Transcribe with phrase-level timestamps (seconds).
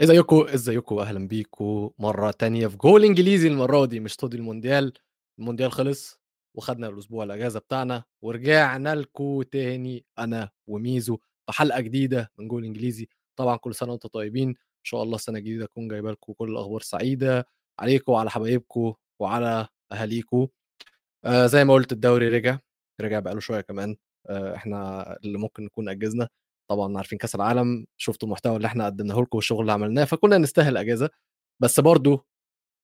[0.00, 4.92] ازيكم ازيكم أهلا بيكم مرة تانية في جول إنجليزي المرة دي مش استوديو المونديال
[5.38, 6.20] المونديال خلص
[6.54, 11.16] وخدنا الأسبوع الأجازة بتاعنا ورجعنا لكم تاني أنا وميزو
[11.46, 13.08] في حلقة جديدة من جول إنجليزي.
[13.36, 16.80] طبعا كل سنة وأنتم طيبين إن شاء الله السنة الجديدة تكون جايبة لكم كل الأخبار
[16.82, 17.46] سعيدة.
[17.80, 20.46] عليكم وعلى حبايبكم وعلى أهاليكم.
[21.24, 22.58] آه زي ما قلت الدوري رجع
[23.00, 23.96] رجع بقاله شوية كمان.
[24.26, 26.28] آه إحنا اللي ممكن نكون أجزنا.
[26.70, 30.76] طبعا عارفين كأس العالم شفتوا المحتوى اللي إحنا قدمناه لكم والشغل اللي عملناه فكنا نستاهل
[30.76, 31.10] اجازه
[31.62, 32.26] بس برضو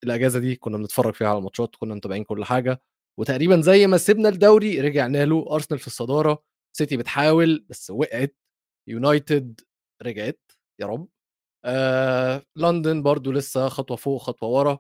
[0.05, 2.83] الأجازة دي كنا بنتفرج فيها على الماتشات كنا متابعين كل حاجة.
[3.19, 6.43] وتقريبا زي ما سيبنا الدوري رجعنا له أرسنال في الصدارة
[6.77, 8.37] سيتي بتحاول بس وقعت
[8.89, 9.61] يونايتد
[10.03, 10.41] رجعت
[10.81, 11.09] يا رب.
[11.65, 14.79] آه، لندن برضو لسه خطوة فوق خطوة ورا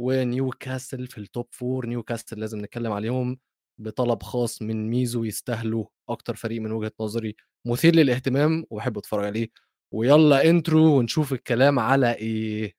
[0.00, 3.38] ونيوكاسل في ال top four نيوكاسل لازم نتكلم عليهم
[3.80, 7.36] بطلب خاص من ميزو يستاهلوا أكتر فريق من وجهة نظري
[7.66, 9.48] مثير للاهتمام وبحب أتفرج عليه.
[9.92, 12.74] ويلا انترو ونشوف الكلام على إيه.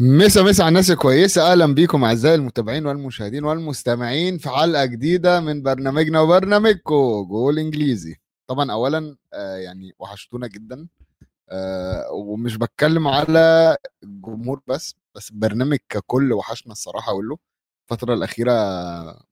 [0.00, 1.52] مسا مسا على الناس الكويسة.
[1.52, 7.26] أهلا بيكم أعزائي المتابعين والمشاهدين والمستمعين في حلقة جديدة من برنامجنا وبرنامجكم.
[7.28, 8.16] جول إنجليزي.
[8.46, 10.86] طبعا أولا آه يعني وحشتونا جدا.
[11.50, 17.38] آه ومش بتكلم على الجمهور بس بس البرنامج ككل وحشنا الصراحة أقول له
[17.92, 18.52] الفترة الأخيرة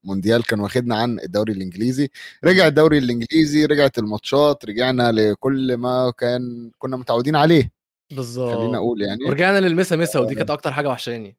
[0.03, 2.09] مونديال كان واخدنا عن الدوري الإنجليزي.
[2.43, 7.74] رجع الدوري الإنجليزي رجعت الماتشات رجعنا لكل ما كان كنا متعودين عليه.
[8.15, 9.23] بالظبط خلينا أقول يعني.
[9.25, 11.37] ورجعنا للمسا مسا ودي كانت أكتر حاجة وحشاني.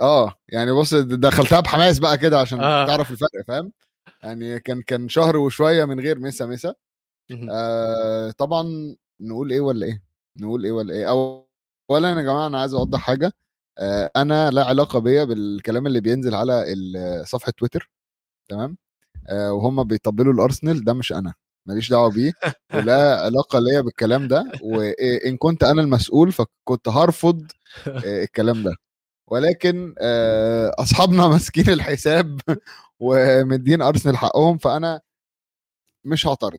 [0.00, 2.82] آه يعني بص دخلتها بحماس بقى كده عشان آه.
[2.82, 2.86] آه.
[2.86, 3.72] تعرف الفرق فاهم؟
[4.22, 6.74] يعني كان كان شهر وشوية من غير مسا مسا.
[7.50, 10.02] آه طبعا نقول إيه ولا إيه؟
[10.36, 11.08] نقول إيه ولا إيه؟
[11.90, 13.32] اولا يا جماعة أنا عايز أوضح حاجة.
[13.78, 16.64] آه أنا لا علاقة بيا بالكلام اللي بينزل على
[17.26, 17.90] صفحة تويتر
[18.48, 18.76] تمام؟
[19.28, 21.34] آه وهم بيطبلوا الأرسنال ده مش أنا.
[21.68, 22.32] ماليش دعوة بيه
[22.74, 27.46] ولا علاقة ليا بالكلام ده وان كنت أنا المسؤول فكنت هرفض
[27.86, 28.74] آه، الكلام ده.
[29.26, 32.40] ولكن آه، أصحابنا ماسكين الحساب
[33.00, 35.00] ومدين أرسنال حقهم فأنا
[36.04, 36.58] مش هعترض.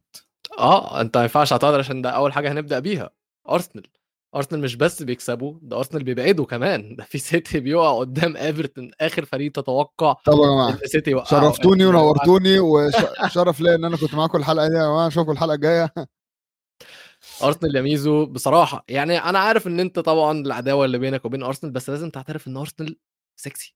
[0.59, 3.09] آه أنت ما ينفعش تعترض عشان ده أول حاجة هنبدأ بيها
[3.49, 3.87] أرسنال.
[4.35, 6.95] أرسنال مش بس بيكسبوا ده أرسنال بيبعدوا كمان.
[6.95, 11.41] ده في سيتي بيقع قدام إيفرتون آخر فريق تتوقع طب يا جماعة إن سيتي يوقعوا
[11.41, 11.85] شرفتوني.
[11.85, 14.73] ونورتوني وشرف ليا إن أنا كنت معاكم الحلقة دي.
[14.73, 15.93] يا جماعة اشوفكم الحلقة الجاية.
[17.43, 21.73] أرسنال يا ميزو بصراحة يعني أنا عارف إن أنت طبعا العداوة اللي بينك وبين أرسنال
[21.73, 22.97] بس لازم تعترف إن أرسنال
[23.35, 23.75] سكسي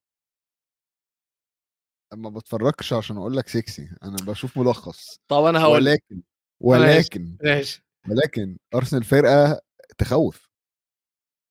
[2.14, 5.20] ما بتفرجش عشان أقول لك سكسي أنا بشوف ملخص.
[5.28, 6.04] طب أنا هقول لك.
[6.10, 6.24] ولكن
[6.60, 7.86] ولكن ماشي.
[8.10, 9.62] ولكن أرسنال فرقة
[9.98, 10.50] تخوف.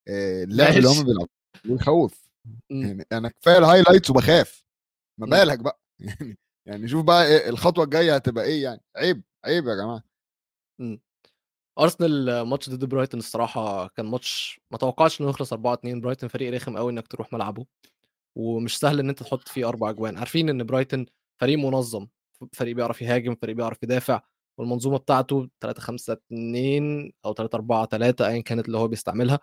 [0.09, 0.89] آه، اللعب اللي.
[0.89, 1.29] هم بيلعبوه
[1.65, 2.29] يخوف
[2.71, 2.83] مم.
[2.87, 4.65] يعني أنا كفاية ال highlights وبخاف.
[5.21, 5.33] ما مم.
[5.33, 5.81] بالك بقى.
[6.01, 6.39] يعني
[6.69, 8.81] يعني شوف بقى إيه الخطوة الجاية هتبقى إيه يعني.
[8.97, 10.03] عيب عيب يا جماعة.
[11.79, 16.55] أرسنال ماتش ضد برايتون الصراحة كان ماتش ما توقعتش إنه يخلص 4 2 برايتون فريق
[16.55, 17.67] رخم قوي إنك تروح ملعبه.
[18.39, 20.19] ومش سهل إن أنت تحط فيه أربع أجوان.
[20.19, 21.07] عارفين إن برايتون
[21.41, 22.09] فريق منظم.
[22.53, 24.21] فريق بيعرف يهاجم فريق بيعرف يدافع.
[24.59, 29.41] والمنظومة بتاعته 3 5 2 أو 3 4 3 ايا كانت اللي هو بيستعملها.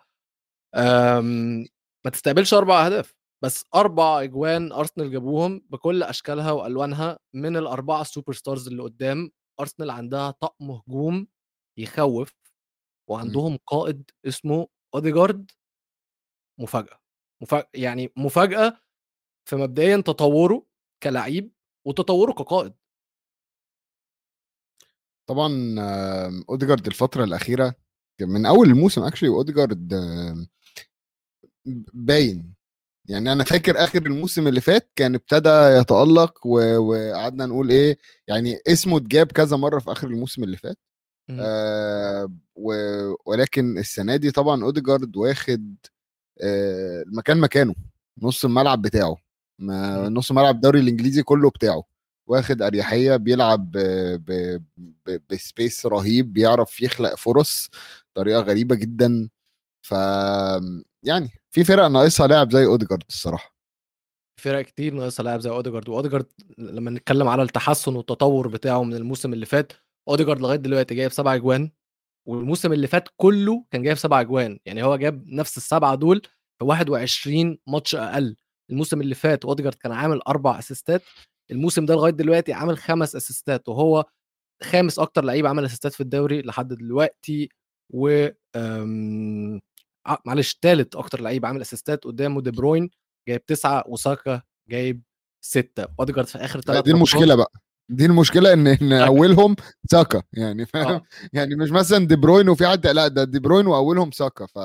[0.76, 1.66] أم،
[2.06, 8.07] ما تستقبلش أربع أهداف بس أربع أجوان أرسنال جابوهم بكل أشكالها وألوانها من الأربعة ال
[8.07, 9.30] super stars اللي قدام.
[9.60, 11.28] أرسنال عندها طقم هجوم
[11.78, 12.32] يخوف
[13.10, 15.50] وعندهم قائد اسمه أوديجارد
[16.58, 16.98] مفاجأة.
[17.42, 18.80] مفاجاه يعني مفاجأة
[19.48, 20.66] في مبدئيا تطوره
[21.02, 21.52] كلعيب
[21.88, 22.74] وتطوره كقائد.
[25.30, 25.74] طبعا
[26.50, 27.74] أوديجارد الفترة الأخيرة
[28.20, 29.94] من أول الموسم actually اوديجارد
[31.94, 32.54] باين
[33.08, 37.98] يعني أنا فاكر آخر الموسم اللي فات كان ابتدى يتألق وقعدنا نقول إيه
[38.28, 40.78] يعني اسمه اتجاب كذا مرة في آخر الموسم اللي فات.
[41.40, 45.74] آه و- ولكن السنة دي طبعا أوديجارد واخد
[46.42, 47.74] آه المكان مكانه
[48.22, 49.16] نص الملعب بتاعه
[49.58, 50.08] ما.
[50.08, 51.84] نص ملعب الدوري الإنجليزي كله بتاعه
[52.30, 53.70] واخد أريحية بيلعب
[55.30, 57.70] ب space رهيب بيعرف يخلق فرص
[58.14, 59.28] طريقه غريبة جدا.
[59.82, 59.90] ف
[61.02, 63.54] يعني في فرق ناقصها لاعب زي أوديجارد الصراحة.
[64.40, 65.88] فرق كتير ناقصها لاعب زي أوديجارد.
[65.88, 66.26] وأوديجارد
[66.58, 69.72] لما نتكلم على التحسن والتطور بتاعه من الموسم اللي فات
[70.08, 71.70] أوديجارد لغاية دلوقتي جايب سبع أجوان
[72.28, 74.58] والموسم اللي فات كله كان جايب سبع أجوان.
[74.66, 76.22] يعني هو جاب نفس السبعة دول
[76.58, 78.36] في 21 ماتش أقل.
[78.70, 81.02] الموسم اللي فات أوديجارد كان عامل أربع أسيستات
[81.50, 84.04] الموسم ده لغاية دلوقتي عامل خمس أسيستات وهو
[84.62, 87.48] خامس أكتر لعيب عمل أسيستات في الدوري لحد دلوقتي
[87.94, 89.60] و آمم،
[90.26, 92.90] معلش ثالث أكتر لعيب عامل أسيستات قدامه دي بروين
[93.28, 95.02] جايب تسعة وساكا جايب
[95.44, 95.86] ستة.
[96.00, 97.52] أوديجارد في آخر ثلاث دي المشكلة بقى.
[97.90, 99.56] دي المشكلة إن إن أولهم
[99.90, 101.02] ساكا يعني فاهم؟ آه.
[101.32, 104.58] يعني مش مثلا دي بروين وفي حد لا ده دي بروين وأولهم ساكا ف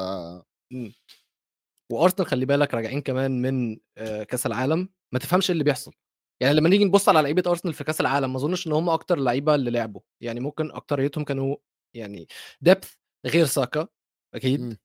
[1.91, 4.89] وأرسنال خلي بالك راجعين كمان من آه، كأس العالم.
[5.13, 5.91] ما تفهمش إيه اللي بيحصل.
[6.39, 9.19] يعني لما نيجي نبص على لعيبة أرسنال في كأس العالم ما أظنش إن هم أكتر
[9.19, 10.01] لعيبة اللي لعبوا.
[10.21, 11.55] يعني ممكن أكتريتهم كانوا
[11.93, 12.27] يعني
[12.61, 12.93] دبث
[13.25, 13.87] غير ساكا
[14.33, 14.61] أكيد.
[14.61, 14.77] م.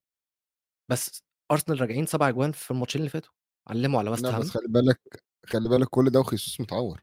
[0.90, 3.32] بس أرسنال راجعين سبع أجوان في الماتشين اللي فاتوا
[3.68, 5.00] علموا على وست هام بس خلي بالك
[5.46, 7.02] خلي بالك كل ده وخيسوس متعور.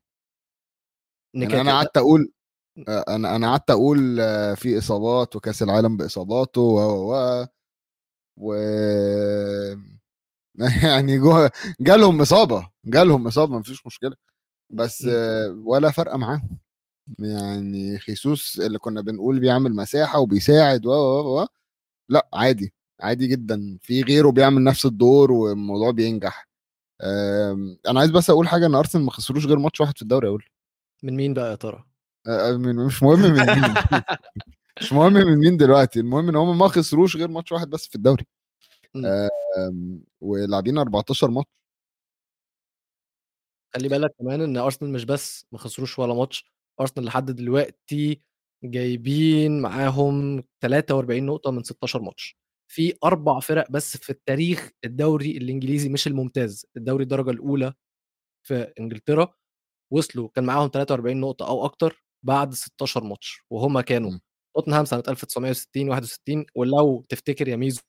[1.34, 2.32] يعني أنا قعدت أقول
[2.88, 4.18] أنا أنا قعدت أقول
[4.58, 7.48] في إصابات وكأس العالم بإصاباته و و
[8.38, 8.54] و
[10.84, 11.20] يعني
[11.80, 14.16] جالهم إصابة جالهم إصابة مفيش مشكلة.
[14.70, 15.08] بس
[15.64, 16.58] ولا فرقه معاهم.
[17.20, 21.48] يعني خيسوس اللي كنا بنقول بيعمل مساحة وبيساعد و و
[22.10, 23.78] لأ عادي عادي جدا.
[23.82, 26.48] في غيره بيعمل نفس الدور والموضوع بينجح.
[27.88, 30.44] أنا عايز بس أقول حاجة إن أرسنال ما خسروش غير ماتش واحد في الدوري أقول
[31.04, 31.84] من مين بقى يا ترى؟
[32.58, 33.74] مش مهم من مين.
[34.82, 37.96] مش مهم من مين دلوقتي المهم إن هم ما خسروش غير ماتش واحد بس في
[37.96, 38.26] الدوري.
[40.22, 41.50] ولاعبين 14 ماتش.
[43.76, 46.46] خلي بالك كمان إن أرسنال مش بس ما خسروش ولا ماتش
[46.82, 48.22] أرسنال لحد دلوقتي
[48.64, 52.38] جايبين معاهم 43 نقطة من 16 ماتش.
[52.72, 57.74] في أربع فرق بس في التاريخ الدوري الإنجليزي مش الممتاز الدوري الدرجة الأولى
[58.48, 59.34] في إنجلترا
[59.94, 64.20] وصلوا كان معاهم 43 نقطة أو أكتر بعد 16 ماتش وهم كانوا
[64.56, 67.82] توتنهام سنة 1960 61 ولو تفتكر يا ميزو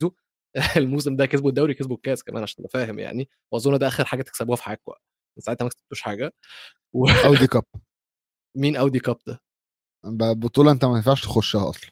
[0.77, 4.23] الموسم ده كسبوا الدوري كسبوا الكاس كمان عشان تبقى فاهم يعني وأظن ده آخر حاجة
[4.23, 4.93] تكسبوها في حياتكم.
[5.41, 6.35] ساعتها ما كسبتوش حاجة.
[6.93, 7.09] و...
[7.09, 7.65] Audi Cup
[8.61, 9.41] مين Audi Cup ده؟
[10.33, 11.91] بطولة انت ما ينفعش تخشها أصلا.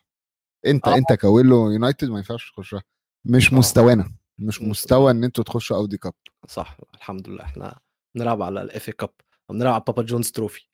[0.67, 0.97] انت آه.
[0.97, 2.83] انت كويلو يونايتد ما ينفعش تخشها.
[3.25, 3.57] مش آه.
[3.57, 4.15] مستوانا.
[4.39, 6.15] مش مستوى ان أنتوا تخشوا Audi Cup
[6.49, 6.77] صح.
[6.95, 7.43] الحمد لله.
[7.43, 7.79] إحنا
[8.15, 9.11] بنلعب على ال FA Cup
[9.51, 10.67] بنلعب على Papa John's Trophy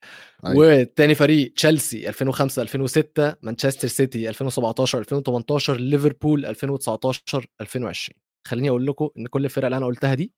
[0.46, 0.58] أيوة.
[0.58, 9.08] والتاني فريق تشيلسي 2005 2006 مانشستر سيتي 2017 2018 ليفربول 2019 2020 خليني أقول لكم
[9.19, 10.32] إن كل الفرق اللي أنا قلتها دي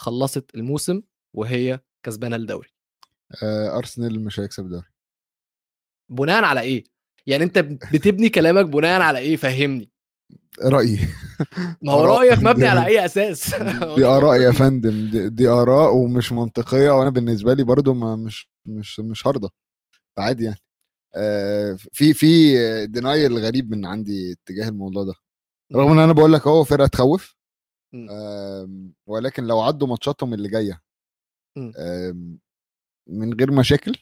[0.00, 1.02] خلصت الموسم
[1.34, 2.68] وهي كسبانة الدوري.
[3.42, 4.86] آه أرسنال مش هيكسب الدوري.
[6.10, 6.84] بناء على إيه؟
[7.26, 9.90] يعني أنت بتبني كلامك بناء على إيه؟ فهمني.
[10.62, 10.98] رأيي.
[11.82, 13.54] ما هو رأيك مبني على اي أساس؟
[13.96, 15.10] دي آراء يا فندم.
[15.10, 19.48] دي, دي آراء ومش منطقية وأنا بالنسبة لي برضو ما مش مش مش هرضى
[20.18, 20.58] عادي يعني.
[21.16, 22.26] آه في في
[22.86, 25.14] دينايل غريب من عندي اتجاه الموضوع ده.
[25.74, 27.36] رغم إن أنا بقول لك أهو فرقة تخوف.
[28.10, 28.68] آه
[29.06, 30.80] ولكن لو عدوا ماتشاتهم اللي جاية
[33.08, 33.96] من غير مشاكل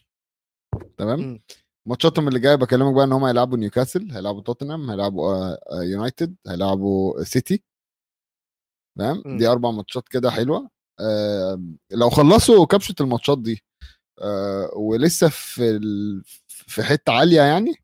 [0.96, 1.40] تمام؟
[1.88, 7.62] ماتشاتهم اللي جاية بكلمك بقى إن هم هيلعبوا نيوكاسل هيلعبوا توتنهام هيلعبوا يونايتد هيلعبوا سيتي.
[8.98, 10.70] تمام؟ دي أربع ماتشات كده حلوة.
[11.00, 13.62] آه لو خلصوا كبشة الماتشات دي
[14.22, 15.80] آه ولسه في
[16.46, 17.74] في حتة عالية يعني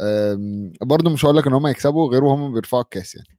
[0.00, 0.38] آه
[0.80, 3.38] برضه مش هقول لك إن هم يكسبوا غير وهم بيرفعوا الكاس يعني.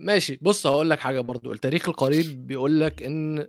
[0.00, 0.38] ماشي.
[0.42, 1.52] بص هقول لك حاجة برضو.
[1.52, 3.48] التاريخ القريب بيقول لك إن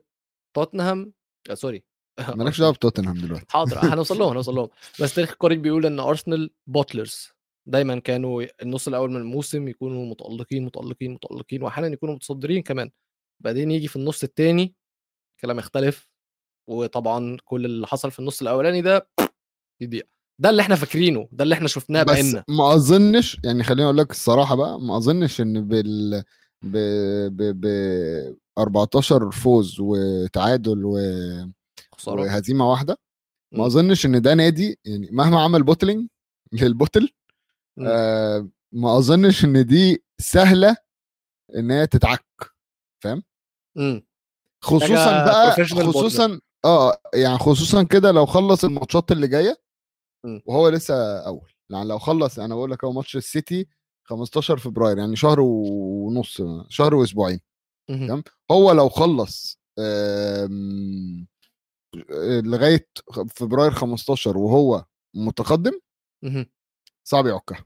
[0.58, 1.14] توتنهام
[1.50, 1.84] آه sorry.
[2.36, 3.46] مالكش دعوة بتوتنهام دلوقتي.
[3.50, 4.70] حاضر هنوصل لهم هنوصل لهم.
[5.02, 7.30] بس تاريخ القريب بيقول إن ارسنال bottlers
[7.68, 12.92] دايما كانوا النص الأول من الموسم يكونوا متألقين متألقين متألقين واحيانا يكونوا متصدرين كمان.
[13.44, 14.76] بعدين يجي في النص الثاني
[15.42, 16.10] كلام يختلف.
[16.70, 19.10] وطبعا كل اللي حصل في النص الأولاني ده
[19.82, 20.02] يضيع.
[20.42, 23.98] ده اللي إحنا فاكرينه ده اللي إحنا شفناه بس بعيننا ما أظنش يعني خليني أقول
[23.98, 26.24] لك الصراحة بقى ما أظنش إن بال
[26.62, 26.78] ب
[27.28, 27.66] ب ب
[28.58, 30.98] 14 فوز وتعادل و
[31.92, 32.22] خسارة.
[32.22, 32.98] وهزيمة واحدة.
[33.52, 36.08] ما أظنش إن ده نادي يعني مهما عمل bottling
[36.62, 37.10] لل bottle
[37.88, 40.78] آه ما أظنش إن دي سهلة
[41.56, 42.26] إن هي تتعك
[43.04, 43.24] فاهم؟
[44.64, 45.52] خصوصا بقى
[45.92, 49.58] خصوصا آه يعني خصوصا كده لو خلص الماتشات اللي جاية
[50.46, 51.52] وهو لسه أول.
[51.70, 53.68] يعني لو خلص أنا بقول لك هو ماتش السيتي
[54.10, 57.40] 15 فبراير يعني شهر ونص شهر وأسبوعين
[57.88, 59.60] تمام؟ هو لو خلص
[62.44, 62.88] لغاية
[63.36, 64.86] فبراير 15 وهو
[65.16, 65.80] متقدم
[67.08, 67.66] صعب يعكها.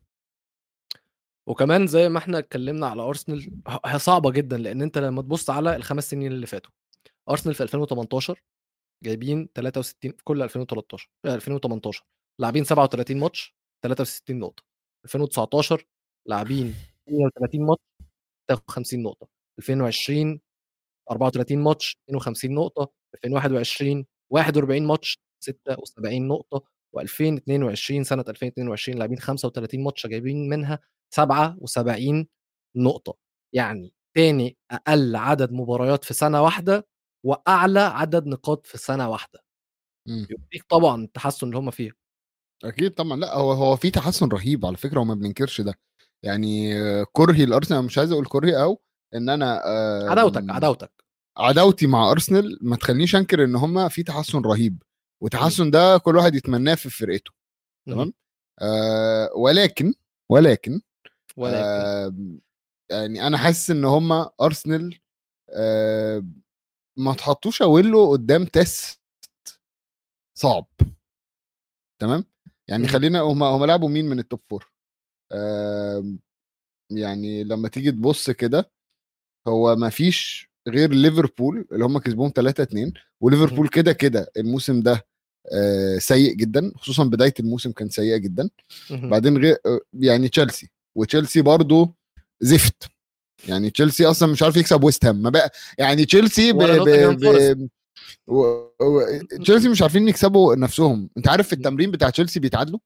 [1.49, 5.75] وكمان زي ما إحنا اتكلمنا على أرسنال هي صعبة جدا لأن انت لما تبص على
[5.75, 6.71] الخمس سنين اللي فاتوا
[7.29, 8.43] أرسنال في 2018
[9.03, 12.05] جايبين 63 في كل 2013 2018
[12.39, 14.63] لاعبين 37 ماتش 63 نقطة.
[15.05, 15.85] 2019
[16.27, 16.73] لاعبين
[17.07, 17.81] 38 ماتش
[18.49, 19.27] 53 نقطة.
[19.59, 20.41] 2020
[21.11, 22.91] 34 ماتش 52 نقطة.
[23.15, 26.63] 2021 41 ماتش 76 نقطة.
[26.97, 30.79] و2022 سنة 2022 لاعبين 35 ماتش جايبين منها
[31.15, 32.27] 77
[32.77, 33.17] نقطة.
[33.55, 36.87] يعني تاني أقل عدد مباريات في سنة واحدة
[37.25, 39.39] وأعلى عدد نقاط في سنة واحدة.
[40.09, 40.27] إمم.
[40.31, 41.91] يوريك طبعًا التحسن اللي هم فيه.
[42.63, 45.75] أكيد طبعًا، لأ هو هو في تحسُّن رهيب على فكرة وما بننكرش ده،
[46.23, 46.73] يعني
[47.05, 48.81] كُرهي لأرسنال مش عايز أقول كُرهي أو
[49.15, 49.61] إن أنا
[50.09, 50.91] عداوتك، آمم عداوتك.
[51.37, 54.83] عداوتي مع أرسنال ما تخلّينيش أنكر إن هم في تحسُّن رهيب،.
[55.21, 57.31] والتحسُّن ده كل واحد يتمناه في فرقته،.
[57.87, 58.13] تمام،
[58.61, 59.93] آآ ولكن،
[60.29, 60.81] ولكن
[61.37, 61.87] ولكن.
[62.07, 62.39] آمم
[62.91, 64.99] يعني أنا حاسس إن هم أرسنال
[65.51, 66.25] آآ
[66.97, 68.97] ما اتحطّوش أوِلّه قدّام test
[70.35, 70.65] صعب.
[71.99, 72.25] تمام،
[72.67, 72.87] يعني.
[72.87, 74.70] خلّينا هم هم لعبوا مين من 4 آمم
[76.91, 78.71] يعني لمّا تيجي تبُص كده،
[79.47, 82.93] هو ما فيش غير ليفربول اللي هم كسبوهم 3-2 اهم.
[83.21, 85.07] وليفربول كده، كده الموسم ده
[85.99, 88.49] سيء جدًا، خصوصًا بداية الموسم كانت سيئة جدًا،.
[88.91, 91.95] بعدين غي آآ يعني تشيلسي، وتشيلسي برضه
[92.41, 92.89] زفت،
[93.49, 97.23] يعني تشيلسي أصلًا مش عارف يكسب ويست هام ما بقى يعني تشيلسي ب ب.
[97.25, 97.69] ب
[98.27, 98.41] و
[98.81, 99.01] و
[99.43, 101.53] تشيلسي مش عارفين يكسبوا نَفْسهم، أنت عارف في.
[101.53, 102.79] التمرين بتاع تشيلسي بيتعادلوا؟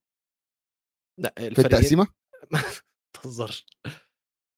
[1.18, 2.08] لأ في التقسيمة؟
[2.52, 2.62] ما
[3.24, 3.66] تهزرش.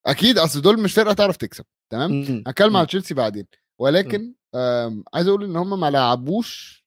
[0.06, 2.86] أكيد أصل دول مش فرقة تعرف تكسب، تمام، إمم، هاتكلم على إمم.
[2.86, 3.60] تشيلسي بعدين، إمم.
[3.78, 4.34] ولكن
[5.14, 6.84] عايز أقول إن هم ما لعبوش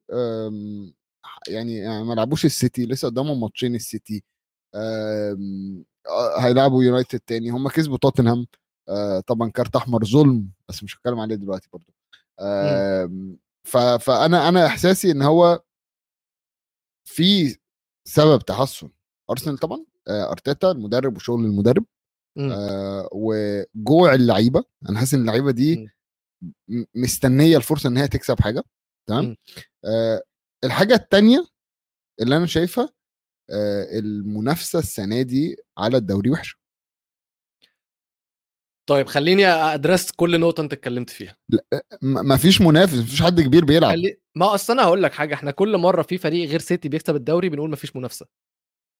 [1.48, 4.24] يعني يعني ما لعبوش السيتي لسه قدّامهم ماتشين السيتي،
[4.75, 5.38] آه
[6.39, 8.48] هيلاعبوا يونايتد تاني، هم كسبوا توتنهام
[8.89, 11.93] آآ طبعًا كارت أحمر ظُلم، بس مش هاتكلم عليه دلوقتي برضه،
[12.41, 12.48] إمم.
[12.48, 15.63] آمم ف فأنا أنا إحساسي إن هو
[17.05, 17.57] في
[18.07, 18.89] سبب تحسُّن
[19.29, 21.86] أرسنال طبعًا آآ أرتيتا المدرب وشغل المدرب
[22.38, 22.51] إمم.
[22.51, 25.89] آآ وجوع اللعيبة، أنا حاسس إن اللعيبة دي إمم.
[26.67, 28.63] م مستنية الفرصة إن هي تكسب حاجة،
[29.10, 29.36] تمام، إمم.
[29.86, 30.22] آآ
[30.63, 31.48] الحاجة التانية
[32.22, 32.89] اللي أنا شايفها
[33.51, 36.58] آآ المنافسة السنة دي على الدوري وِحشة.
[38.89, 41.38] طيب خلّيني أدرس كل نقطة أنت اتكلمت فيها.
[41.74, 43.91] أ ما فيش منافس، ما فيش حد كبير بيلعب.
[43.91, 47.15] خلّي ما أصل أنا هاقول لك حاجة، إحنا كل مرّة في فريق غير سيتي بيكسب
[47.15, 48.25] الدوري بنقول ما فيش منافسة،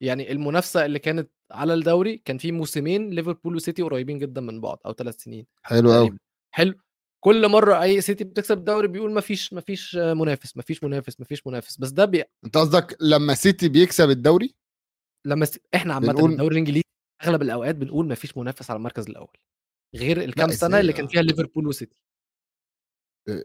[0.02, 4.80] يعني المنافسة اللي كانت على الدوري كان في موسمين ليفربول وسيتي قريبين جدًا من بعض
[4.86, 5.98] أو 3 سنين حلو أوي.
[5.98, 6.18] تقريبًا،
[6.56, 6.74] حلو،
[7.20, 11.20] كل مرّة أي سيتي بتكسب الدوري بيقول ما فيش ما فيش منافس، ما فيش منافس،
[11.20, 14.56] ما فيش منافس، بس ده بي أنت قصدك لمّا سيتي بيكسب الدوري؟
[15.26, 16.84] لمّا س إحنا عامةً بنقول الدوري الإنجليزي
[17.24, 19.38] أغلب الأوقات بنقول ما فيش منافس على المركز الأول،
[19.96, 21.96] غير الكام سنة اللي؟ كان فيها ليفربول وسيتي.
[23.30, 23.44] آآ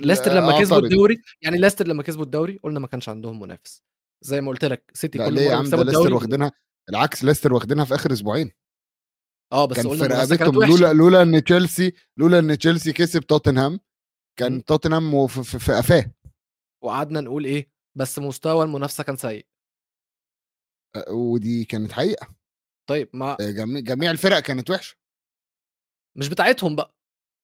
[0.00, 0.78] ليستر لمّا كسبوا.
[0.80, 3.82] الدوري يعني ليستر لمّا كسبوا الدوري قُلنا ما كانش عندهم منافس،
[4.26, 6.52] زي ما قُلت لك سيتي كل ليه يا عم ده ليستر واخدينها
[6.90, 8.50] العكس ليستر واخدينها في آخر أسبوعين.
[9.52, 10.66] آه، بس كان قُلنا وحشة.
[10.66, 13.80] لولا لولا إن تشيلسي لولا إن تشيلسي كسب توتنهام،.
[14.38, 16.12] كان توتنهام في قفاه.
[16.84, 19.46] وقعدنا نقول إيه، بس مستوى المنافسة كان سيء.
[21.08, 22.34] ودي كانت حقيقة.
[22.88, 24.96] طيب ما آآ جمي جميع الفرق كانت وحشة.
[26.18, 26.94] مش بتاعتهم بقى.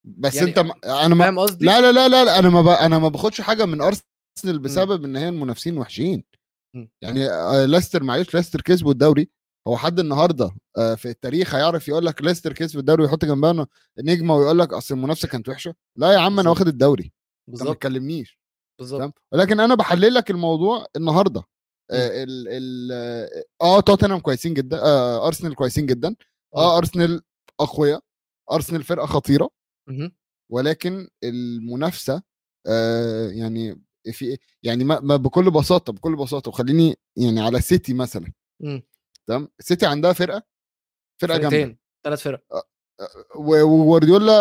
[0.04, 2.68] بس يعني أنت م أنا ما فاهم قصدي؟ لا، لا، لا، لا، أنا ما ب
[2.68, 4.04] أنا ما باخدش حاجة من أرسنال
[4.46, 4.62] إمم.
[4.62, 6.24] بسبب إن هي المنافسين وحشين.
[7.02, 9.30] يعني آآ ليستر معلش ليستر كسبوا الدوري،
[9.68, 13.66] هو حد النهارده آآ في التاريخ هيعرف يقول لك ليستر كسب الدوري ويحط جنبها ن
[13.98, 16.48] نجمة ويقول لك أصل المنافسة كانت وحشة؟ لا يا عم بالضبط.
[16.56, 17.12] واخد الدوري،
[17.48, 17.74] أنت ما.
[17.74, 18.38] تكلمنيش،
[18.78, 18.98] بالضبط.
[19.00, 21.42] تمام، ولكن أنا باحلل لك الموضوع النهارده
[21.92, 22.92] ال ال
[23.62, 26.16] آه توتنهام كويسين جدًا آآ أرسنال كويسين جدًا، إمم.
[26.56, 27.22] آه أرسنال
[27.60, 28.00] أقويا،
[28.52, 29.50] أرسنال فرقة خطيرة.
[29.88, 30.12] اهم.
[30.52, 32.22] ولكن المنافسة
[32.66, 37.94] آآ يعني في إيه، يعني ما ما بكل بساطة، بكل بساطة وخلّيني يعني على سيتي
[37.94, 38.32] مثلًا،
[38.64, 38.82] إمم.
[39.26, 40.42] تمام، سيتي عندها فرقة
[41.22, 41.50] فرقة جامدة.
[41.50, 42.42] فرقتين، 3 فرق.
[42.52, 42.62] أ
[43.36, 44.32] و وجوارديولا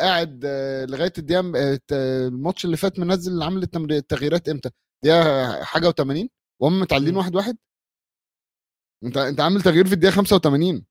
[0.00, 0.46] قاعد
[0.90, 3.62] لغاية الدقيقة م الت الماتش اللي فات منزّل عامل
[3.92, 4.70] التغييرات إمتى؟
[5.04, 6.28] دقيقة حاجة و80
[6.60, 7.18] وهُم متعادلين إمم.
[7.18, 7.56] 1-1.
[9.04, 10.84] أنت أنت عامل تغيير في الدقيقة 85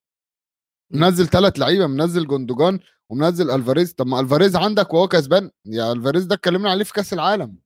[0.93, 1.01] إمم.
[1.01, 6.25] منزّل 3 لعيبة، منزّل جوندوجان ومنزّل ألفاريز، طب ما ألفاريز عندك وهو كسبان، يا ألفاريز
[6.25, 7.57] ده اتكلمنا عليه في كأس العالم.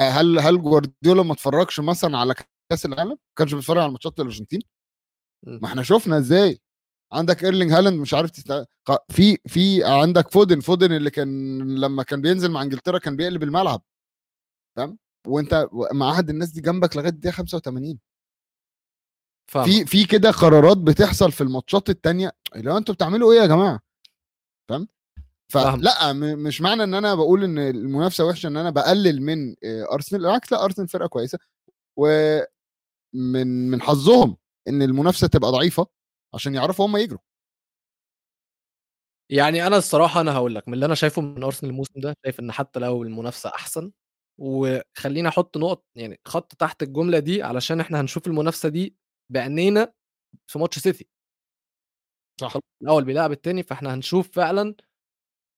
[0.00, 2.34] هل هل جوارديولا ما اتفرجش مثلًا على
[2.70, 4.60] كأس العالم؟ ما كانش بيتفرج على ماتشات الأرجنتين؟
[5.48, 5.60] إمم.
[5.62, 6.60] ما إحنا شُفنا إزاي،
[7.12, 8.52] عندك إيرلينج هالاند مش عارف تست
[8.88, 13.42] ق في في عندك فودن، فودن اللي كان لمّا كان بينزل مع إنجلترا كان بيقلب
[13.42, 13.82] الملعب.
[14.76, 18.00] تمام، وأنت و مقعّد الناس دي جنبك لغاية الدقيقة 85.
[19.48, 19.66] فاهمك.
[19.66, 23.80] في في كده قرارات بتحصل في الماتشات التانية، اللي هو أنتم بتعملوا إيه يا جماعة؟
[24.70, 24.88] فاهم؟
[26.12, 30.22] م مش معنى إن أنا باقول إن المنافسة وحشة إن أنا باقلل من آآ أرسنال،
[30.22, 31.38] بالعكس لأ أرسنال فرقة كويسة،
[31.96, 32.66] ومن
[33.70, 34.36] من حظهم
[34.68, 35.86] إن المنافسة تبقى ضعيفة
[36.34, 37.20] عشان يعرفوا هُم يجروا.
[39.30, 42.40] يعني أنا الصراحة أنا هاقول لك، من اللي أنا شايفه من أرسنال الموسم ده، شايف
[42.40, 43.92] إن حتى لو المنافسة أحسن
[44.38, 48.96] وخلّيني أحط نقط يعني خط تحت الجملة دي علشان إحنا هنشوف المنافسة دي
[49.32, 49.92] بعينينا
[50.48, 51.06] في ماتش سيتي.
[52.40, 52.56] صح.
[52.82, 54.74] الأول بيلاعب التاني، فإحنا هنشوف فعلًا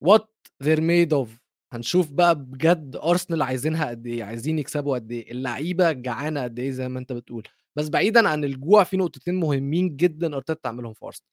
[0.05, 0.23] what
[0.63, 1.27] they're made of
[1.73, 6.71] هنشوف بقى بجد أرسنال عايزينها قد إيه، عايزين يكسبوا قد إيه، اللعيبة جعانة قد إيه
[6.71, 7.47] زي ما أنت بتقول.
[7.75, 11.27] بس بعيدًا عن الجوع في نقطتين مهمين جدًا أرتيتا عاملهم في أرسنال.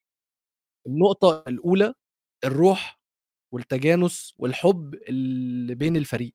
[0.87, 1.94] النقطة الأولى
[2.44, 3.00] الروح
[3.54, 6.35] والتجانس والحب اللي بين الفريق.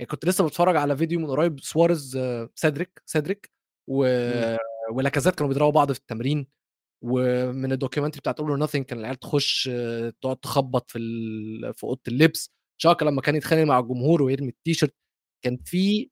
[0.00, 2.18] يعني كنت لسه باتفرج على فيديو من قريب سواريز
[2.54, 3.50] سيدريك سيدريك
[3.88, 4.58] و إمم.
[4.92, 6.46] ولاكازيت كانوا بيضربوا بعض في التمرين،
[7.04, 7.72] ومن
[8.20, 9.70] بتاعة all or nothing كان العيال تخش
[10.22, 10.98] تقعد تخبط في
[11.74, 12.50] في أوضة اللبس،
[12.82, 14.94] شاكا لمّا كان يتخانق مع الجمهور ويرمي التيشيرت،
[15.44, 16.10] كان في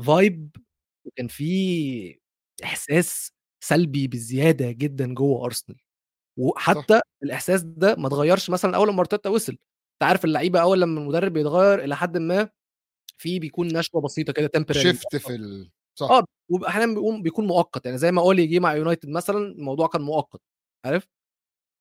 [0.00, 0.60] vibe
[1.06, 2.20] وكان في
[2.64, 3.32] إحساس
[3.64, 5.78] سلبي بزيادة جدًا جوّه أرسنال،
[6.70, 6.88] صح.
[6.88, 11.00] وحتى الإحساس ده ما اتغيّرش مثلًا أول لمّا أرتيتا وصل، أنت عارف اللعيبة أول لمّا
[11.02, 12.50] المدرب بيتغيّر إلى حدٍ ما
[13.18, 14.96] في بيكون نشوة بسيطة كده temporary.
[14.96, 16.10] shift في ال صح.
[16.10, 20.02] آه، وأحيانًا بيقوم بيكون مؤقت، يعني زي ما أولي جه مع يونايتد مثلًا الموضوع كان
[20.02, 20.40] مؤقت،
[20.86, 21.08] عارف؟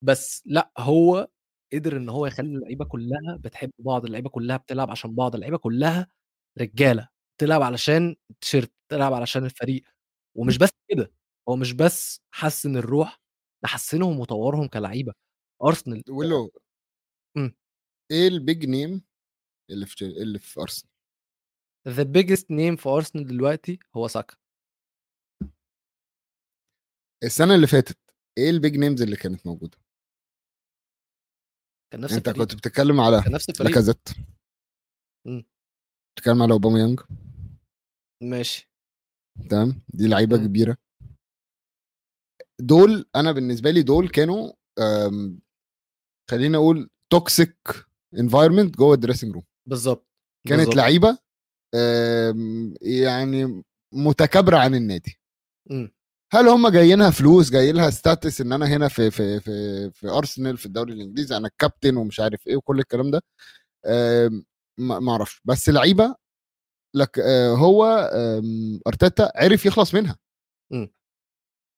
[0.04, 1.30] بس لأ، هو
[1.74, 6.08] قدر إن هو يخلّي اللعيبة كلّها بتحب بعض، اللعيبة كلّها بتلعب عشان بعض، اللعيبة كلّها
[6.60, 9.84] رجالة، بتلعب علشان التيشيرت، بتلعب علشان الفريق،
[10.38, 11.14] ومش بس كده،
[11.50, 13.22] هو مش بس حسّن الروح،
[13.64, 15.14] ده حسّنهم وطوّرهم كلعيبة.
[15.64, 16.52] أرسنال وِلّو.
[18.12, 19.02] إيه الbig name
[19.72, 20.92] اللي في اللي في أرسنال؟
[21.88, 24.36] The biggest name في أرسنال دلوقتي هو ساكا.
[27.24, 27.98] السنة اللي فاتت
[28.38, 29.78] إيه الbig names اللي كانت موجودة؟
[31.92, 32.48] كان نفس أنت الفريق.
[32.48, 33.70] كنت بتتكلم على كان نفس الفريق.
[33.70, 34.10] لاكازيت.
[36.16, 37.00] بتتكلم على أوباميانج.
[38.24, 38.72] ماشي.
[39.50, 40.48] تمام، دي لعيبة إمم.
[40.48, 40.78] كبيرة.
[42.62, 44.54] دول أنا بالنسبة لي دول كانوا
[46.32, 47.74] خلّيني أقول toxic
[48.16, 49.44] environment جوّه الdressing room.
[49.70, 50.08] بالضبط،
[50.48, 50.76] كانت بالضبط.
[51.76, 55.20] آمم، يعني متكابرة عن النادي.
[55.72, 55.92] إمم.
[56.34, 60.58] هل هم جايينها فلوس، جاي لها status إن أنا هنا في في في في أرسنال
[60.58, 63.22] في الدوري الإنجليزي أنا الكابتن ومش عارف إيه وكل الكلام ده،
[63.86, 64.46] آمم،
[64.80, 66.16] ما أعرفش، بس لعيبة
[66.96, 70.18] لك آآ، هو آمم، أرتيتا عرف يخلص منها.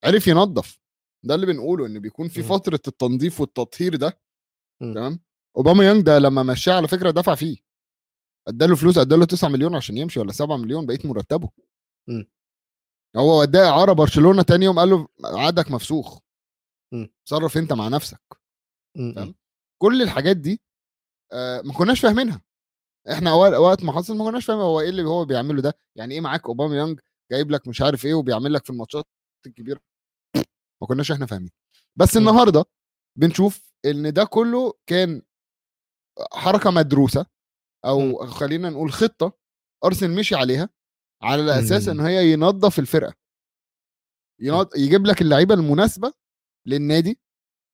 [0.04, 0.78] عرف ينضّف،
[1.24, 2.48] ده اللي بنقوله إن بيكون في اهم.
[2.48, 4.20] فترة التنضيف والتطهير ده.
[4.80, 5.20] تمام،
[5.56, 7.56] أوباميانج ده لمّا مشّاه على فكرة دفع فيه.
[8.48, 11.48] أدّى له فلوس، أدّى له 9.000.000 عشان يمشي والّا 7.000.000 بقية مرتبه.
[12.08, 12.26] إمم.
[13.16, 16.18] هو ودّاه إعارة برشلونة تاني يوم قال له عقدك مفسوخ.
[16.94, 17.10] إمم.
[17.26, 18.20] اتصرّف أنت مع نفسك.
[18.98, 19.14] إمم.
[19.14, 19.34] تمام،
[19.82, 20.62] كل الحاجات دي
[21.32, 22.42] آآ، ما كناش فاهمينها.
[23.12, 26.14] إحنا و وقت ما حصل ما كناش فاهمين هو إيه اللي هو بيعمله ده، يعني
[26.14, 27.00] إيه معاك أوباميانج
[27.32, 29.06] جايب لك مش عارف إيه وبيعمل لك في الماتشات
[29.46, 29.80] الكبيرة.
[30.82, 31.50] ما كناش إحنا فاهمين.
[31.96, 32.16] بس.
[32.16, 32.64] النهارده
[33.18, 35.22] بنشوف إن ده كله كان
[36.32, 37.26] حركة مدروسة
[37.84, 37.92] إمم.
[37.92, 39.32] أو خلّينا نقول خطة
[39.84, 40.68] أرسنال مشي عليها،
[41.22, 42.06] على أساس إن إمم.
[42.08, 43.14] هي ينضّف الفرقة.
[44.42, 44.48] إمم.
[44.48, 46.12] ينض يجيب لك اللعيبة المناسبة
[46.68, 47.20] للنادي،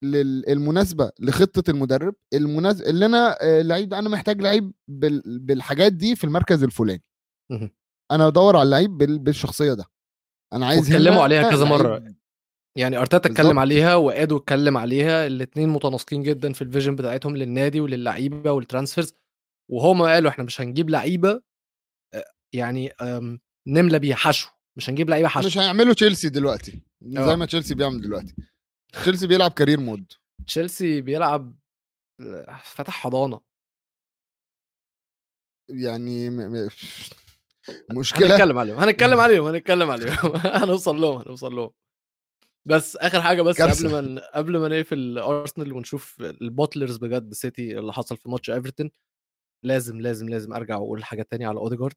[0.05, 5.93] لل المناسبة لخطة المدرب، المناس اللي أنا آآ، اللعيب ده أنا محتاج لعيب بال بالحاجات
[5.93, 7.03] دي في المركز الفلاني.
[7.51, 7.71] اهم.
[8.13, 9.85] أنا بادوّر على اللعيب بال بالشخصية ده.
[10.53, 11.99] أنا عايز واتكلموا هنا عليها كذا مرّة.
[11.99, 12.17] لعيب
[12.79, 13.59] يعني أرتيتا اتكلم.
[13.59, 19.11] عليها وإيدو اتكلم عليها، الاتنين متناسقين جدًا في الvision بتاعتهم للنادي وللعيبة والtransfers
[19.71, 21.43] وهُم قالوا إحنا مش هنجيب لعيبة
[22.15, 22.25] آآ،
[22.55, 25.47] يعني آمم، نملى بيها حشو، مش هنجيب لعيبة حشو.
[25.47, 27.37] مش هيعملوا تشيلسي دلوقتي، زي آه.
[27.37, 28.35] ما تشيلسي بيعمل دلوقتي.
[28.93, 30.17] تشيلسي بيلعب career mode.
[30.47, 31.57] تشيلسي بيلعب
[32.21, 33.41] آآ، فاتح حضانة.
[35.69, 36.69] يعني م م
[37.93, 41.71] مشكلة هنتكلم عليهم، هنتكلم عليهم، هنتكلم عليهم هنوصل لهم، هنوصل لهم.
[42.67, 44.03] بس آخر حاجة بس قبل كارثة.
[44.03, 48.91] ما قبل ما نقفل أرسنال ونشوف ال bottlers بجد سيتي اللي حصل في ماتش إيفرتون،
[49.67, 51.95] لازم، لازم، لازم أرجع وأقول حاجة تانية على أوديجارد.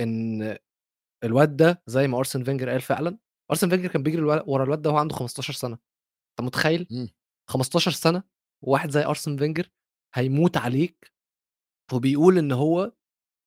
[0.00, 0.56] إن
[1.24, 3.18] الواد ده زي ما أرسن فينجر قال فعلًا،
[3.52, 5.78] أرسن فينجر كان بيجري ورا الواد ده وهو عنده 15 سنة.
[6.30, 7.08] أنت متخيل؟ إمم.
[7.50, 8.22] 15 سنة
[8.64, 9.70] وواحد زي أرسن فينجر
[10.14, 11.12] هيموت عليك
[11.94, 12.92] وبيقول إن هو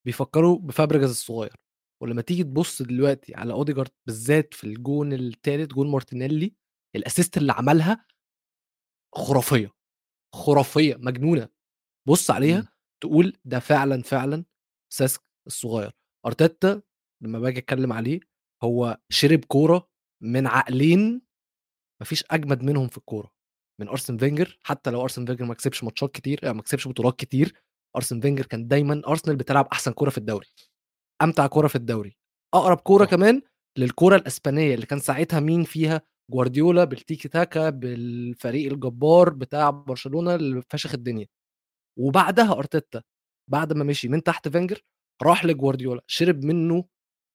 [0.07, 1.55] بيفكّره بفابريجاس الصغير،
[2.03, 6.53] ولمّا تيجي تبُص دلوقتي على أوديجارد بالذات في الجون التالت جون مارتينيلي،
[6.95, 8.05] الأسيست اللي عملها
[9.15, 9.71] خرافية،
[10.35, 11.49] خرافية، مجنونة.
[12.09, 12.37] بُص إمم.
[12.37, 12.69] عليها
[13.03, 14.43] تقول ده فعلًا، فعلًا
[14.93, 15.91] سيسك الصغير.
[16.25, 16.81] أرتيتا
[17.23, 18.19] لمّا باجي أتكلم عليه
[18.63, 19.89] هو شرب كورة
[20.23, 21.21] من عقلين
[22.01, 23.31] ما فيش أجمد منهم في الكورة،
[23.81, 27.53] من أرسن فينجر حتى لو أرسن فينجر ما كسبش ماتشات كتير، ما كسبش بطولات كتير،
[27.95, 30.47] أرسن فينجر كان دايمًا أرسنال بتلعب أحسن كورة في الدوري،
[31.23, 32.17] أمتع كورة في الدوري،
[32.55, 33.11] أقرب كورة صح.
[33.11, 33.41] كمان
[33.79, 40.61] للكورة الإسبانية اللي كان ساعتها مين فيها جوارديولا بالتيكي تاكا بالفريق الجبار بتاع برشلونة اللي
[40.69, 41.27] فشخ الدنيا
[41.99, 43.03] وبعدها أرتيتا
[43.51, 44.81] بعد ما مشي من تحت فينجر
[45.23, 46.85] راح لجوارديولا شرب منه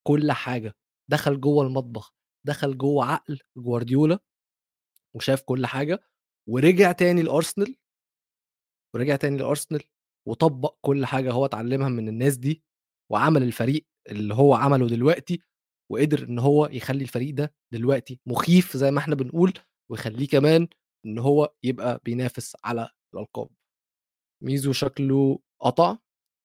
[0.07, 0.75] كل حاجة
[1.11, 2.15] دخل جوه المطبخ
[2.47, 4.19] دخل جوه عقل جوارديولا
[5.17, 6.01] وشاف كل حاجة
[6.49, 7.77] ورجع تاني لأرسنال
[8.95, 9.83] ورجع تاني لأرسنال
[10.29, 12.63] وطبق كل حاجة هو اتعلمها من الناس دي
[13.13, 15.43] وعمل الفريق اللي هو عمله دلوقتي
[15.93, 19.53] وقدر إن هو يخلي الفريق ده دلوقتي مخيف زي ما إحنا بنقول
[19.91, 20.69] ويخليه كمان
[21.07, 23.49] إن هو يبقى بينافس على الألقاب.
[24.43, 25.99] ميزو شكله قطع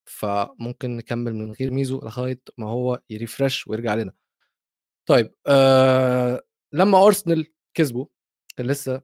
[0.05, 4.13] فممكن نكمل من غير ميزو لغاية ما هو ي refresh ويرجع لنا.
[5.09, 8.05] طيب آه لما أرسنال كسبوا
[8.57, 9.01] كان لسه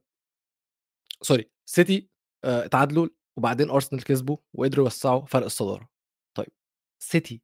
[1.21, 2.09] sorry سيتي
[2.43, 5.89] آه اتعادلوا وبعدين أرسنال كسبوا وقدروا يوسعوا فرق الصدارة.
[6.37, 6.51] طيب
[6.99, 7.41] سيتي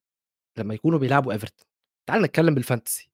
[0.58, 1.68] لما يكونوا بيلعبوا إيفرتون
[2.10, 3.12] تعال نتكلم بال fantasy.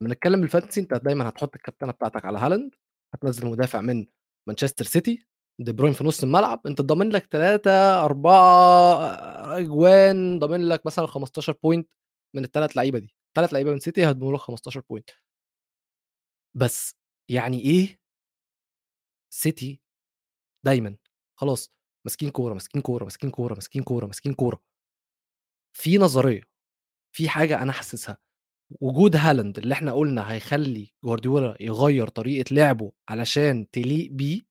[0.00, 2.74] لما نتكلم بال fantasy أنت دايما هتحط الكابتنة بتاعتك على هالاند
[3.14, 4.06] هتنزل مدافع من
[4.48, 5.26] مانشستر سيتي
[5.58, 11.52] دي بروين في نص الملعب أنت ضامن لك 3 4 أجوان ضامن لك مثلا 15
[11.62, 11.88] point
[12.36, 13.14] من الثلاث لعيبة دي.
[13.36, 15.10] ثلاث لعيبة من سيتي هتضمن لك 15 point
[16.56, 16.94] بس
[17.30, 17.98] يعني إيه؟
[19.30, 19.80] سيتي
[20.66, 20.96] دايما
[21.40, 21.70] خلاص
[22.06, 24.60] ماسكين كورة ماسكين كورة ماسكين كورة ماسكين كورة ماسكين كورة.
[25.76, 26.42] في نظرية
[27.16, 28.18] في حاجة أنا حاسسها.
[28.80, 34.42] وجود هالاند اللي إحنا قلنا هيخلي جوارديولا يغير طريقة لعبه علشان تليق بيه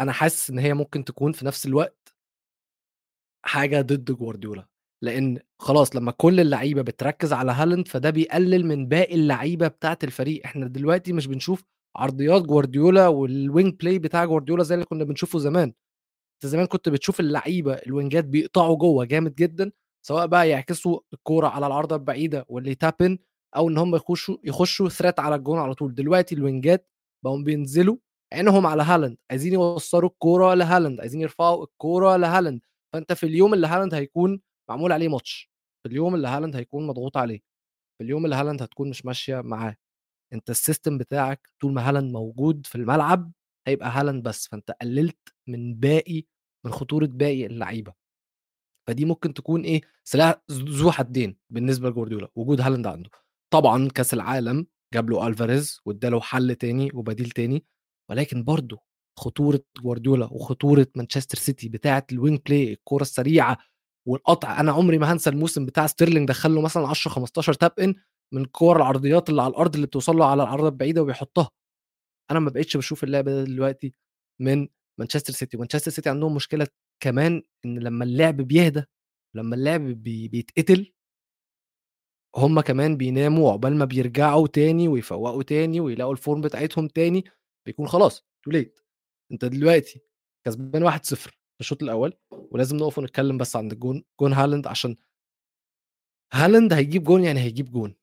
[0.00, 2.14] أنا حاسس إن هي ممكن تكون في نفس الوقت
[3.44, 4.66] حاجة ضد جوارديولا
[5.02, 10.42] لأن خلاص لما كل اللعيبة بتركز على هالاند فده بيقلل من باقي اللعيبة بتاعة الفريق.
[10.44, 11.64] إحنا دلوقتي مش بنشوف
[11.96, 15.72] عرضيات جوارديولا وال wing play بتاع جوارديولا زي اللي كنا بنشوفه زمان.
[16.34, 19.72] أنت زمان كنت بتشوف اللعيبة ال wingات بيقطعوا جوه جامد جدا
[20.06, 23.18] سواء بقى يعكسوا الكورة على العارضه البعيدة واللي tap in
[23.56, 25.94] أو إن هم يخشوا يخشوا threat على الجون على طول.
[25.94, 26.90] دلوقتي ال wingات
[27.24, 27.96] بقوا بينزلوا
[28.32, 32.60] عينهم على هالاند عايزين يوصلوا الكورة لهالاند عايزين يرفعوا الكورة لهالاند.
[32.92, 35.50] فأنت في اليوم اللي هالاند هيكون معمول عليه ماتش
[35.82, 37.40] في اليوم اللي هالاند هيكون مضغوط عليه
[37.98, 39.76] في اليوم اللي هالاند هتكون مش ماشية معاه.
[40.32, 43.32] أنت ال system بتاعك طول ما هالاند موجود في الملعب
[43.68, 46.24] هيبقى هالاند بس فأنت قللت من باقي
[46.66, 47.92] من خطورة باقي اللعيبة.
[48.88, 53.10] فدي ممكن تكون إيه سلاح ذو حدين بالنسبة لجوارديولا وجود هالاند عنده.
[53.52, 57.64] طبعا كأس العالم جاب له ألفاريز واداله حل تاني وبديل تاني.
[58.10, 58.78] ولكن برضه
[59.18, 63.58] خطورة جوارديولا وخطورة مانشستر سيتي بتاعة ال wing play الكوره السريعة
[64.08, 67.94] والقطع أنا عمري ما هنسى الموسم بتاع ستيرلينج دخل له مثلا 10 15 tap in
[68.34, 71.50] من الكور العرضيات اللي على الأرض اللي بتوصل له على العرضه البعيدة وبيحطها.
[72.30, 73.92] أنا ما بقتش بشوف اللعب ده دلوقتي
[74.40, 74.68] من
[75.00, 75.56] مانشستر سيتي.
[75.56, 76.66] مانشستر سيتي عندهم مشكلة
[77.02, 78.82] كمان إن لما اللعب بيهدى
[79.36, 80.92] لما اللعب بي بيتقتل
[82.36, 87.24] هم كمان بيناموا عقبال ما بيرجعوا تاني ويفوقوا تاني ويلاقوا ال form بتاعتهم تاني.
[87.66, 88.78] بيكون خلاص too late
[89.32, 90.00] أنت دلوقتي
[90.46, 94.96] كسبان 1-0 في الشوط الأول ولازم نقف ونتكلم بس عند الجون جون هالاند عشان
[96.32, 97.94] هالاند هيجيب جون يعني هيجيب جون.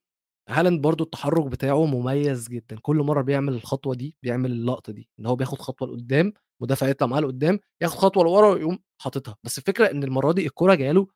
[0.50, 2.80] هالاند برضو التحرك بتاعه مميز جدا.
[2.82, 7.08] كل مرة بيعمل الخطوة دي بيعمل اللقطة دي إن هو بياخد خطوة لقدام مدافع يطلع
[7.08, 9.38] معاه لقدام ياخد خطوة لورا ويقوم حاططها.
[9.44, 11.08] بس الفكرة إن المرة دي الكرة جاية له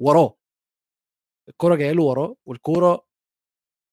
[0.00, 0.36] وراه.
[1.48, 3.06] الكرة جاية له وراه والكوره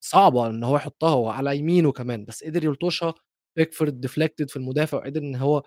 [0.04, 3.14] صعبة إن هو يحطها هو على يمينه كمان بس قدر يلطشها
[3.58, 5.64] بيكفورد deflected في المدافع وقدر إن هو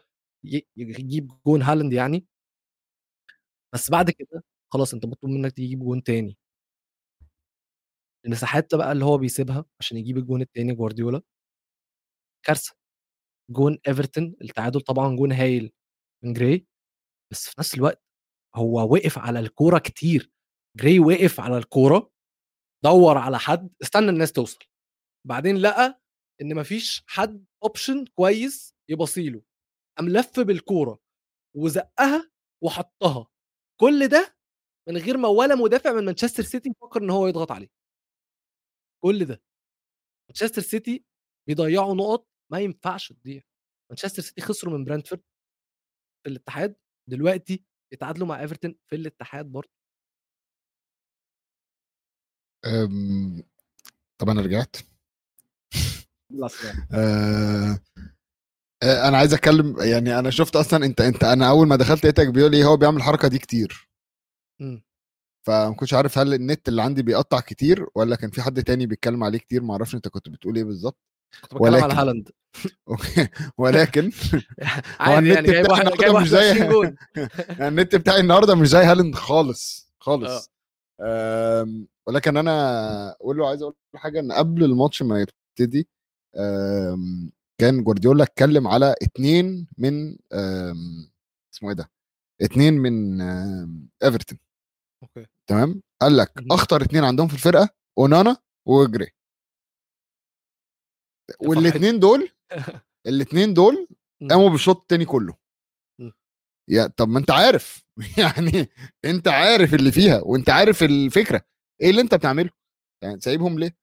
[0.76, 2.26] يجيب جون هالاند يعني.
[3.74, 6.38] بس بعد كده خلاص أنت مطلوب منك تجيب جون تاني.
[8.26, 11.22] المساحات بقى اللي هو بيسيبها عشان يجيب الجون التاني جوارديولا.
[12.46, 12.74] كارثة.
[13.50, 15.72] جون إيفرتون التعادل طبعا جون هايل
[16.24, 16.66] من جراي.
[17.32, 18.02] بس في نفس الوقت
[18.56, 20.30] هو وقف على الكورة كتير.
[20.78, 22.10] جراي وقف على الكورة
[22.84, 24.58] دور على حد استنى الناس توصل.
[25.28, 26.00] بعدين لقى
[26.42, 29.42] إن مفيش حد option كويس يبصيله
[29.98, 30.98] قام لف بالكورة
[31.56, 32.30] وزقها
[32.64, 33.28] وحطها.
[33.80, 34.36] كل ده
[34.88, 37.68] من غير ما ولا مدافع من مانشستر سيتي يفكر إن هو يضغط عليه.
[39.04, 39.42] كل ده.
[40.28, 41.04] مانشستر سيتي
[41.48, 43.42] بيضيعوا نقط ما ينفعش تضيع.
[43.90, 45.22] مانشستر سيتي خسروا من برانتفورد
[46.24, 46.76] في الاتحاد
[47.10, 49.70] دلوقتي اتعادلوا مع إيفرتون في الاتحاد برضه.
[52.64, 53.42] أم...
[54.20, 54.76] طب أنا رجعت.
[56.94, 57.78] آه...
[58.82, 62.28] آه، أنا عايز أتكلم يعني أنا شفت أصلا أنت أنت أنا أول ما دخلت لقيتك
[62.28, 63.88] بيقول لي هو بيعمل الحركة دي كتير
[64.60, 64.82] إمم.
[65.46, 69.24] فما كنتش عارف هل النت اللي عندي بيقطع كتير ولا كان في حد تاني بيتكلم
[69.24, 70.98] عليه كتير ما أعرفش أنت كنت بتقول إيه بالظبط
[71.42, 72.28] كنت بتكلم على ولكن- هالاند
[72.88, 73.28] okay.
[73.58, 74.10] ولكن
[75.00, 76.96] يعني النت جايب بتاعي النهاردة مش زي- 21 جون
[77.58, 80.04] يعني النت بتاعي النهارده مش زي هالاند خالص آه.
[80.04, 80.50] خالص
[81.00, 85.26] أم، ولكن أنا أقول له عايز أقول له حاجة إن قبل الماتش ما
[85.58, 85.86] نبتدي آم،
[87.60, 90.16] كان جوارديولا اتكلم على اتنين من
[91.54, 91.90] اسمه إيه ده
[92.42, 93.20] اتنين من
[94.04, 94.38] إيفرتون.
[95.02, 95.26] أوكي.
[95.46, 96.32] تمام؟ قال لك.
[96.50, 99.10] أخطر اتنين عندهم في الفرقة أونانا وجري.
[101.40, 102.28] والاثنين دول
[103.08, 103.88] الاثنين دول.
[104.30, 105.36] قاموا بالشوط التاني كله.
[106.70, 107.84] يا طب ما أنت عارف.
[108.18, 108.68] يعني
[109.04, 111.42] أنت عارف اللي فيها وأنت عارف الفكرة.
[111.82, 112.50] إيه اللي أنت بتعمله؟
[113.02, 113.76] يعني سايبهم ليه؟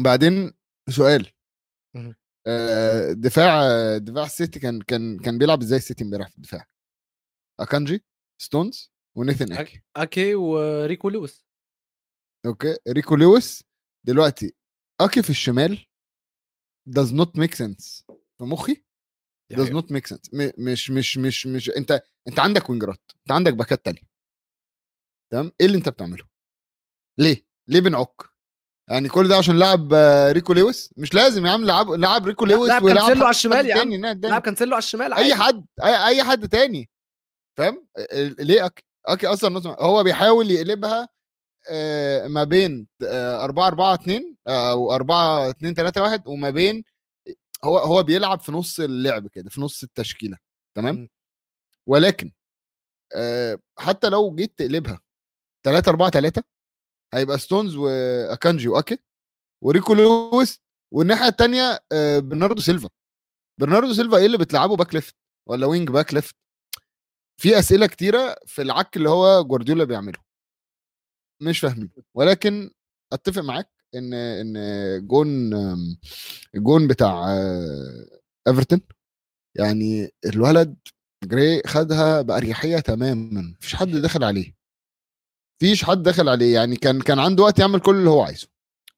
[0.00, 0.52] وبعدين
[0.90, 1.32] سؤال.
[2.46, 3.60] آه، دفاع
[3.98, 6.66] دفاع السيتي كان كان كان بيلعب إزاي السيتي امبارح في الدفاع؟
[7.60, 8.04] أكانجي
[8.42, 9.82] ستونز ونيثن أكي.
[9.96, 11.46] أكي وريكو لويس.
[12.46, 13.64] okay ريكو لويس.
[14.06, 14.54] دلوقتي
[15.00, 15.86] أكي في الشمال
[16.90, 18.04] does not make sense
[18.38, 18.84] في مخي.
[19.54, 20.30] does not make sense.
[20.58, 24.02] مش مش مش مش أنت أنت عندك wingerات أنت عندك backات تانية.
[25.32, 26.28] تمام؟ إيه اللي أنت بتعمله؟
[27.18, 28.35] ليه؟ ليه بنعك؟
[28.90, 32.44] يعني كل ده عشان لعب آه، ريكو لويس مش لازم يا عم لعب لعب ريكو
[32.44, 33.92] لويس لعب كانسيلو على الشمال يا عم.
[33.92, 34.12] التانية.
[34.28, 35.34] لاعب كانسيلو على الشمال أي.
[35.34, 36.90] حد أي أي حد تاني
[37.58, 37.86] فاهم
[38.38, 41.08] ليه اكي أكي أصلا هو بيحاول يقلبها
[41.70, 46.84] آه، ما بين 4 4 2 أو 4 2 3 1 وما بين
[47.64, 50.38] هو هو بيلعب في نص اللعب كده في نص التشكيلة
[50.76, 51.08] تمام.
[51.86, 52.32] ولكن
[53.16, 55.00] آه، حتى لو جيت تقلبها
[55.64, 56.42] 3 4 3
[57.14, 58.98] هيبقى ستونز وأكانجي وأكي
[59.64, 60.60] وريكو لويس
[60.94, 61.80] والناحية الثانية
[62.18, 62.88] برناردو سيلفا
[63.60, 65.16] برناردو سيلفا إيه اللي بتلعبه back left
[65.48, 66.36] ولا wing back left
[67.40, 70.18] في أسئلة كتيرة في العك اللي هو جوارديولا بيعمله.
[71.42, 71.90] مش فاهمين.
[72.14, 72.70] ولكن
[73.12, 74.56] أتفق معاك إن إن
[75.06, 75.54] جون
[76.54, 78.80] الجون بتاع آه، ايفرتون
[79.58, 80.76] يعني الولد
[81.24, 83.40] جراي خدها بأريحية تماما.
[83.60, 84.55] مفيش حد دخل عليه.
[85.62, 88.48] مفيش حد دخل عليه يعني كان كان عنده وقت يعمل كل اللي هو عايزه.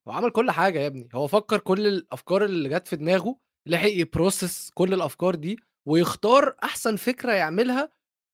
[0.07, 1.09] هو عمل كل حاجة يا ابني.
[1.15, 3.35] هو فكر كل الأفكار اللي جت في دماغه
[3.67, 7.89] لحق ي process كل الأفكار دي ويختار أحسن فكرة يعملها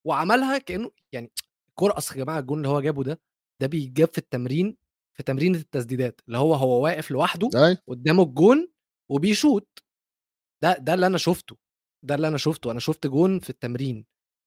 [0.05, 1.31] وعملها كأنه يعني
[1.69, 3.19] الكوره اصل يا جماعة الجون اللي هو جابه ده
[3.61, 4.77] ده بيتجاب في التمرين
[5.13, 7.77] في تمرين التسديدات اللي هو هو واقف لوحده أي.
[7.87, 8.67] قدامه الجون
[9.09, 9.83] وبيشوط
[10.63, 11.57] ده ده اللي أنا شفته
[12.03, 12.71] ده اللي أنا شفته.
[12.71, 14.05] أنا شفت جون في التمرين.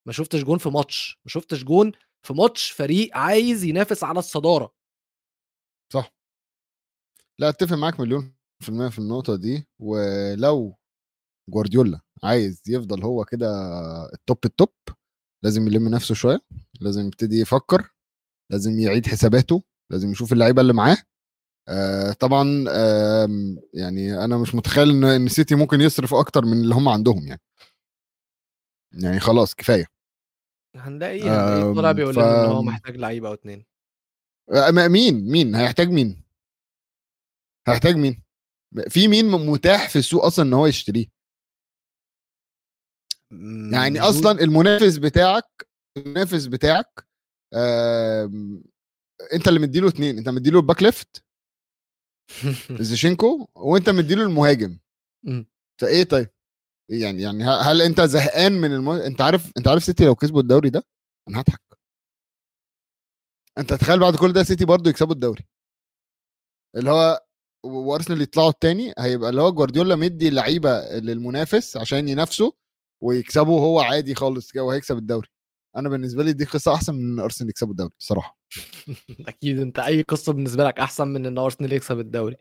[0.09, 1.93] ما شفتش جون في ماتش ما شفتش جون
[2.27, 4.73] في ماتش فريق عايز ينافس على الصدارة.
[5.93, 6.15] صح.
[7.41, 10.77] لا أتفق معاك مليون في المية في النقطة دي ولو
[11.51, 13.47] جوارديولا عايز يفضل هو كده
[14.15, 14.73] ال top ال top
[15.45, 16.41] لازم يلم نفسه شوية
[16.81, 17.91] لازم يبتدي يفكر
[18.53, 20.97] لازم يعيد حساباته لازم يشوف اللعيبة اللي معاه.
[21.69, 26.89] آه طبعا آم، يعني أنا مش متخيل إن السيتي ممكن يصرف أكتر من اللي هم
[26.89, 27.41] عندهم يعني.
[29.03, 29.98] يعني خلاص كفاية.
[30.79, 33.67] هنلاقي هنلاقي طالع آم، بيقول ف- إن هو محتاج لعيبه أو اتنين.
[34.53, 36.23] آه، مين؟ مين؟ هيحتاج مين؟
[37.69, 38.23] هيحتاج مين؟
[38.89, 41.07] في مين متاح في السوق أصلا إن هو يشتريه؟
[43.73, 47.09] يعني أصلا المنافس بتاعك المنافس بتاعك
[47.55, 48.65] آم،
[49.33, 51.25] أنت اللي مديله اتنين أنت مديله ال back left؟
[52.89, 54.79] زينشينكو وأنت مديله المهاجم.
[55.81, 56.29] فإيه طيب؟
[56.89, 58.89] يعني يعني هل أنت زهقان من الم...
[58.91, 60.85] أنت عارف أنت عارف سيتي لو كسبوا الدوري ده؟
[61.29, 61.61] أنا هضحك.
[63.59, 65.47] أنت تخيل بعد كل ده سيتي برضو يكسبوا الدوري.
[66.77, 67.25] اللي هو
[67.65, 72.51] وأرسنال يطلعوا التاني هيبقى اللي هو جوارديولا مدي لعيبة للمنافس عشان ينافسوا
[73.05, 75.29] ويكسبوا هو عادي خالص كده وهيكسب الدوري.
[75.77, 78.39] أنا بالنسبة لي دي قصة أحسن من إن أرسنال يكسبوا الدوري الصراحه
[79.29, 82.37] أكيد أنت أي قصة بالنسبة لك أحسن من إن أرسنال يكسب الدوري.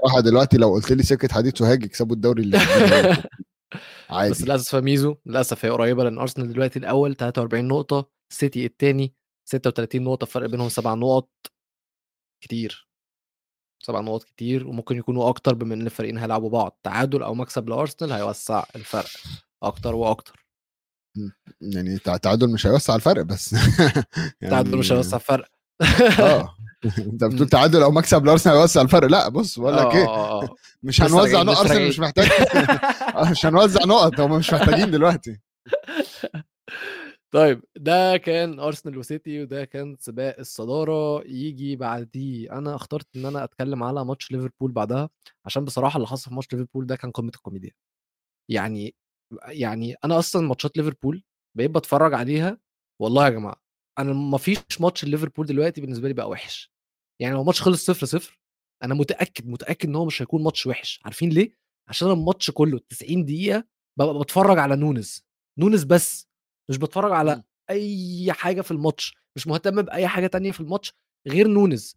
[0.00, 2.58] صراحة دلوقتي لو قلت لي سكة حديد سوهاج يكسبوا الدوري اللي
[4.10, 4.30] عادي.
[4.30, 9.14] بس للاسف ميزو للأسف هي قريبة لأن أرسنال دلوقتي الأول 43 نقطة سيتي الثاني
[9.48, 11.28] 36 نقطة فرق بينهم سبع نقط
[12.44, 12.88] كتير.
[13.82, 16.80] سبع نقط كتير وممكن يكونوا أكتر بما إن الفريقين هيلعبوا بعض.
[16.82, 19.10] تعادل أو مكسب لأرسنال هيوسع الفرق
[19.62, 20.46] أكتر وأكتر.
[21.60, 23.50] يعني تع- تعادل مش هيوسع الفرق بس.
[24.50, 25.48] تعادل مش هيوسع الفرق.
[26.20, 26.54] آه.
[26.98, 29.08] أنت بتقول تعادل أو مكسب لأرسنال هيوسع الفرق.
[29.08, 30.54] لا بص بقول لك آه، إيه؟ آه، آه.
[30.82, 31.88] مش لسه هنوزع نقط أرسنال.
[31.88, 32.28] مش محتاج.
[33.14, 35.40] آه، مش هنوزع نقط هم مش محتاجين دلوقتي.
[37.34, 41.22] طيب ده كان أرسنال وسيتي وده كان سباق الصدارة.
[41.26, 42.58] يجي بعديه.
[42.58, 45.08] أنا اخترت إن أنا أتكلم على ماتش ليفربول بعدها
[45.44, 47.70] عشان بصراحة اللي حصل في ماتش ليفربول ده كان قمة الكوميديا.
[48.50, 48.94] يعني
[49.48, 51.22] يعني أنا أصلا ماتشات ليفربول
[51.56, 52.58] بقيت بتفرج عليها
[53.00, 53.67] والله يا جماعة
[53.98, 56.72] أنا ما فيش ماتش ليفربول دلوقتي بالنسبة لي بقى وحش.
[57.20, 58.38] يعني لو ماتش خلص 0 0
[58.84, 61.00] أنا متأكد متأكد إن هو مش هيكون ماتش وحش.
[61.04, 61.52] عارفين ليه؟
[61.88, 63.64] عشان الماتش كله 90 دقيقة
[63.98, 65.24] ببقى بتفرج على نونيز
[65.58, 66.28] نونيز بس.
[66.70, 67.42] مش بتفرج على.
[67.70, 69.14] أي حاجة في الماتش.
[69.36, 70.92] مش مهتم بأي حاجة تانية في الماتش
[71.28, 71.96] غير نونيز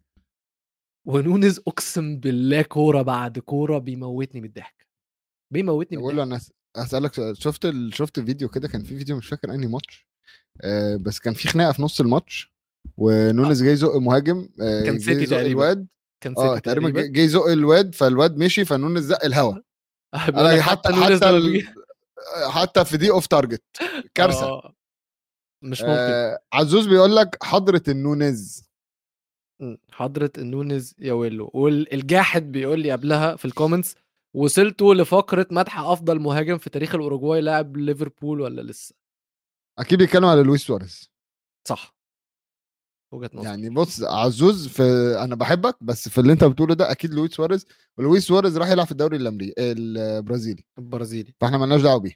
[1.06, 4.88] ونونيز أقسم بالله كورة بعد كورة بيموتني من الضحك.
[5.52, 6.40] بيموتني من الضحك.
[6.76, 7.32] أنا أسألك.
[7.32, 7.94] شفت ال...
[7.94, 10.06] شفت فيديو كده؟ كان في فيديو مش فاكر أنهي ماتش؟
[11.00, 12.52] بس كان في خناقة في نص الماتش
[12.96, 15.46] ونونيز جاي يزق مهاجم آه كان سيتي تقريبا.
[15.46, 15.86] الواد.
[16.20, 17.12] كان آه سيتي تقريبا تقريبا.
[17.12, 19.54] جاي يزق الواد فالواد مشي فنونيز زق الهوا.
[20.16, 21.62] حتى حتى نونيز حتى ال...
[22.50, 23.62] حتى في دي off target
[24.14, 24.46] كارثة.
[24.46, 24.74] آه،
[25.62, 25.92] مش ممكن.
[25.92, 28.62] آه عزوز بيقول لك حضرة النونيز
[29.60, 29.78] مم.
[29.92, 31.50] حضرة النونيز يا ويلو.
[31.54, 33.96] والجاحد بيقول لي قبلها في ال comments
[34.36, 38.94] وصلتوا لفقرة مدح أفضل مهاجم في تاريخ الأوروجواي لاعب ليفربول ولا لسه؟
[39.82, 41.10] أكيد بيتكلم على لويس سواريز.
[41.68, 41.96] صح.
[43.14, 43.44] وجهة نظر.
[43.48, 44.82] يعني بص عزوز في
[45.24, 47.66] أنا بحبك بس في اللي أنت بتقوله ده أكيد لويس سواريز.
[47.98, 50.64] ولويس سواريز راح يلعب في الدوري الامريكي البرازيلي.
[50.78, 51.34] البرازيلي.
[51.40, 52.14] فإحنا مالناش دعوة بيه.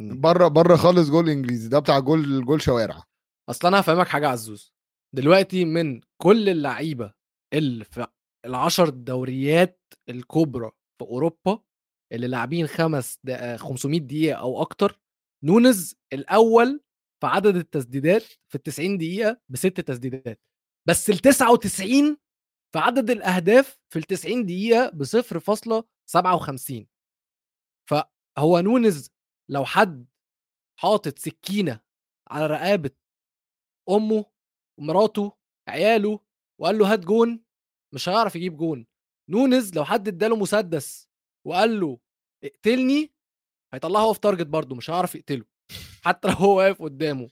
[0.00, 1.68] بره بره خالص جول إنجليزي.
[1.68, 3.02] ده بتاع جول جول شوارع.
[3.50, 4.74] أصل أنا هفهمك حاجة عزوز
[5.14, 7.14] دلوقتي من كل اللعيبة
[7.54, 8.06] اللي في
[8.46, 11.62] العشر دوريات الكبرى في أوروبا
[12.12, 15.00] اللي لاعبين خمس دق- 500 دقيقة أو أكتر
[15.44, 16.80] نونز الأول
[17.20, 20.40] في عدد التسديدات في ال 90 دقيقة بست تسديدات
[20.88, 22.16] بس ال 99
[22.72, 26.86] في عدد الأهداف في ال 90 دقيقة ب 0.57
[27.88, 29.10] فهو نونيز
[29.50, 30.06] لو حد
[30.80, 31.80] حاطط سكينة
[32.30, 32.90] على رقابة
[33.90, 34.24] أمه
[34.78, 35.32] ومراته
[35.68, 36.20] عياله
[36.60, 37.44] وقال له هات جون
[37.94, 38.86] مش هيعرف يجيب جون.
[39.30, 41.08] نونيز لو حد اداله مسدس
[41.46, 41.98] وقال له
[42.44, 43.13] اقتلني
[43.74, 45.44] هيطلعه off target برضه مش هيعرف يقتله
[46.04, 47.28] حتى لو هو واقف قدامه.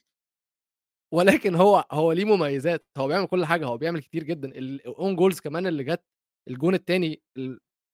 [1.14, 4.48] ولكن هو هو ليه مميزات هو بيعمل كل حاجة هو بيعمل كتير جدا.
[4.48, 6.04] ال own goals كمان اللي جت
[6.50, 7.22] الجون الثاني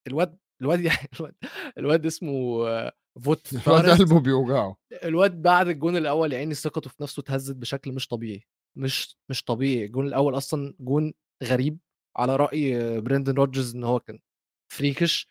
[0.08, 1.34] الواد الواد يعني الواد,
[1.78, 2.64] الواد اسمه
[3.24, 3.90] فاوت الواد.
[3.90, 4.76] قلبه بيوجعه.
[5.04, 8.44] الواد بعد الجون الأول يعني ثقته في نفسه اتهزت بشكل مش طبيعي
[8.78, 9.84] مش مش طبيعي.
[9.84, 11.12] الجون الأول أصلا جون
[11.44, 11.78] غريب
[12.16, 14.18] على رأي بريندن رودجرز إن هو كان
[14.72, 15.28] freakish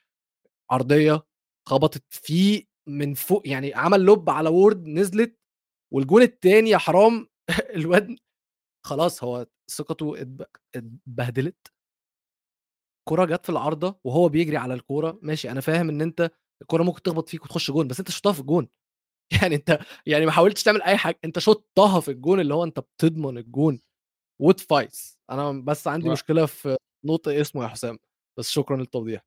[0.72, 1.24] عرضية
[1.68, 5.40] خبطت فيه من فوق يعني عمل lob على وارد نزلت
[5.94, 7.28] والجون التاني يا حرام
[7.76, 8.16] الواد
[8.86, 10.46] خلاص هو ثقته اتب-
[10.76, 11.68] اتبهدلت.
[13.10, 17.02] كرة جت في العارضة وهو بيجري على الكورة ماشي أنا فاهم إن أنت الكورة ممكن
[17.02, 18.70] تخبط فيك وتخش جون بس أنت شطها في الجون.
[19.44, 22.80] يعني أنت يعني ما حاولتش تعمل أي حاجة أنت شطها في الجون اللي هو أنت
[22.80, 23.82] بتضمن الجون.
[24.42, 28.00] فاوت فايس أنا بس عندي مشكلة في نطق اسمه يا حسام
[28.40, 29.26] بس شكرا للتوضيح.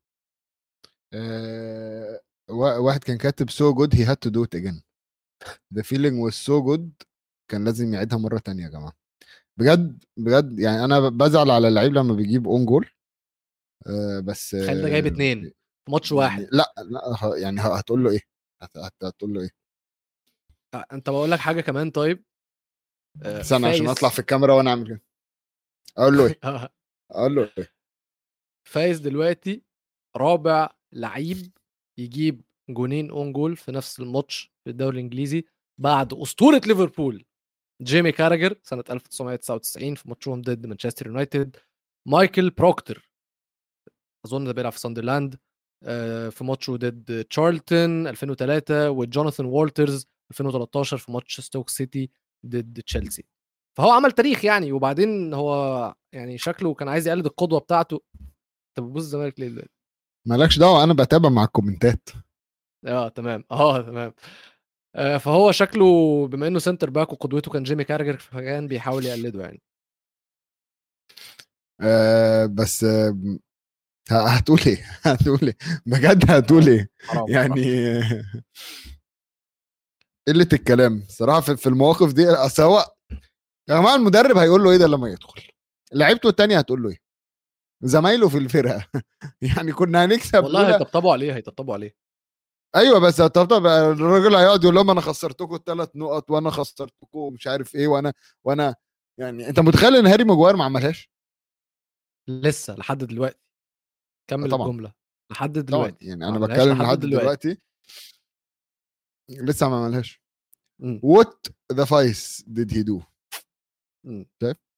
[2.55, 4.81] واحد كان كاتب so good he had to do it again.
[5.75, 7.05] The feeling was so good
[7.51, 8.93] كان لازم يعيدها مرة تانية يا جماعة.
[9.59, 12.89] بجد بجد يعني أنا بزعل على اللعيب لما بيجيب own goal
[13.87, 15.43] آه، بس ده جايب اتنين
[15.85, 16.47] في ماتش يعني واحد.
[16.51, 18.21] لأ لأ يعني هتقول له إيه؟
[18.61, 19.49] هت- هت- هتقول له إيه؟
[20.93, 22.23] أنت بقول لك حاجة كمان طيب؟
[23.23, 25.01] آه، استنى عشان أطلع في الكاميرا وأنا أعمل كده.
[25.97, 26.39] أقول له إيه؟
[27.11, 27.73] أقول له إيه؟
[28.67, 29.63] فايز دلوقتي
[30.17, 31.51] رابع لعيب
[32.03, 35.45] يجيب جونين own goal في نفس الماتش في الدوري الإنجليزي
[35.81, 37.25] بعد أسطورة ليفربول
[37.81, 41.55] جيمي كاراجر سنة 1999 في ماتشهم ضد مانشستر يونايتد
[42.07, 43.11] مايكل بروكتر
[44.25, 45.39] أظن ده بيلعب في ساندرلاند
[45.83, 52.09] آه، في ماتشه ضد تشارلتون 2003 وجوناثان والترز 2013 في ماتش ستوك سيتي
[52.45, 53.25] ضد تشيلسي
[53.77, 59.01] فهو عمل تاريخ يعني وبعدين هو يعني شكله كان عايز يقلد القدوة بتاعته انت بتبص
[59.01, 59.80] الزمالك ليه دلوقتي؟
[60.27, 62.09] مالكش دعوة أنا بتابع مع ال comments.
[62.87, 63.43] آه تمام.
[63.51, 64.13] آه تمام.
[64.95, 69.61] آه فهو شكله بما إنه centre back وقدوته كان جيمي كارجر فكان بيحاول يقلده يعني.
[71.81, 73.17] آه بس آه
[74.11, 76.89] هتقول إيه؟ هتقول إيه؟ بجد هتقول إيه؟
[77.29, 77.61] يعني.
[80.27, 81.03] قلة الكلام.
[81.07, 82.25] صراحة في المواقف دي
[82.59, 82.85] هو
[83.69, 85.41] يا جماعة المدرب هيقول له إيه ده لما يدخل؟
[85.93, 86.97] لعيبته التانية هتقول له إيه؟
[87.83, 88.87] زمايله في الفرقة.
[89.57, 91.95] يعني كنا هنكسب والله هيطبطبوا عليه هيطبطبوا عليه.
[92.75, 97.75] أيوه بس طب الراجل هيقعد يقول لهم أنا خسرتكم الثلاث نقط وأنا خسرتكم مش عارف
[97.75, 98.13] إيه وأنا
[98.43, 98.75] وأنا
[99.19, 101.11] يعني أنت متخيل إن هاري ماجواير ما عملهاش؟
[102.29, 103.39] لسه لحد دلوقتي.
[104.29, 104.67] كمل طبعاً.
[104.67, 104.93] الجملة.
[105.31, 105.61] لحد طبعا.
[105.63, 106.05] دلوقتي.
[106.05, 107.57] يعني ما أنا بتكلم لحد دلوقتي.
[109.29, 110.21] لسه ما عملهاش.
[111.03, 113.01] وات ذا فايس ديد هي دو
[114.05, 114.25] مم.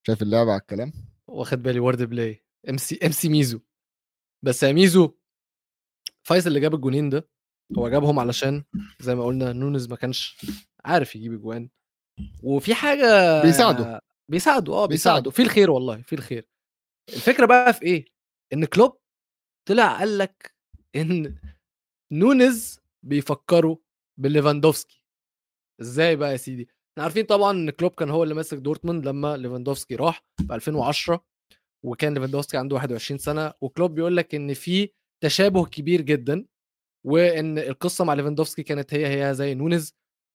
[0.08, 0.94] شايف؟ اللعبة على الكلام؟
[1.28, 3.60] واخد بالي وورد بلاي ام سي ام سي ميزو
[4.46, 5.18] بس يا ميزو
[6.28, 7.30] فايز اللي جاب الجونين ده
[7.78, 8.64] هو جابهم علشان
[9.00, 10.46] زي ما قلنا نونز ما كانش
[10.86, 11.70] عارف يجيب اجوان
[12.44, 14.02] وفي حاجة بيساعده.
[14.30, 14.86] بيساعده آه بيساعده.
[14.88, 15.32] بيساعده.
[15.32, 16.48] في الخير والله في الخير.
[17.10, 18.06] الفكرة بقى في إيه؟
[18.54, 19.00] إن كلوب
[19.70, 20.56] طلع قال لك
[20.96, 21.38] إن
[22.12, 23.78] نونز بيفكروا
[24.20, 25.04] بليفاندوفسكي.
[25.82, 29.38] إزاي بقى يا سيدي؟ إحنا عارفين طبعا إن كلوب كان هو اللي ماسك دورتموند لما
[29.38, 31.26] ليفاندوفسكي راح في 2010
[31.86, 34.90] وكان ليفاندوفسكي عنده 21 سنة وكلوب بيقول لك إن في
[35.24, 36.46] تشابه كبير جدا
[37.06, 39.94] وإن القصة مع ليفاندوفسكي كانت هي هي زي نونز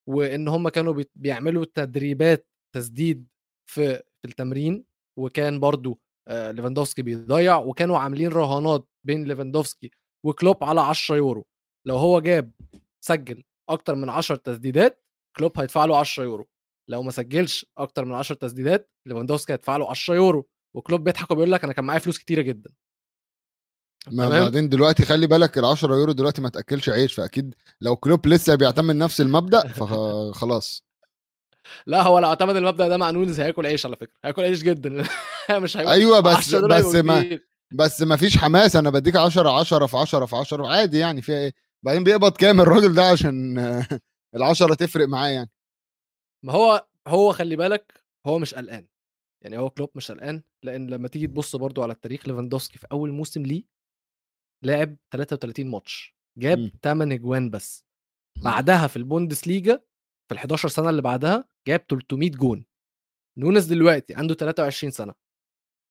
[0.08, 3.26] وإن هم كانوا بي- بيعملوا تدريبات تسديد
[3.70, 4.84] في في التمرين
[5.18, 9.90] وكان برضو آه، ليفاندوفسكي بيضيع وكانوا عاملين رهانات بين ليفاندوفسكي
[10.26, 11.46] وكلوب على 10 يورو.
[11.86, 12.52] لو هو جاب
[13.04, 15.04] سجل أكتر من 10 تسديدات
[15.36, 16.48] كلوب هيدفع له 10 يورو.
[16.90, 20.48] لو ما سجلش أكتر من 10 تسديدات ليفاندوفسكي هيدفع له 10 يورو.
[20.78, 22.70] وكلوب بيضحك وبيقول لك أنا كان معايا فلوس كتيرة جدا.
[24.06, 24.28] ما.
[24.28, 28.54] بعدين دلوقتي خلي بالك ال 10 يورو دلوقتي ما تأكلش عيش فأكيد لو كلوب لسه
[28.54, 30.84] بيعتمد نفس المبدأ فخلاص
[31.86, 35.04] لا هو لو اعتمد المبدأ ده مع نونز هياكل عيش على فكرة هياكل عيش جدا.
[35.62, 37.38] مش هيقول أيوه بس 10 دول بس ما.
[37.72, 41.38] بس ما فيش حماس أنا بديك 10 10 في 10 في 10 عادي يعني فيها
[41.38, 43.58] إيه؟ بعدين بيقبض كام الراجل ده عشان
[44.34, 45.50] ال 10 تفرق معاه يعني؟
[46.42, 48.86] ما هو هو خلي بالك هو مش قلقان.
[49.44, 53.12] يعني هو كلوب مش قلقان لأن لما تيجي تبص برضو على التاريخ ليفاندوفسكي في أول
[53.12, 53.64] موسم ليه
[54.64, 56.72] لعب 33 ماتش جاب مم.
[56.82, 57.84] 8 أجوان بس.
[58.44, 59.76] بعدها في البوندس ليجا
[60.28, 62.64] في ال 11 سنة اللي بعدها جاب 300 جون.
[63.38, 65.14] نونز دلوقتي عنده 23 سنة.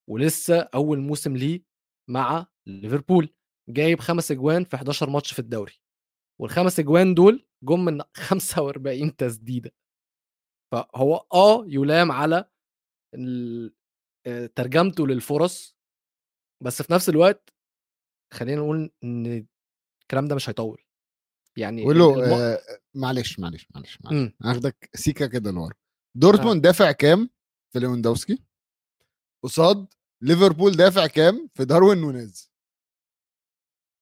[0.10, 1.64] ولسه أول موسم ليه
[2.10, 3.34] مع ليفربول
[3.70, 5.74] جايب خمس أجوان في 11 ماتش في الدوري.
[6.42, 9.72] والخمس أجوان دول جم من 45 تسديدة.
[10.72, 12.50] فهو آه يلام على
[14.56, 15.78] ترجمته للفرص
[16.64, 17.54] بس في نفس الوقت
[18.34, 19.48] خلينا نقول إن
[20.02, 20.82] الكلام ده مش هيطول.
[21.58, 22.60] يعني قول له الم- آه،
[22.96, 24.34] معلش معلش معلش معلش مم.
[24.50, 25.74] هاخدك سيكا كده لورا.
[26.18, 27.30] دورتموند دافع كام
[27.74, 28.44] في ليفاندوفسكي
[29.44, 29.94] قصاد
[30.24, 32.52] ليفربول دافع كام في داروين نونيز؟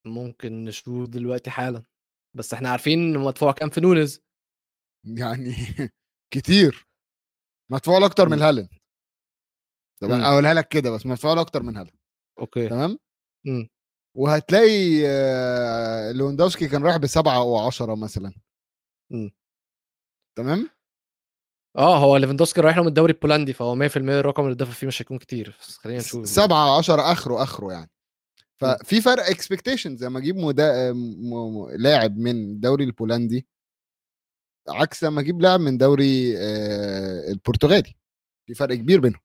[0.08, 1.84] ممكن نشوف دلوقتي حالا
[2.38, 4.22] بس إحنا عارفين مدفوع كام في نونز
[5.06, 5.52] يعني
[6.34, 6.88] كتير.
[7.72, 8.44] مدفوع له أكتر من مم.
[8.44, 8.70] هالاند.
[10.02, 10.12] مم.
[10.12, 11.98] اقولها لك كده بس مدفوع له أكتر من هالاند
[12.40, 12.70] okay.
[12.70, 13.00] تمام؟
[13.46, 13.70] مم.
[14.18, 18.34] وهتلاقي آه، ليفاندوفسكي كان رايح بسبعة أو عشرة مثلا.
[19.12, 19.32] مم.
[20.38, 20.70] تمام؟
[21.78, 25.02] آه هو ليفاندوسكي رايح له من الدوري البولندي فهو 100% الرقم اللي دافع فيه مش
[25.02, 27.92] هيكون كتير بس خلينا نشوف سبعة عشرة آخره آخره يعني.
[28.58, 30.94] ففي فرق expectations لما أجيب مدا...
[30.94, 30.98] م...
[30.98, 31.70] م...
[31.70, 33.48] لاعب من الدوري البولندي
[34.70, 37.96] عكس لما أجيب لاعب من دوري آه، البرتغالي.
[38.48, 39.22] في فرق كبير بينهم.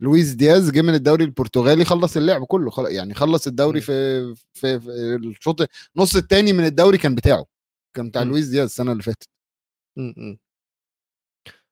[0.00, 2.86] لويس دياز جه من الدوري البرتغالي خلص اللعب كله خل...
[2.86, 3.80] يعني خلص الدوري.
[3.80, 7.46] في في, في الشوط النص الثاني من الدوري كان بتاعه
[7.96, 8.22] كان بتاع.
[8.22, 9.28] لويس دياز السنة اللي فاتت.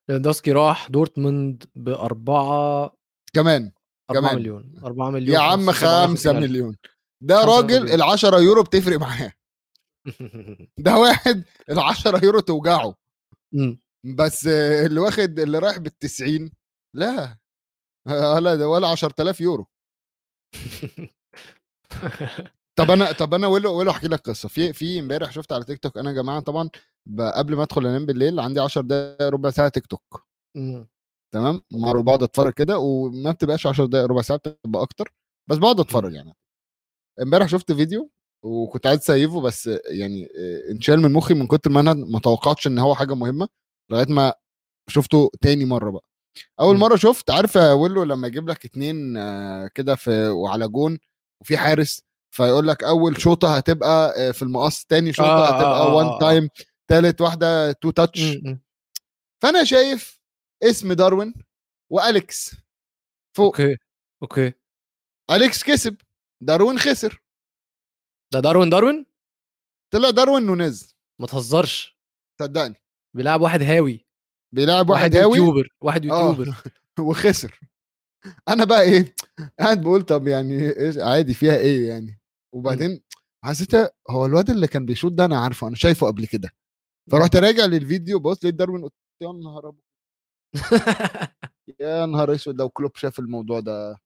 [0.08, 2.96] ليفاندوسكي راح دورتموند بأربعة
[3.32, 3.72] كمان
[4.10, 4.40] أربعة كمان.
[4.40, 6.38] مليون أربعة مليون يا عم 557 خمسة ألف.
[6.40, 6.76] مليون
[7.20, 7.90] ده راجل.
[7.94, 9.32] ال 10 يورو بتفرق معاه
[10.78, 12.94] ده واحد ال 10 يورو توجعه.
[14.04, 16.50] بس اللي واخد اللي رايح بال 90
[16.94, 17.38] لا
[18.08, 19.66] ولا ده ولا 10000 يورو.
[22.76, 24.48] طب أنا طب أنا ولو ولو احكي لك قصة.
[24.48, 26.70] في في امبارح شفت على تيك توك أنا يا جماعة طبعا
[27.34, 30.26] قبل ما أدخل أنام بالليل عندي 10 دقائق ربع ساعة تيك توك.
[30.56, 30.84] م.
[31.34, 35.14] تمام؟ مره بقعد أتفرج كده وما بتبقاش 10 دقائق ربع ساعة بتبقى أكتر.
[35.50, 36.34] بس بقعد أتفرج يعني.
[37.22, 38.10] امبارح شفت فيديو
[38.44, 42.66] وكنت عايز اسيفه بس يعني آه، انشال من مخي من كتر ما أنا ما توقعتش
[42.66, 43.48] إن هو حاجة مهمة
[43.92, 44.34] لغاية ما
[44.90, 46.04] شفته تاني مرة بقى.
[46.60, 46.80] أول مم.
[46.80, 50.98] مرة شفت عارف ويلو لما يجيب لك اتنين آه، كده في وعلى جون
[51.40, 52.02] وفي حارس
[52.34, 56.06] فيقول لك أول شوطة هتبقى آه، في المقص تاني شوطة آه، آه، هتبقى آه، وان
[56.06, 56.18] آه.
[56.18, 56.48] تايم
[56.88, 58.60] تالت واحدة تو تاتش م- م.
[59.42, 60.20] فأنا شايف
[60.62, 61.34] اسم داروين
[61.92, 62.54] وأليكس
[63.36, 63.60] فوق.
[63.60, 63.76] أوكي
[64.22, 64.52] أوكي.
[65.30, 65.96] أليكس كسب
[66.42, 67.22] داروين خسر.
[68.32, 69.06] ده داروين داروين؟
[69.92, 70.96] طلع داروين نونيز.
[71.20, 71.98] ما تهزرش.
[72.40, 72.74] صدقني.
[73.16, 74.06] بيلعب واحد هاوي.
[74.54, 76.28] بيلعب واحد هاوي؟ YouTuber واحد آه.
[76.28, 76.54] YouTuber.
[77.08, 77.60] وخسر.
[78.48, 79.14] أنا بقى إيه
[79.60, 82.20] قاعد بقول طب يعني إيش عادي فيها إيه يعني؟
[82.54, 83.00] وبعدين
[83.44, 83.74] حسيت
[84.10, 86.50] هو الواد اللي كان بيشوط ده أنا عارفه أنا شايفه قبل كده.
[87.10, 88.92] فرحت راجع للفيديو بص لقيت داروين قلت
[89.22, 89.72] يا نهار
[91.80, 93.98] يا نهار أسود لو كلوب شاف الموضوع ده.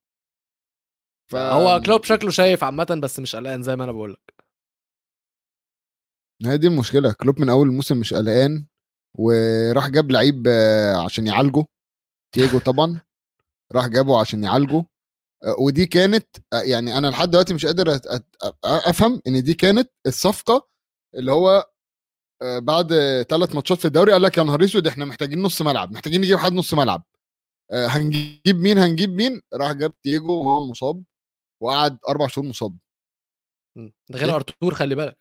[1.30, 1.36] ف...
[1.36, 4.34] هو كلوب شكله شايف عامة بس مش قلقان زي ما أنا بقول لك.
[6.46, 8.66] هي دي المشكلة كلوب من أول الموسم مش قلقان.
[9.18, 11.64] وراح جاب لعيب آه، عشان يعالجه.
[12.34, 13.00] تياجو طبعا.
[13.72, 14.84] راح جابه عشان يعالجه.
[15.44, 18.00] آه، ودي كانت آه، يعني أنا لحد دلوقتي مش قادر
[18.64, 20.68] أفهم إن دي كانت الصفقة
[21.14, 21.70] اللي هو
[22.42, 22.88] بعد
[23.28, 26.38] ثلاث ماتشات في الدوري قال لك يا نهار أسود إحنا محتاجين نص ملعب محتاجين نجيب
[26.38, 27.02] حد نص ملعب.
[27.72, 31.04] هنجيب مين هنجيب مين؟ راح جاب تياجو وهو مصاب
[31.62, 32.78] وقعد أربع شهور مصاب.
[34.10, 35.18] ده غير أرتور خلي بالك.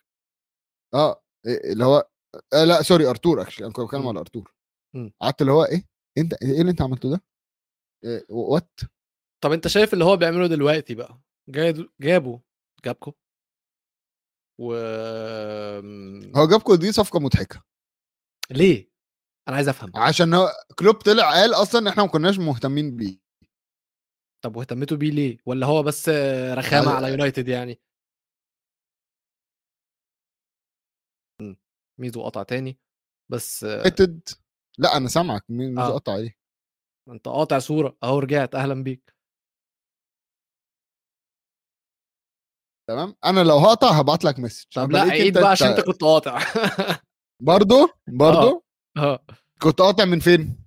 [0.94, 2.08] آه إيه اللي هو
[2.52, 4.08] آه لا sorry أرتور actually أنا كنت بتكلم.
[4.08, 4.54] على أرتور.
[5.22, 5.84] قعدت اللي هو إيه
[6.18, 7.24] أنت إيه اللي أنت عملته ده؟
[8.04, 8.80] إيه what
[9.44, 12.38] طب أنت شايف اللي هو بيعمله دلوقتي بقى جاد- جابوا
[12.84, 13.12] جابكو
[14.60, 14.74] و
[16.36, 17.62] هو جابكو دي صفقة مضحكة
[18.50, 18.92] ليه؟
[19.48, 23.18] أنا عايز أفهم عشان هو كلوب طلع قال أصلا إحنا ما كناش مهتمين بيه
[24.44, 26.08] طب واهتميتوا بيه ليه؟ ولا هو بس
[26.58, 27.80] رخامة على يونايتد يعني؟
[32.02, 32.06] مم.
[32.06, 32.78] ميدو قطع تاني
[33.32, 34.28] بس يونايتد
[34.78, 35.44] لأ أنا سامعك.
[35.50, 35.94] مش آه.
[35.94, 36.36] قطع إيه؟
[37.08, 37.96] أنت قاطع صورة.
[38.02, 38.54] أهو رجعت.
[38.54, 39.12] أهلا بيك.
[42.88, 46.38] تمام؟ أنا لو هقطع هبعت لك message طب لأ عيد بقى عشان أنت كنت قاطع.
[47.42, 48.64] برضه برضه
[48.96, 49.24] آه.
[49.62, 50.58] كنت قاطع من فين.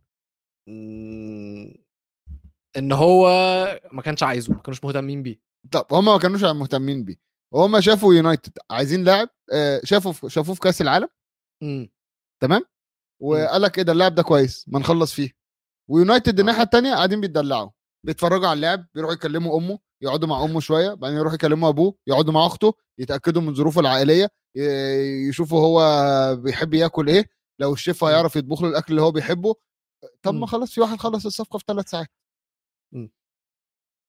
[2.77, 3.27] إن هو
[3.91, 5.39] ما كانش عايزه ما كانوش مهتمين بيه.
[5.71, 7.15] طب هم ما كانوش مهتمين بيه.
[7.53, 11.07] وهم شافوا يونايتد عايزين لاعب آه، شافوا شافوه في كأس العالم؟
[11.64, 11.89] مم.
[12.41, 12.62] تمام
[13.22, 15.30] وقال لك إيه ده اللاعب ده كويس ما نخلص فيه
[15.89, 17.70] ويونايتد الناحية الثانية قاعدين بيتدلعوا
[18.06, 22.34] بيتفرجوا على اللاعب بيروحوا يكلموا أمه يقعدوا مع أمه شوية بعدين يروحوا يكلموا أبوه يقعدوا
[22.34, 24.30] مع أخته يتأكدوا من ظروفه العائلية
[25.30, 25.82] يشوفوا هو
[26.36, 27.30] بيحب ياكل إيه
[27.60, 28.10] لو الشيف مم.
[28.10, 29.56] هيعرف يطبخ له الأكل اللي هو بيحبه
[30.22, 30.47] طب ما.
[30.47, 32.08] خلاص في واحد خلص الصفقة في ثلاث ساعات.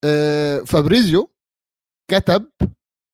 [0.04, 1.32] آه، فابريزيو
[2.10, 2.50] كتب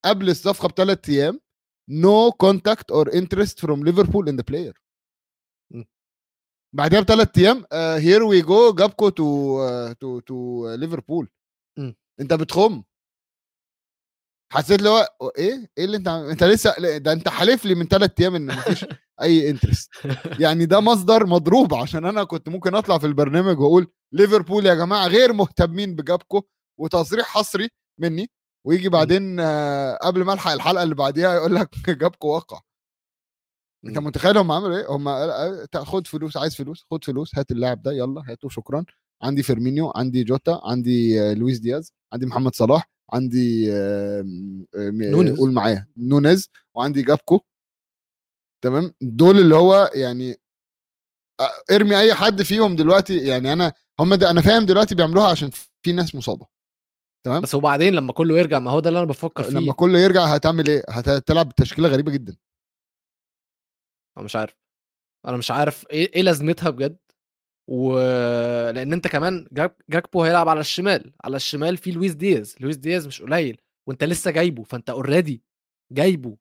[0.04, 1.40] قبل الصفقة بثلاث أيام
[1.88, 4.72] no contact or interest from Liverpool in the player.
[6.74, 7.64] بعدها بثلاث أيام
[7.98, 11.28] here we go جابكو to to to Liverpool.
[12.20, 12.82] انت بتخم.
[14.52, 15.08] حسيت اللي هو
[15.38, 18.84] إيه؟ إيه اللي انت انت لسه ده انت حالف لي من ثلاث أيام إن مفيش
[19.22, 19.90] أي انترست
[20.40, 25.06] يعني ده مصدر مضروب عشان أنا كنت ممكن أطلع في البرنامج وأقول ليفربول يا جماعة
[25.06, 26.42] غير مهتمين بجابكو
[26.80, 27.68] وتصريح حصري
[28.00, 28.30] مني.
[28.66, 31.68] ويجي بعدين آه، قبل ما ألحق الحلقة اللي بعديها يقول لك
[32.00, 32.60] جابكو وقع
[33.86, 33.98] أنت.
[33.98, 35.08] متخيل هم عملوا إيه؟ هم
[35.84, 38.84] خد فلوس عايز فلوس خد فلوس هات اللاعب ده يلا هاته شكرا
[39.22, 45.38] عندي فيرمينيو عندي جوتا عندي آه، لويس دياز عندي محمد صلاح عندي آم، نونيز.
[45.38, 47.40] قول معايا نونيز وعندي جابكو
[48.64, 50.36] تمام دول اللي هو يعني
[51.40, 55.50] آه، ارمي أي حد فيهم دلوقتي يعني أنا هم ده أنا فاهم دلوقتي بيعملوها عشان
[55.82, 56.46] في ناس مصابة
[57.26, 59.58] تمام؟ بس وبعدين لما كله يرجع ما هو ده اللي أنا بفكر فيه.
[59.58, 62.36] لما كله يرجع هتعمل إيه؟ هتلعب بتشكيله غريبة جدا.
[64.16, 64.54] أنا مش عارف.
[65.26, 66.98] أنا مش عارف إيه إيه لازمتها بجد؟
[67.70, 69.84] ولان أنت كمان جاك...
[69.90, 71.12] جاكبو هيلعب على الشمال.
[71.24, 72.56] على الشمال في لويس دياز.
[72.60, 73.60] لويس دياز مش قليل.
[73.88, 74.62] وأنت لسه جايبه.
[74.62, 75.42] فأنت already
[75.92, 76.36] جايبه.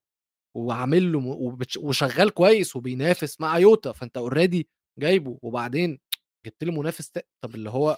[0.57, 1.77] وعامل له وبتش...
[1.77, 3.91] وشغال كويس وبينافس مع جوتا.
[3.91, 4.69] فأنت already
[4.99, 5.39] جايبه.
[5.41, 5.99] وبعدين
[6.45, 7.21] جبت له منافس تا...
[7.43, 7.97] طب اللي هو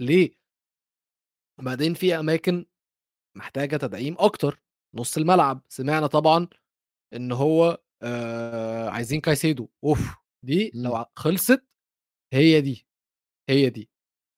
[0.00, 0.39] ليه؟
[1.60, 2.66] بعدين في أماكن
[3.36, 4.62] محتاجة تدعيم أكتر
[4.94, 5.62] نص الملعب.
[5.68, 6.48] سمعنا طبعا
[7.14, 9.68] إن هو آه عايزين كايسيدو.
[9.84, 9.98] أوف!
[10.44, 10.82] دي مم.
[10.82, 11.64] لو خلصت
[12.34, 12.86] هي دي
[13.50, 13.90] هي دي.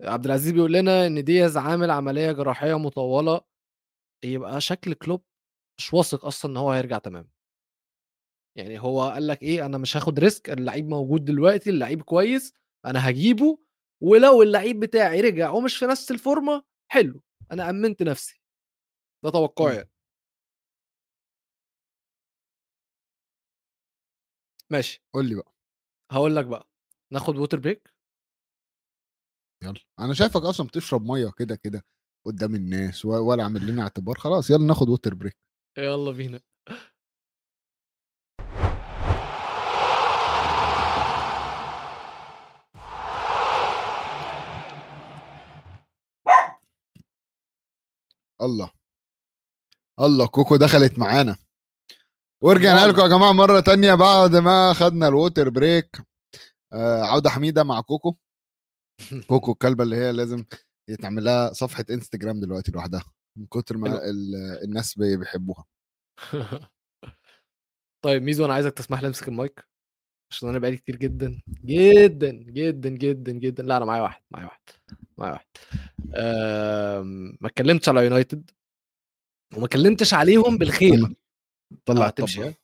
[0.03, 3.41] عبد العزيز بيقول لنا إن دياز عامل عملية جراحية مطولة
[4.25, 5.25] يبقى شكل كلوب
[5.79, 7.31] مش واثق أصلا إن هو هيرجع تمام
[8.59, 12.55] يعني هو قال لك إيه أنا مش هاخد risk اللعيب موجود دلوقتي اللعيب كويس
[12.87, 13.59] أنا هجيبه
[14.03, 17.23] ولو اللعيب بتاعي رجع ومش في نفس الفورمة حلو
[17.53, 18.41] أنا أمنت نفسي.
[19.25, 19.77] ده توقعي مم.
[19.77, 19.91] يعني.
[24.71, 25.53] ماشي قول لي بقى.
[26.13, 26.69] هقول لك بقى
[27.13, 27.93] ناخد ووتر بريك
[29.63, 31.85] يلا أنا شايفك أصلا بتشرب مية كده كده
[32.27, 35.37] قدام الناس ولا عامل لنا اعتبار خلاص يلا ناخد water break
[35.79, 36.41] يلا بينا.
[48.43, 48.71] الله.
[50.01, 51.37] الله كوكو دخلت معانا.
[52.43, 52.87] ورجعنا.
[52.87, 55.97] لكم يا جماعة مرة تانية بعد ما خدنا ال water break.
[56.73, 58.17] آه عودة حميدة مع كوكو.
[59.29, 60.45] كوكو الكلبة اللي هي لازم
[60.91, 63.05] يتعمل لها صفحة إنستجرام دلوقتي لوحدها
[63.39, 63.77] من كتر.
[63.77, 64.35] ما ال-
[64.65, 65.65] الناس بي- بيحبوها.
[68.05, 69.65] طيب ميزو أنا عايزك تسمح لي أمسك المايك
[70.33, 73.63] عشان أنا بقالي كتير جدا جدا جدا جدا جدا.
[73.63, 74.63] لا أنا معايا واحد معايا واحد.
[75.23, 75.47] معايا واحد.
[77.41, 78.51] ما اتكلمتش على يونايتد
[79.57, 81.15] وما اتكلمتش عليهم بالخير.
[81.85, 82.09] طلع آه،.
[82.09, 82.55] الطبله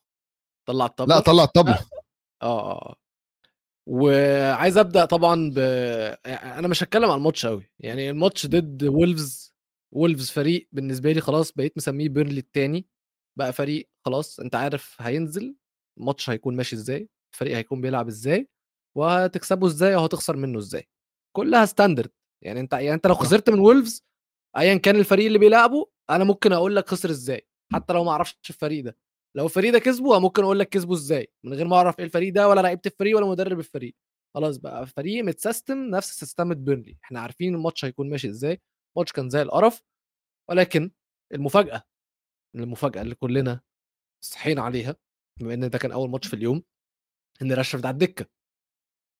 [0.67, 1.79] طلع الطبله لا طلع الطبله
[2.41, 2.95] آه آه
[3.87, 5.59] وعايز أبدأ طبعا ب
[6.27, 9.53] أنا مش هتكلم على الماتش قوي يعني الماتش ضد وولفز
[9.93, 12.87] وولفز فريق بالنسبة لي خلاص بقيت مسميه بيرنلي التاني.
[13.37, 15.55] بقى فريق خلاص أنت عارف هينزل
[15.99, 18.49] الماتش هيكون ماشي إزاي الفريق هيكون بيلعب إزاي
[18.97, 20.87] وهتكسبه إزاي أو هتخسر منه إزاي.
[21.35, 22.11] كلها standard
[22.43, 23.15] يعني انت يعني انت لو.
[23.15, 24.03] خسرت من وولفز
[24.57, 28.37] ايا كان الفريق اللي بيلعبه أنا ممكن أقول لك خسر إزاي حتى لو ما أعرفش
[28.49, 28.97] الفريق ده.
[29.37, 32.33] لو الفريق ده كسبه ممكن أقول لك كسبه إزاي من غير ما أعرف إيه الفريق
[32.33, 33.95] ده ولا لعيبة الفريق ولا مدرب الفريق.
[34.35, 36.97] خلاص بقى فريق متسيستم نفس system بيرنلي.
[37.03, 38.61] إحنا عارفين الماتش هيكون ماشي إزاي
[38.97, 39.81] الماتش كان زي القرف
[40.49, 40.91] ولكن
[41.33, 41.83] المفاجأة
[42.55, 43.61] المفاجأة اللي كلنا
[44.25, 44.95] صحينا عليها
[45.39, 46.63] بما إن ده كان أول ماتش في اليوم
[47.41, 48.25] إن راشفورد على الدكة.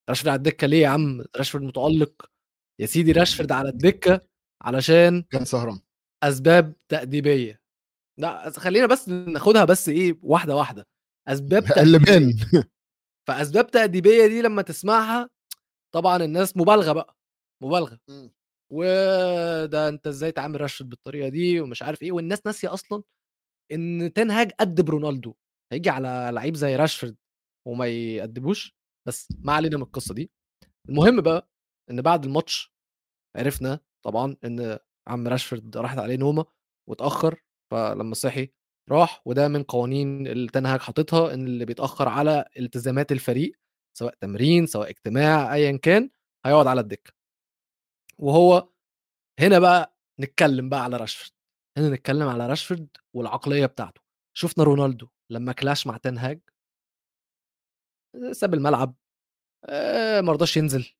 [0.09, 2.31] راشفورد على الدكة ليه يا عم؟ راشفورد متألق.
[2.79, 4.21] يا سيدي راشفورد على الدكة
[4.61, 5.79] علشان كان سهران.
[6.23, 7.59] أسباب تأديبية.
[8.19, 10.87] لا خلينا بس ناخدها بس إيه واحدة واحدة.
[11.27, 11.63] أسباب
[12.05, 12.33] بان
[13.27, 15.29] فأسباب تأديبية دي لما تسمعها
[15.93, 17.17] طبعا الناس مبالغة بقى
[17.63, 17.99] مبالغة.
[18.73, 22.11] وده أنت إزاي تعامل راشفورد بالطريقة دي ومش عارف إيه.
[22.11, 23.03] والناس ناسية أصلا
[23.71, 25.33] إن تين هاج قد رونالدو
[25.73, 27.15] هيجي على لعيب زي راشفورد
[27.67, 28.75] وما يقدموش
[29.07, 30.31] بس ما علينا من القصة دي.
[30.89, 31.48] المهم بقى
[31.89, 32.73] إن بعد الماتش
[33.35, 36.45] عرفنا طبعا إن عم راشفورد راحت عليه نومة
[36.89, 38.51] واتأخر فلما صحي
[38.89, 43.51] راح وده من قوانين اللي حاططها إن اللي بيتأخر على التزامات الفريق
[43.97, 46.09] سواء تمرين سواء اجتماع ايا كان
[46.45, 47.13] هيقعد على الدكة.
[48.19, 48.69] وهو
[49.39, 51.31] هنا بقى نتكلم بقى على راشفورد.
[51.77, 54.01] هنا نتكلم على راشفورد والعقلية بتاعته.
[54.37, 56.41] شفنا رونالدو لما كلاش مع تين هاج
[58.31, 58.95] ساب الملعب
[59.65, 60.93] آه، ما رضاش ينزل.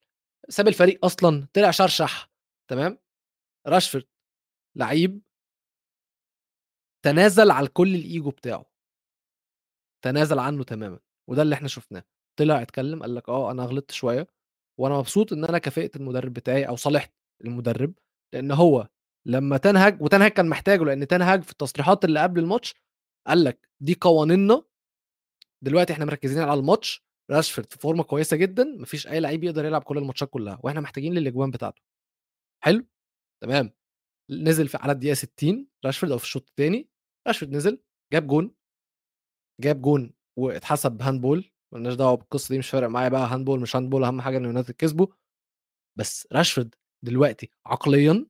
[0.49, 2.29] ساب الفريق أصلا طلع شرشح
[2.69, 2.97] تمام؟
[3.67, 4.05] راشفورد
[4.75, 5.21] لعيب.
[7.05, 8.65] تنازل على كل الإيجو بتاعه.
[10.03, 12.03] تنازل عنه تماما وده اللي إحنا شفناه.
[12.39, 14.27] طلع اتكلم قال لك آه أنا غلطت شوية
[14.79, 17.13] وأنا مبسوط إن أنا كفئت المدرب بتاعي أو صالحت
[17.45, 17.93] المدرب
[18.33, 18.87] لأن هو
[19.25, 22.75] لما تنهج وتنهج كان محتاجه لأن تنهج في التصريحات اللي قبل الماتش
[23.27, 24.63] قال لك دي قوانيننا
[25.63, 29.83] دلوقتي إحنا مركزين على الماتش راشفورد في فورمة كويسة جدا مفيش أي لعيب يقدر يلعب
[29.83, 31.81] كل الماتشات كلها وإحنا محتاجين للأجوان بتاعته.
[32.63, 32.85] حلو؟
[33.43, 33.73] تمام.
[34.31, 36.89] نزل في على الدقيقة 60 راشفورد أو في الشوط الثاني
[37.27, 37.81] راشفورد نزل
[38.13, 38.55] جاب جون.
[39.61, 44.03] جاب جون واتحسب handball مالناش دعوة بالقصة دي مش فارق معايا بقى handball مش handball
[44.03, 45.07] أهم حاجة إن يونايتد كسبوا
[45.97, 46.75] بس راشفورد
[47.05, 48.25] دلوقتي عقليا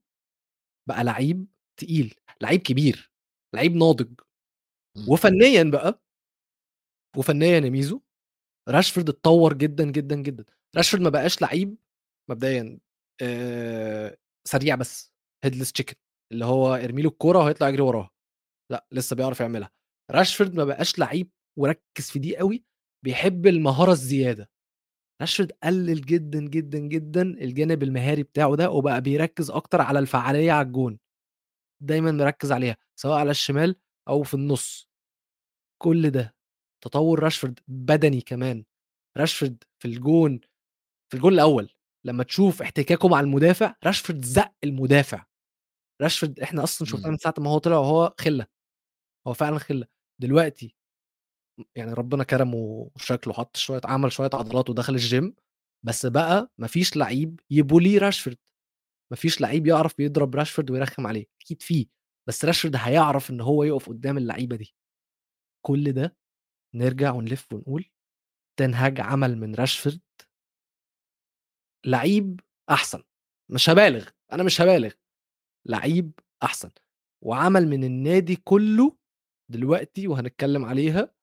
[0.90, 1.48] بقى لعيب
[1.78, 3.12] تقيل لعيب كبير
[3.56, 4.14] لعيب ناضج.
[5.10, 6.02] وفنيا بقى
[7.18, 8.02] وفنيا يا ميزو
[8.70, 10.46] راشفورد اتطور جدا جدا جدا.
[10.78, 11.78] راشفورد ما بقاش لعيب
[12.30, 12.80] مبدئيا
[13.22, 15.14] آه سريع بس
[15.44, 15.96] headless chicken
[16.34, 18.10] اللي هو ارمي له الكورة وهيطلع يجري وراها.
[18.72, 19.72] لا لسه بيعرف يعملها.
[20.12, 22.64] راشفورد ما بقاش لعيب وركز في دي قوي
[23.06, 24.50] بيحب المهارة الزيادة.
[25.22, 30.68] راشفورد قلل جدا جدا جدا الجانب المهاري بتاعه ده وبقى بيركز أكتر على الفعالية على
[30.68, 31.00] الجون.
[31.84, 33.76] دايما مركز عليها سواء على الشمال
[34.08, 34.90] أو في النص.
[35.82, 36.36] كل ده
[36.82, 38.64] تطور راشفورد بدني كمان
[39.18, 40.40] راشفورد في الجون
[41.12, 41.70] في الجون الأول
[42.06, 45.26] لما تشوف احتكاكه مع المدافع راشفورد زق المدافع.
[46.02, 47.12] راشفورد إحنا أصلا شفناه إمم.
[47.12, 48.48] من ساعة ما هو طلع وهو خلة
[49.28, 49.88] هو فعلا خلة.
[50.22, 50.76] دلوقتي
[51.76, 52.58] يعني ربنا كرمه
[52.96, 55.36] وشكله حط شوية عمل شوية عضلات ودخل الجيم
[55.86, 58.38] بس بقى مفيش لعيب يبولي راشفورد.
[59.12, 61.88] مفيش لعيب يعرف يضرب راشفورد ويرخم عليه أكيد فيه
[62.28, 64.76] بس راشفورد هيعرف إن هو يقف قدام اللعيبة دي.
[65.66, 66.16] كل ده
[66.76, 67.86] نرجع ونلف ونقول
[68.60, 70.02] تنهاج عمل من راشفورد
[71.86, 72.40] لعيب
[72.70, 73.04] أحسن.
[73.52, 74.92] مش هبالغ أنا مش هبالغ.
[75.66, 76.12] لعيب
[76.44, 76.72] أحسن.
[77.24, 78.98] وعمل من النادي كله
[79.52, 81.14] دلوقتي وهنتكلم عليها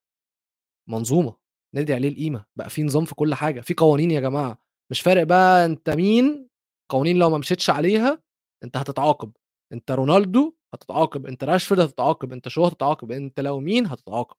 [0.88, 1.36] منظومة.
[1.74, 2.44] نادي عليه القيمة.
[2.56, 3.60] بقى في نظام في كل حاجة.
[3.60, 4.58] في قوانين يا جماعة.
[4.90, 6.48] مش فارق بقى أنت مين.
[6.90, 8.22] قوانين لو ما مشيتش عليها
[8.64, 9.32] أنت هتتعاقب.
[9.72, 11.26] أنت رونالدو هتتعاقب.
[11.26, 12.32] أنت راشفورد هتتعاقب.
[12.32, 13.12] أنت شو هتتعاقب.
[13.12, 14.36] أنت لو مين هتتعاقب.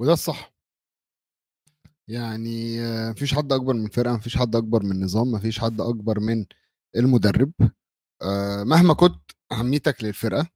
[0.00, 0.52] وده الصح.
[2.08, 6.20] يعني آه، مفيش حد أكبر من فرقة مفيش حد أكبر من نظام مفيش حد أكبر
[6.20, 6.46] من
[6.96, 7.52] المدرب.
[8.22, 10.48] آه، مهما كنت أهميتك للفرقة.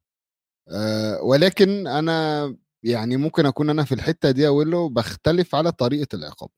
[0.69, 6.15] آه، ولكن أنا يعني ممكن أكون أنا في الحتة دي أقول له بختلف على طريقة
[6.15, 6.49] العقاب.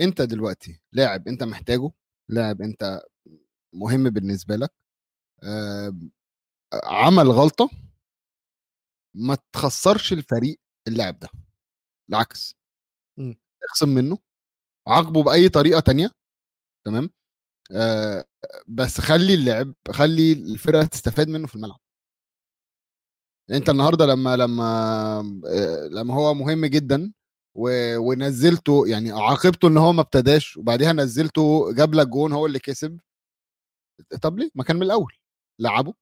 [0.00, 1.90] أنت دلوقتي لاعب أنت محتاجه
[2.30, 3.02] لاعب أنت
[3.74, 4.72] مهم بالنسبة لك.
[6.84, 7.70] عمل غلطة
[9.16, 11.28] ما تخسرش الفريق اللاعب ده.
[12.10, 12.54] العكس.
[13.18, 13.36] إمم.
[13.64, 14.18] اخصم منه
[14.88, 16.10] عاقبه بأي طريقة تانية
[16.86, 17.10] تمام؟
[17.72, 18.24] آه
[18.68, 21.80] بس خلي اللعب خلي الفرقة تستفاد منه في الملعب.
[23.50, 25.22] أنت النهارده لما لما
[25.92, 27.12] لما هو مهم جدا
[27.56, 32.58] و- ونزلته يعني عاقبته إن هو ما ابتداش وبعديها نزلته جاب لك جون هو اللي
[32.58, 33.00] كسب
[34.22, 35.12] طب ليه؟ ما كان من الأول.
[35.60, 35.94] لعبه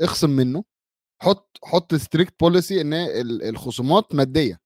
[0.00, 0.64] اخصم منه
[1.22, 4.60] حط حط strict policy إن ال- الخصومات مادية.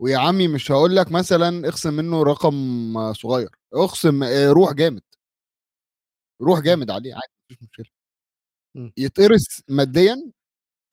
[0.00, 5.02] ويا عمي مش هقول لك مثلا اخصم منه رقم صغير اخصم آه، روح جامد.
[6.42, 7.86] روح جامد عليه عادي مفيش مشكلة.
[8.98, 10.32] يتقرص ماديا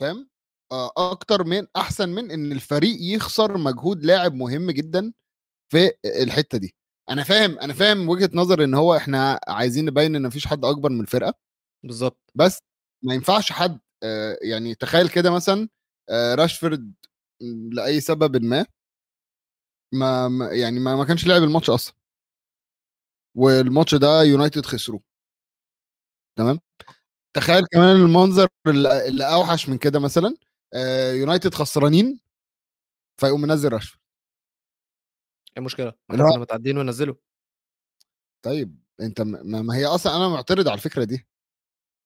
[0.01, 0.29] فاهم؟
[0.73, 5.13] آه، أكتر من أحسن من إن الفريق يخسر مجهود لاعب مهم جدا
[5.73, 5.91] في
[6.23, 6.75] الحتة دي.
[7.11, 10.89] أنا فاهم أنا فاهم وجهة نظر إن هو إحنا عايزين نبين إن مفيش حد أكبر
[10.91, 11.33] من الفرقة.
[11.85, 12.19] بالظبط.
[12.35, 12.59] بس
[13.05, 15.69] ما ينفعش حد آه، يعني تخيل كده مثلا
[16.11, 16.93] راشفورد
[17.73, 18.65] لأي سبب ما
[19.93, 21.95] ما ما- يعني ما, ما كانش لعب الماتش أصلا.
[23.37, 25.01] والماتش ده يونايتد خسروه.
[26.37, 26.59] تمام؟
[27.35, 30.35] تخيل كمان المنظر اللي أوحش من كده مثلا
[30.73, 32.19] آه، يونايتد خسرانين
[33.21, 34.01] فيقوم منزل راشفورد.
[35.47, 37.15] إيه المشكلة؟ ما كنا متعدين وننزله
[38.45, 41.27] طيب أنت ما, هي أصلا أنا معترض على الفكرة دي.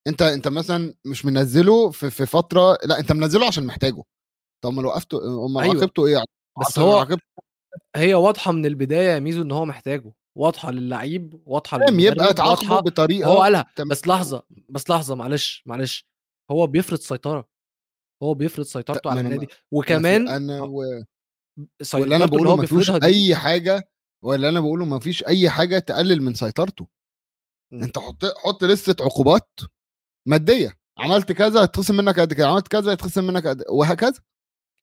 [0.07, 4.03] أنت أنت مثلا مش منزله في, في فترة لا أنت منزله عشان محتاجه.
[4.63, 5.75] طب ما لو وقفته هم أيوة.
[5.75, 6.17] عاقبته إيه
[6.61, 7.23] بس عشان هو عاقبته
[7.95, 12.79] هي واضحة من البداية يا ميزو إن هو محتاجه واضحة للعيب واضحة تمام، يبقى تعاقبه
[12.79, 13.65] بطريقة هو قالها.
[13.75, 13.89] تمام.
[13.89, 16.07] بس لحظة بس لحظة معلش معلش
[16.51, 17.47] هو بيفرض سيطرة
[18.23, 19.47] هو بيفرض سيطرته على النادي.
[19.71, 21.03] وكمان أنا و...
[21.81, 23.05] سيطرته واللي أنا بقوله ما فيهوش دي.
[23.05, 23.89] أي حاجة
[24.23, 26.87] ولا أنا بقوله ما فيش أي حاجة تقلل من سيطرته.
[27.71, 27.83] م.
[27.83, 29.59] أنت حط حط لستة عقوبات
[30.27, 34.21] مادية عملت كذا هيتخصم منك قد كده عملت كذا هيتخصم منك قد وهكذا.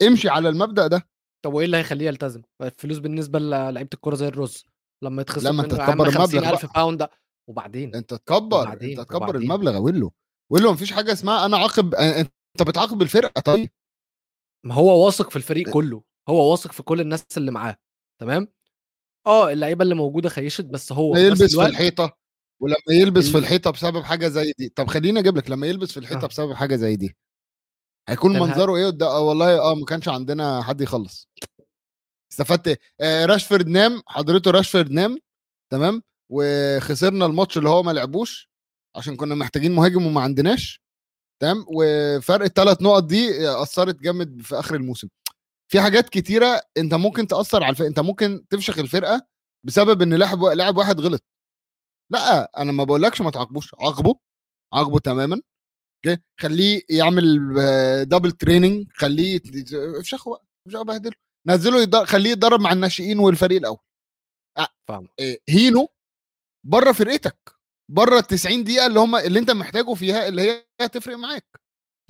[0.02, 1.08] امشي على المبدأ ده.
[1.44, 4.64] طب وإيه اللي هيخليه يلتزم؟ الفلوس بالنسبة للعيبه الكورة زي الرز
[5.04, 6.72] لما يتخصم لما انت يا تكبر المبلغ 50000 بقى.
[6.74, 7.08] باوند
[7.50, 9.42] وبعدين أنت تكبر وبعدين- انت تكبر وبعدين.
[9.42, 10.12] المبلغ ويلو
[10.52, 12.28] ويلو مفيش حاجة اسمها أنا عاقب أنت
[12.66, 13.70] بتعاقب الفرقة طيب
[14.66, 17.76] ما هو واثق في الفريق كله هو واثق في كل الناس اللي معاه
[18.20, 18.48] تمام
[19.26, 22.16] آه اللعيبة اللي موجودة خيشت بس هو يلبس في الحيطة
[22.62, 25.92] ولما يلبس في ال- الحيطة بسبب حاجة زي دي طب خليني أجيب لك لما يلبس
[25.92, 26.28] في الحيطة آه.
[26.28, 27.16] بسبب حاجة زي دي
[28.08, 31.28] هيكون منظره إيه قدام؟ آه والله آه ما كانش عندنا حد يخلص.
[32.32, 35.18] استفدت إيه؟ آه راشفورد نام حضرته راشفورد نام
[35.72, 38.50] تمام؟ وخسرنا الماتش اللي هو ما لعبوش
[38.96, 40.82] عشان كنا محتاجين مهاجم وما عندناش
[41.42, 45.08] تمام؟ وفرق الثلاث نقط دي أثرت جامد في آخر الموسم.
[45.68, 49.26] في حاجات كتيرة أنت ممكن تأثر على الفرقه أنت ممكن تفشخ الفرقة
[49.66, 51.22] بسبب إن لاعب لاعب واحد غلط.
[52.10, 54.14] لأ أنا ما بقولكش ما تعاقبوش عاقبه
[54.72, 55.40] عاقبه تماما.
[56.06, 57.54] okay؟ خليه يعمل
[58.08, 59.40] double training خليه
[60.00, 61.12] افشخه بقى افشخه بهدله
[61.46, 62.04] نزله.
[62.04, 63.78] خليه يتدرب مع الناشئين والفريق الأول.
[64.88, 65.88] فاهم إيه، هينو
[66.66, 67.36] بره فرقتك
[67.90, 71.46] بره ال 90 دقيقة اللي هم اللي أنت محتاجه فيها اللي هي هتفرق معاك.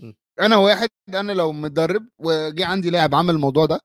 [0.03, 0.13] م.
[0.41, 3.81] أنا واحد أنا لو متدرب وجي عندي لاعب عمل الموضوع ده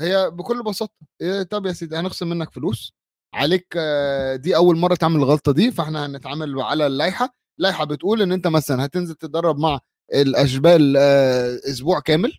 [0.00, 2.94] هي بكل بساطة إيه طب يا سيدي هنخصم منك فلوس
[3.34, 7.39] عليك آه، دي أول مرة تعمل الغلطة دي فإحنا هنتعامل على اللائحة.
[7.60, 9.80] اللائحه بتقول إن أنت مثلا هتنزل تتدرب مع
[10.14, 12.38] الأشبال آه، أسبوع كامل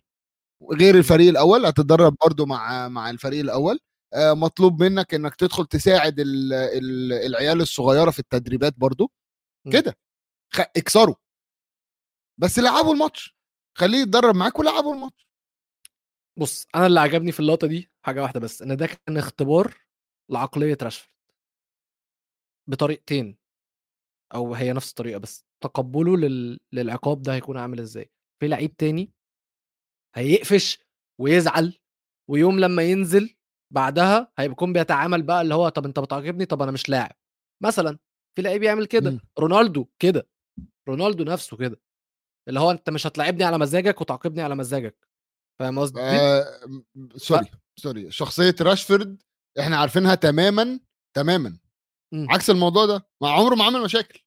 [0.72, 3.78] غير الفريق الأول هتتدرب برضو مع مع الفريق الأول.
[4.14, 9.12] آه، مطلوب منك إنك تدخل تساعد ال- ال- العيال الصغيرة في التدريبات برضو.
[9.72, 9.96] كده.
[10.76, 11.16] اكسره
[12.38, 13.36] بس لعبوا الماتش.
[13.78, 15.28] خليه يتدرب معاك ولعبوا الماتش.
[16.38, 19.74] بص أنا اللي عجبني في اللقطة دي حاجة واحدة بس إن ده كان اختبار
[20.30, 21.12] لعقلية راشفورد.
[22.66, 23.41] بطريقتين.
[24.34, 26.60] أو هي نفس الطريقة بس تقبله لل...
[26.72, 28.10] للعقاب ده هيكون عامل إزاي.
[28.40, 29.12] في لعيب تاني
[30.16, 30.78] هيقفش
[31.20, 31.78] ويزعل
[32.30, 33.34] ويوم لما ينزل
[33.74, 37.16] بعدها هيكون بيتعامل بقى اللي هو طب أنت بتعاقبني؟ طب أنا مش لاعب.
[37.62, 37.98] مثلا
[38.36, 39.20] في لعيب يعمل كده مم.
[39.38, 40.28] رونالدو كده
[40.88, 41.80] رونالدو نفسه كده
[42.48, 45.08] اللي هو أنت مش هتلاعبني على مزاجك وتعاقبني على مزاجك.
[45.60, 46.60] فاهم قصدي؟ آه
[47.16, 49.22] sorry sorry شخصية راشفورد
[49.60, 50.80] إحنا عارفينها تماما
[51.16, 51.58] تماما.
[52.14, 52.26] مم.
[52.30, 54.21] عكس الموضوع ده ما عمره ما عمل مشاكل.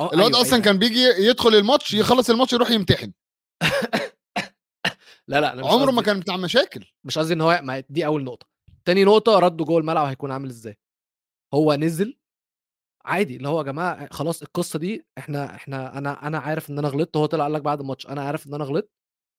[0.00, 0.64] الواد أيوة، أصلا أيوة.
[0.64, 3.12] كان بيجي يدخل الماتش يخلص الماتش يروح يمتحن.
[5.28, 6.84] لا لا أنا عمره ما كان بتاع مشاكل.
[7.04, 8.46] مش قصدي إن هو ما دي أول نقطة.
[8.84, 10.78] تاني نقطة رده جوه الملعب هيكون عامل إزاي؟
[11.54, 12.18] هو نزل
[13.04, 16.88] عادي اللي هو يا جماعة خلاص القصة دي إحنا إحنا أنا أنا عارف إن أنا
[16.88, 18.90] غلطت هو طلع قال لك بعد الماتش أنا عارف إن أنا غلطت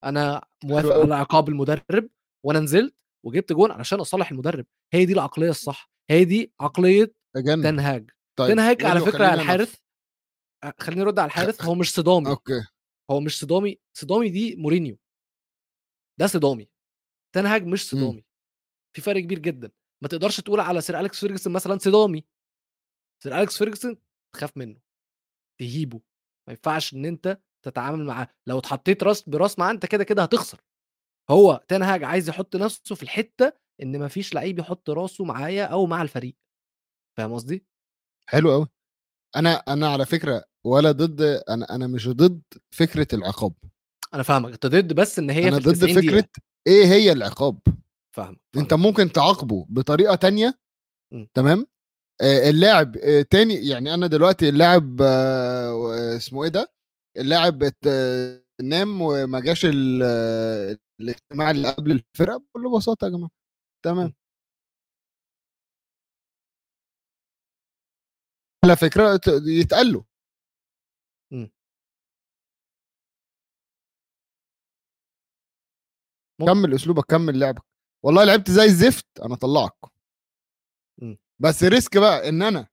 [0.03, 0.99] أنا موافق.
[0.99, 2.09] على عقاب المدرب
[2.45, 2.95] وأنا نزلت
[3.25, 4.65] وجبت جون علشان أصالح المدرب.
[4.93, 8.09] هي دي العقلية الصح هي دي عقلية تنهاج.
[8.39, 9.75] طيب تنهاج على فكرة الحارث
[10.80, 12.30] خليني أرد على الحارث هو مش صدامي.
[12.29, 12.61] okay.
[13.11, 13.80] هو مش صدامي.
[13.93, 14.97] صدامي دي مورينيو.
[16.20, 16.70] ده صدامي.
[17.36, 17.99] تنهاج مش مم.
[18.01, 18.26] صدامي.
[18.95, 19.72] في فرق كبير جدا.
[20.01, 22.26] ما تقدرش تقول على سير أليكس فيرجسون مثلا صدامي.
[23.24, 23.97] سير أليكس فيرجسون
[24.36, 24.80] تخاف منه.
[25.59, 26.01] تهيبه.
[26.47, 28.28] ما ينفعش إن أنت تتعامل معاه.
[28.47, 30.61] لو اتحطيت راس براس معاه أنت كده كده هتخسر.
[31.30, 35.86] هو تنهاج عايز يحط نفسه في الحتة إن ما فيش لعيب يحط راسه معايا أو
[35.86, 36.36] مع الفريق.
[37.18, 37.66] فاهم قصدي؟
[38.26, 38.68] حلو قوي
[39.36, 43.53] أنا أنا على فكرة ولا ضد أنا أنا مش ضد فكرة العقاب
[44.13, 46.29] أنا فاهمك أنت ضد بس إن هي أنا في ضد 90 فكرة دقيقة.
[46.67, 47.59] إيه هي العقاب
[48.15, 48.73] فاهمك أنت.
[48.73, 50.59] ممكن تعاقبه بطريقة تانية
[51.13, 51.25] م.
[51.34, 51.67] تمام
[52.21, 56.71] آه، اللاعب آه، تاني يعني أنا دلوقتي اللاعب آه، اسمه إيه ده
[57.17, 57.63] اللاعب
[58.61, 59.65] نام وما جاش
[60.03, 63.31] آه، الاجتماع اللي قبل الفرقة بكل بساطه يا جماعة
[63.86, 64.13] تمام
[68.64, 70.05] على فكرة ت- يتقال له
[71.32, 71.51] مم.
[76.39, 76.53] ممكن.
[76.53, 77.61] كمل أسلوبك كمل لعبك
[78.03, 79.76] والله لعبت زي الزفت أنا طلعك
[81.01, 81.18] مم.
[81.39, 82.68] بس ريسك بقى إن أنا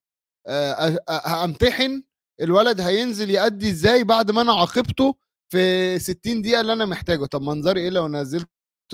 [1.26, 2.03] همتحن
[2.41, 5.14] الولد هينزل يأدي إزاي بعد ما أنا عاقبته
[5.53, 8.49] في 60 دقيقة اللي أنا محتاجه طب منظري إيه لو نزلته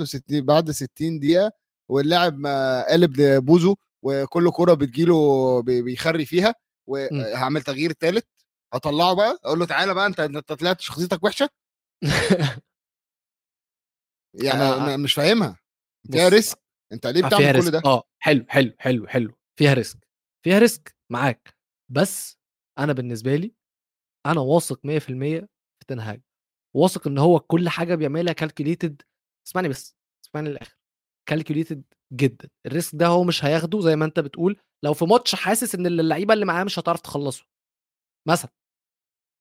[0.04, 1.52] 60 بعد 60 دقيقة
[1.90, 2.46] واللاعب
[2.88, 3.12] قالب
[3.44, 6.54] بوزه وكل كرة بتجيله بي- بيخري فيها
[6.86, 8.24] وهعمل تغيير ثالث
[8.74, 11.48] هطلعه بقى أقول له تعالى بقى أنت أنت طلعت شخصيتك وحشة؟
[14.44, 15.56] يعني أنا مش فاهمها.
[16.12, 16.58] فيها risk.
[16.92, 17.72] أنت ليه فيها بتعمل كل risk.
[17.72, 19.34] ده؟ آه حلو حلو حلو حلو.
[19.58, 20.08] فيها risk.
[20.44, 21.56] فيها risk معاك.
[21.92, 22.38] بس
[22.78, 23.54] أنا بالنسبة لي
[24.26, 25.46] أنا واثق 100%
[25.78, 26.20] في تنهاج
[26.76, 29.02] واثق إن هو كل حاجة بيعملها calculated
[29.48, 30.78] اسمعني بس اسمعني للآخر.
[31.28, 32.48] calculated جدا.
[32.66, 35.86] ال risk ده هو مش هياخده زي ما أنت بتقول لو في ماتش حاسس إن
[35.86, 37.44] اللعيبة اللي معاه مش هتعرف تخلصه
[38.28, 38.50] مثلا.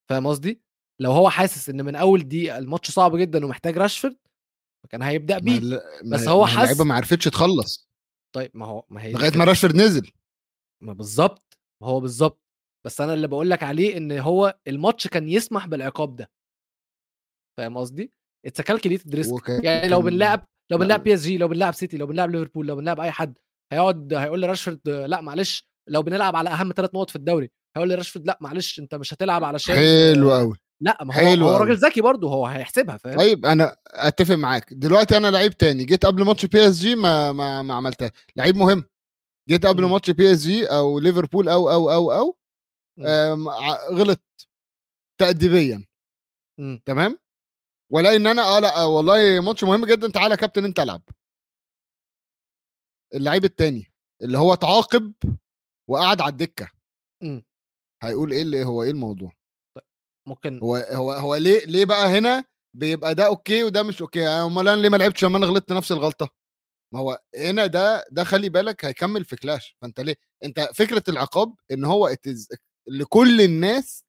[0.09, 0.61] فاهم قصدي؟
[1.01, 4.17] لو هو حاسس إن من أول دقيقة الماتش صعب جدا ومحتاج راشفورد
[4.83, 5.57] فكان هيبدأ ما بيه.
[5.57, 7.89] ال- بس ما- هو ما اللعيبة ما عرفتش تخلص.
[8.35, 9.37] طيب ما هو ما هي لغاية.
[9.37, 10.11] ما راشفورد نزل.
[10.83, 12.41] ما بالظبط ما هو بالظبط
[12.85, 16.31] بس أنا اللي بقول لك عليه إن هو الماتش كان يسمح بالعقاب ده.
[17.57, 18.11] فاهم قصدي؟
[18.45, 20.77] it's calculated risk يعني لو بنلعب لو.
[20.77, 23.37] بنلعب PSG لو بنلعب سيتي لو بنلعب ليفربول لو بنلعب أي حد
[23.73, 28.27] هيقعد هيقول لراشفورد لأ معلش لو بنلعب على أهم ثلاث نقط في الدوري هيقول لراشفورد
[28.27, 31.57] لأ معلش أنت مش هتلعب علشان حلو قوي لأ ما هو حلو هو.
[31.57, 36.05] راجل ذكي برضه هو هيحسبها فاهم طيب أنا أتفق معاك دلوقتي أنا لعيب تاني جيت
[36.05, 38.83] قبل ماتش PSG ما ما, ما عملتها لعيب مهم
[39.49, 39.85] جيت قبل.
[39.85, 42.37] ماتش PSG أو ليفربول أو أو أو أو
[43.91, 44.21] غلط
[45.21, 45.85] تأديبيا.
[46.85, 47.17] تمام
[47.91, 51.01] ولا إن أنا آه لا والله ماتش مهم جدا تعالى يا كابتن أنت ألعب.
[53.13, 55.13] اللعيب التاني اللي هو اتعاقب
[55.89, 56.71] وقعد على الدكة.
[57.23, 57.45] مم.
[58.03, 59.31] هيقول إيه اللي هو إيه الموضوع؟
[60.27, 64.67] ممكن هو هو هو ليه ليه بقى هنا بيبقى ده okay وده مش okay؟ أمال
[64.67, 66.29] أنا ليه ما لعبتش لما أنا غلطت نفس الغلطة؟
[66.93, 71.55] ما هو هنا ده ده خلي بالك هيكمل في clash فأنت ليه؟ أنت فكرة العقاب
[71.71, 72.15] إن هو
[72.87, 74.03] لكل الناس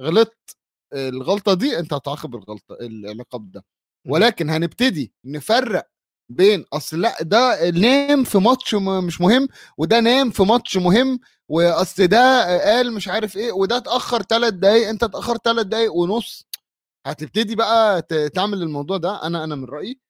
[0.00, 0.56] غلطت.
[0.94, 3.64] الغلطة دي أنت هتعاقب الغلطة العقاب ده
[4.06, 4.12] مم.
[4.12, 5.88] ولكن هنبتدي نفرق
[6.32, 12.06] بين أصل لأ ده نام في ماتش مش مهم وده نام في ماتش مهم وأصل
[12.06, 16.46] ده قال مش عارف إيه وده اتأخر ثلاث دقايق أنت اتاخر ثلاث دقايق ونص
[17.06, 18.02] هتبتدي بقى
[18.34, 20.00] تعمل الموضوع ده أنا أنا من رأيي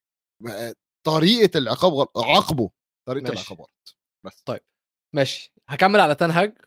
[1.06, 2.70] طريقة العقاب غلط عاقبه
[3.08, 3.40] طريقة ماشي.
[3.42, 3.96] العقاب غلط
[4.26, 4.60] بس طيب.
[5.14, 6.58] ماشي هكمل على تنهاج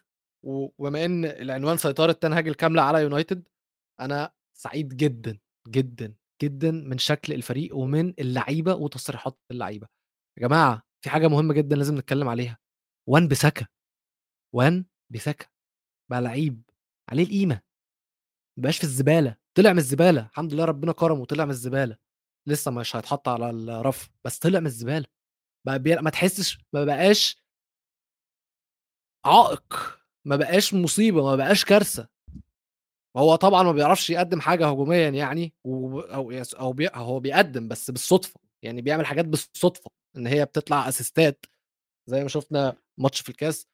[0.46, 3.44] وبما إن العنوان سيطرة تنهاج الكاملة على يونايتد
[4.00, 9.88] أنا سعيد جدا جدا جدا من شكل الفريق ومن اللعيبة وتصريحات اللعيبة.
[10.38, 12.58] يا جماعة في حاجة مهمة جدا لازم نتكلم عليها.
[13.10, 13.68] وان بسكا
[14.56, 15.46] وان بسكا
[16.12, 16.62] بقى لعيب
[17.10, 17.62] عليه القيمة.
[18.60, 21.98] مبقاش في الزبالة طلع من الزبالة الحمد لله ربنا كرمه وطلع من الزبالة.
[22.48, 25.06] لسه مش هيتحط على الرف بس طلع من الزبالة.
[25.68, 25.96] بقى بي...
[25.96, 27.44] ما تحسش ما بقاش
[29.26, 32.10] عائق ما بقاش مصيبة ما بقاش كارثة.
[33.20, 36.00] هو طبعا ما بيعرفش يقدم حاجة هجوميا يعني و...
[36.00, 36.90] أو أو بي...
[36.94, 41.46] هو بيقدم بس بالصدفة يعني بيعمل حاجات بالصدفة إن هي بتطلع أسيستات
[42.10, 43.68] زي ما شفنا ماتش في الكاس.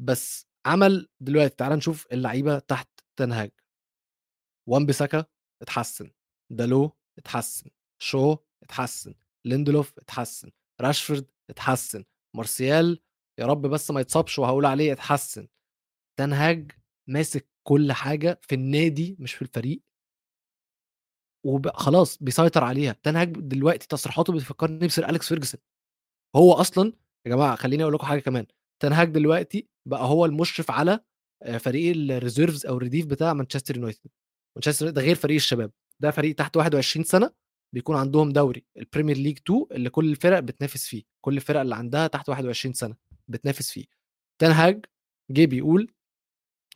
[0.00, 2.88] بس عمل دلوقتي تعال نشوف اللعيبة تحت
[3.18, 3.50] تنهاج.
[4.68, 5.24] وان بيساكا
[5.62, 6.10] اتحسن
[6.52, 7.70] دالو اتحسن
[8.02, 9.14] شو اتحسن
[9.46, 10.50] ليندلوف اتحسن
[10.80, 12.04] راشفورد اتحسن
[12.36, 13.02] مارسيال
[13.40, 15.48] يا رب بس ما يتصابش وهقول عليه اتحسن.
[16.18, 16.72] تنهاج
[17.08, 19.82] ماسك كل حاجة في النادي مش في الفريق.
[21.46, 22.92] وخلاص بيسيطر عليها.
[23.02, 25.60] تنهاج دلوقتي تصريحاته بتفكرني بسير أليكس فيرجسون.
[26.36, 26.92] هو أصلا
[27.26, 28.46] يا جماعة خليني أقول لكم حاجة كمان.
[28.82, 31.00] تنهاج دلوقتي بقى هو المشرف على
[31.42, 34.10] آه، فريق ال reserves أو الرديف بتاع مانشستر يونايتد.
[34.56, 35.72] مانشستر ده غير فريق الشباب.
[36.00, 37.30] ده فريق تحت 21 سنة
[37.74, 38.64] بيكون عندهم دوري.
[38.76, 41.02] البريمير ليج 2 اللي كل الفرق بتنافس فيه.
[41.24, 42.96] كل الفرق اللي عندها تحت 21 سنة
[43.28, 43.84] بتنافس فيه.
[44.40, 44.86] تنهاج
[45.30, 45.92] جه بيقول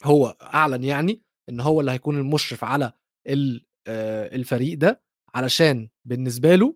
[0.04, 2.92] هو أعلن يعني إن هو اللي هيكون المشرف على
[3.28, 3.66] ال-
[4.34, 5.02] الفريق ده
[5.34, 6.74] علشان بالنسبة له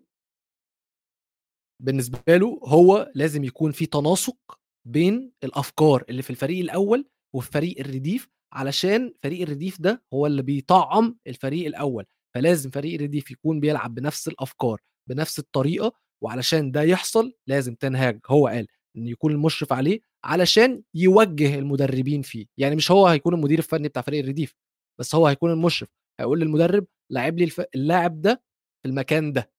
[1.83, 7.79] بالنسبة له هو لازم يكون في تناسق بين الأفكار اللي في الفريق الأول وفي فريق
[7.79, 12.05] الرديف علشان فريق الرديف ده هو اللي بيطعم الفريق الأول.
[12.35, 15.91] فلازم فريق الرديف يكون بيلعب بنفس الأفكار بنفس الطريقة
[16.23, 18.67] وعلشان ده يحصل لازم تنهاج هو قال.
[18.97, 22.45] إن يكون المشرف عليه علشان يوجه المدربين فيه.
[22.57, 24.55] يعني مش هو هيكون المدير الفني بتاع فريق الرديف
[24.99, 25.89] بس هو هيكون المشرف.
[26.19, 27.61] هيقول للمدرب لعب لي الف...
[27.75, 28.43] اللاعب ده
[28.83, 29.51] في المكان ده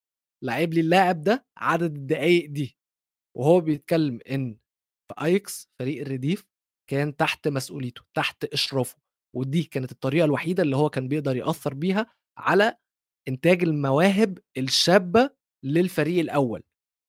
[0.45, 2.77] لعب لي اللاعب ده عدد الدقايق دي.
[3.37, 4.57] وهو بيتكلم إن
[5.09, 6.47] في أيكس فريق الرديف
[6.91, 8.97] كان تحت مسؤوليته تحت إشرافه.
[9.37, 12.07] ودي كانت الطريقة الوحيدة اللي هو كان بيقدر يأثر بيها
[12.39, 12.77] على
[13.29, 15.31] إنتاج المواهب الشابة
[15.65, 16.63] للفريق الأول.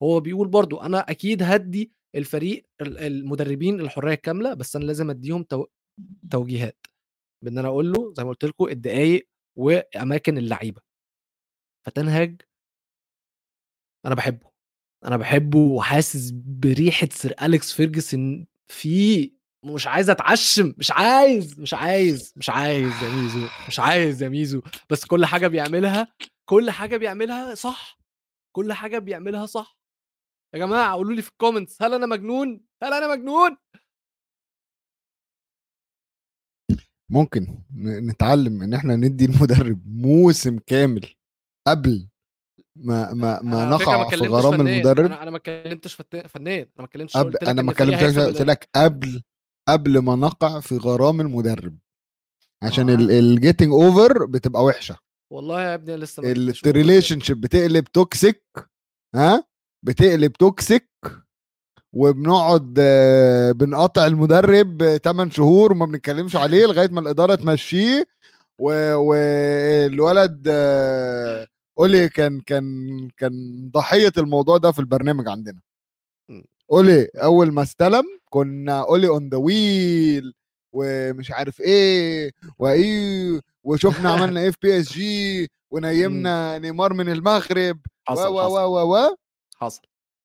[0.03, 5.65] هو بيقول برضو أنا أكيد هدي الفريق المدربين الحرية الكاملة بس أنا لازم أديهم تو...
[6.31, 6.85] توجيهات.
[7.45, 10.81] بإن أنا أقول له زي ما قلت لكم الدقائق وأماكن اللعيبة.
[11.87, 12.41] فتنهج
[14.05, 14.49] أنا بحبه
[15.05, 19.31] أنا بحبه وحاسس بريحة سير أليكس فيرجسون في
[19.65, 20.73] مش عايز أتعشم.
[20.77, 24.61] مش عايز مش عايز مش عايز يا ميزو مش عايز يا ميزو.
[24.89, 26.07] بس كل حاجة بيعملها
[26.49, 27.99] كل حاجة بيعملها صح.
[28.55, 29.78] كل حاجة بيعملها صح.
[30.53, 33.57] يا جماعة قولوا لي في ال comments هل أنا مجنون؟ هل أنا مجنون؟
[37.11, 41.13] ممكن نتعلم إن إحنا ندي المدرب موسم كامل
[41.67, 42.09] قبل
[42.75, 45.11] ما ما ما نقع في غرام المدرب.
[45.11, 49.23] أنا ما اتكلمتش فنان أنا ما اتكلمتش قبل أنا ما اتكلمتش قلت لك قبل
[49.67, 51.77] قبل ما نقع في غرام المدرب
[52.63, 52.95] عشان آه.
[52.95, 54.97] ال getting over بتبقى وحشة.
[55.33, 56.23] والله يا ابني لسه
[56.69, 58.43] ال relationship بتقلب toxic
[59.15, 59.48] ها؟
[59.83, 60.89] بتقلب toxic
[61.93, 68.05] وبنقعد آه، بنقطع المدرب 8 شهور وما بنتكلمش عليه لغاية ما الإدارة تمشيه.
[68.59, 71.47] والولد آه،
[72.15, 73.33] كان كان كان
[73.73, 75.61] ضحية الموضوع ده في البرنامج عندنا.
[76.71, 80.33] اولي أول ما استلم كنا اولي on the wheel
[80.73, 88.39] ومش عارف إيه وإيه وشفنا عملنا إيه في PSG ونيمنا نيمار من المغرب حصل و
[88.39, 89.15] و و و.
[89.61, 89.81] حصل.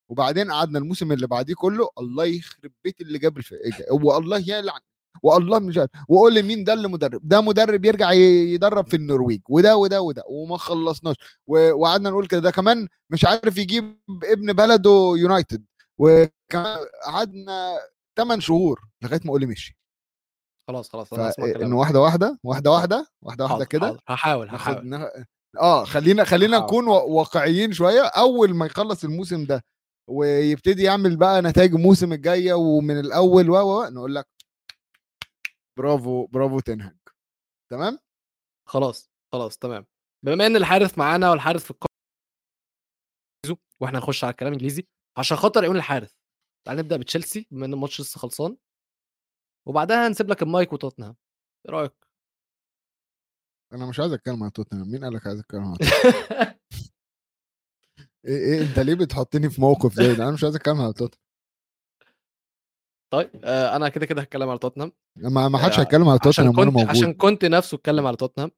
[0.09, 4.81] وبعدين قعدنا الموسم اللي بعديه كله الله يخرب بيت اللي جاب الفرقه والله يلعن
[5.23, 9.41] والله مش عارف وقول لي مين ده اللي مدرب ده مدرب يرجع يدرب في النرويج
[9.49, 11.17] وده وده وده وما خلصناش
[11.47, 15.65] وقعدنا نقول كده ده كمان مش عارف يجيب ابن بلده يونايتد
[15.99, 17.79] وكمان قعدنا
[18.17, 19.79] 8 شهور لغاية ما قولي مشي.
[20.69, 21.13] خلاص خلاص
[21.67, 24.77] انه واحدة واحدة واحدة واحدة واحدة واحدة كده هحاول هحاول.
[25.61, 28.03] آه خلينا خلينا نكون واقعيين شوية.
[28.07, 29.65] أول ما يخلص الموسم ده
[30.11, 34.27] ويبتدي يعمل بقى نتائج الموسم الجايه ومن الأول و نقول لك
[35.79, 36.97] برافو برافو تنهج
[37.71, 37.99] تمام؟
[38.69, 39.87] خلاص خلاص تمام.
[40.25, 41.95] بما إن الحارث معانا والحارث في القائمه
[43.81, 44.87] وإحنا نخش على الكلام الانجليزي
[45.19, 46.15] عشان خاطر يقول الحارث
[46.67, 48.57] تعال نبدأ بتشيلسي بما إن الماتش لسه خلصان.
[49.69, 51.17] وبعدها هنسيب لك المايك وتوتنهام.
[51.69, 52.04] إيه رأيك؟
[53.75, 55.77] أنا مش عايز أتكلم عن توتنهام مين قال لك عايز أتكلم عن
[58.27, 61.25] إيه إيه أنت ليه بتحطني في موقف زي ده؟ أنا مش عايز أتكلم على توتنهام
[63.13, 64.93] طيب آه أنا كده كده هتكلم على توتنهام.
[65.17, 68.51] ما ما حدش آه، هيتكلم على توتنهام وأنا موجود عشان كنت نفسه اتكلم على توتنهام.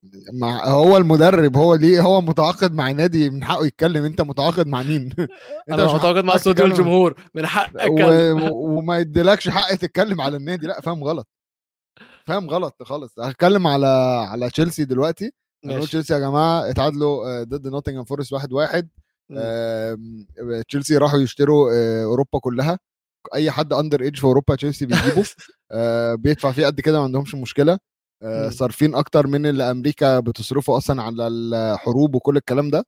[0.64, 5.02] هو المدرب هو ليه هو متعاقد مع نادي من حقه يتكلم أنت متعاقد مع مين؟
[5.70, 8.32] أنت مش متعاقد مع استوديو الجمهور من حقك و...
[8.76, 10.66] وما يديلكش حق تتكلم على النادي.
[10.66, 11.28] لأ فاهم غلط.
[12.26, 13.18] فاهم غلط خالص.
[13.20, 13.86] هتكلم على
[14.30, 15.32] على تشيلسي دلوقتي.
[15.80, 18.88] تشيلسي يا جماعة اتعادلوا آه، ضد نوتنجهام فورست واحد واحد.
[20.68, 22.78] تشيلسي راحوا يشتروا آه، أوروبا كلها.
[23.34, 25.24] أي حد under age في أوروبا تشيلسي بيجيبه.
[25.72, 27.78] آه، بيدفع فيه قد كده ما عندهمش مشكلة.
[28.50, 32.84] صارفين أكتر من اللي أمريكا بتصرفه أصلا على الحروب وكل الكلام ده.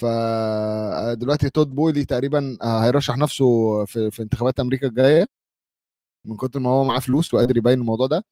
[0.00, 3.44] فدلوقتي تود بولي تقريبا هيرشح نفسه
[3.84, 5.26] في, في انتخابات أمريكا الجاية.
[6.26, 8.24] من كتر ما هو معاه فلوس وقادر يبين الموضوع ده.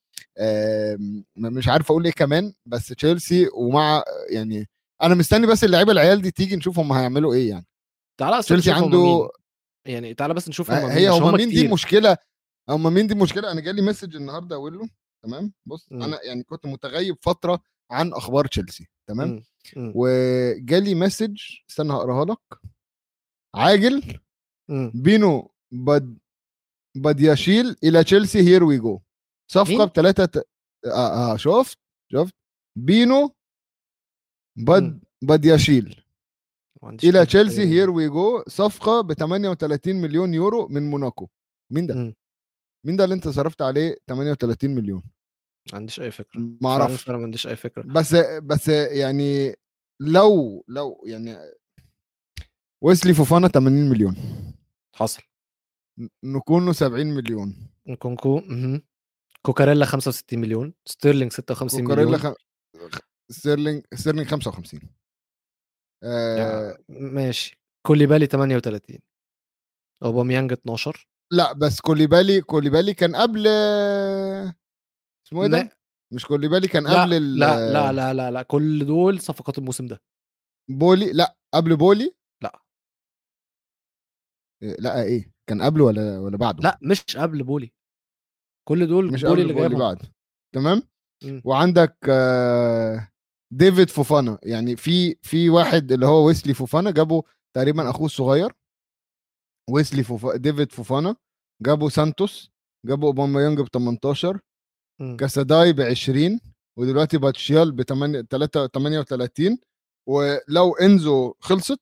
[1.37, 4.69] مش عارف أقول إيه كمان بس تشيلسي ومع يعني
[5.03, 7.67] أنا مستني بس اللعيبة العيال دي تيجي نشوف هم هيعملوا إيه يعني
[8.21, 9.29] تعالى تشيلسي عنده مين.
[9.87, 12.17] يعني تعالى بس نشوف هم هي هم مين دي مشكلة
[12.69, 14.89] هم مين دي مشكلة أنا جالي message النهارده أقول له
[15.25, 16.03] تمام بص م.
[16.03, 17.61] أنا يعني كنت متغيب فترة
[17.91, 19.43] عن أخبار تشيلسي تمام.
[19.77, 21.37] وجالي message
[21.71, 22.61] استنى هقراها لك
[23.55, 24.19] عاجل
[24.69, 25.03] م.
[25.03, 26.19] بينو بد
[26.97, 29.01] بادياشيل إلى تشيلسي here we go
[29.51, 30.37] صفقة بثلاثه ت...
[30.87, 31.79] آه, آه شفت؟
[32.13, 32.35] شفت؟
[32.79, 33.35] بينو
[34.59, 36.03] بد بادياشيل.
[37.05, 41.29] إلى تشيلسي here we go صفقة ب 38 مليون يورو من موناكو.
[41.73, 42.15] مين ده؟ م.
[42.87, 45.03] مين ده اللي أنت صرفت عليه 38 مليون؟
[45.73, 46.41] ما عنديش أي فكرة.
[46.63, 47.09] ما أعرفش.
[47.09, 47.83] أنا ما عنديش أي فكرة.
[47.83, 49.55] بس بس يعني
[50.01, 51.37] لو لو يعني
[52.85, 54.17] ويسلي فوفانا 80 مليون.
[54.95, 55.23] حصل.
[56.25, 57.71] نكونكو 70 مليون.
[57.87, 58.43] نكونكو
[59.47, 62.35] كوكاريلا 65 مليون ستيرلينج 56 كوكاريلا مليون.
[62.91, 62.99] خ...
[63.33, 64.81] ستيرلينج ستيرلينج 55
[66.05, 66.79] آه...
[66.89, 67.61] ماشي.
[67.87, 68.99] كوليبالي 38
[70.03, 73.47] أوباميانج 12 لا بس كوليبالي كوليبالي كان قبل
[75.27, 75.71] اسمه إيه ده؟
[76.13, 77.39] مش كوليبالي كان لا قبل ال...
[77.39, 80.03] لا لا لا لا لا كل دول صفقات الموسم ده.
[80.71, 82.63] بولي؟ لا قبل بولي؟ لا.
[84.79, 87.73] لا إيه؟ كان قبله ولا ولا بعده؟ لا مش قبل بولي.
[88.69, 90.13] كل دول مش قبل اللي اللي بعده
[90.55, 90.83] تمام.
[91.45, 93.09] وعندك آه،
[93.53, 94.39] ديفيد فوفانا.
[94.43, 97.23] يعني في في واحد اللي هو ويسلي فوفانا جابه
[97.57, 98.53] تقريبا أخوه الصغير.
[99.71, 101.17] ويسلي فوفانا ديفيد فوفانا
[101.63, 102.51] جابوا سانتوس
[102.87, 104.41] جابوا أوباميانج ب 18
[105.01, 105.17] مم.
[105.17, 106.41] كاساداي ب 20
[106.79, 109.59] ودلوقتي بادياشيل ب 38
[110.09, 111.81] ولو إنزو خلصت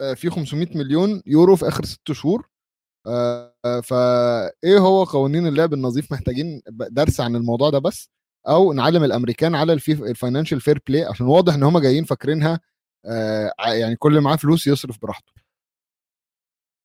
[0.00, 2.48] آه، في 500 مليون يورو في آخر ست شهور.
[3.82, 8.10] فايه هو قوانين اللعب النظيف؟ محتاجين درس عن الموضوع ده بس
[8.48, 12.60] أو نعلم الأمريكان على ال financial fair play عشان واضح إن هم جايين فاكرينها
[13.06, 15.32] آه، يعني كل معاه فلوس يصرف براحته.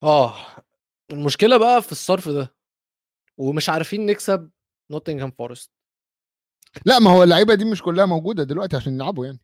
[0.04, 0.36] آه
[1.12, 2.56] المشكلة بقى في الصرف ده
[3.38, 4.50] ومش عارفين نكسب
[4.92, 5.72] نوتنغهام فورست
[6.86, 9.40] لا ما هو اللعيبة دي مش كلها موجودة دلوقتي عشان يلعبوا يعني.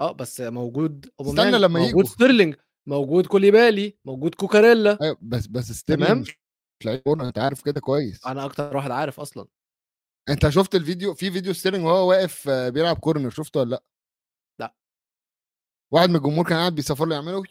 [0.00, 2.04] آه بس موجود استنى لما موجود.
[2.06, 2.54] ستيرلينج
[2.90, 5.74] موجود كوليبالي موجود كوكاريلا أيوه بس بس تمام.
[5.74, 6.30] ستيرلينج
[6.80, 9.46] مش لعيب كوره أنت عارف كده كويس أنا أكتر واحد عارف أصلا
[10.28, 13.82] أنت شفت الفيديو في فيديو ستيرلينج وهو واقف آه، بيلعب corner شفته ولا لأ؟
[14.60, 14.74] لأ.
[15.92, 17.42] واحد من الجمهور كان قاعد بيصفر له يعمله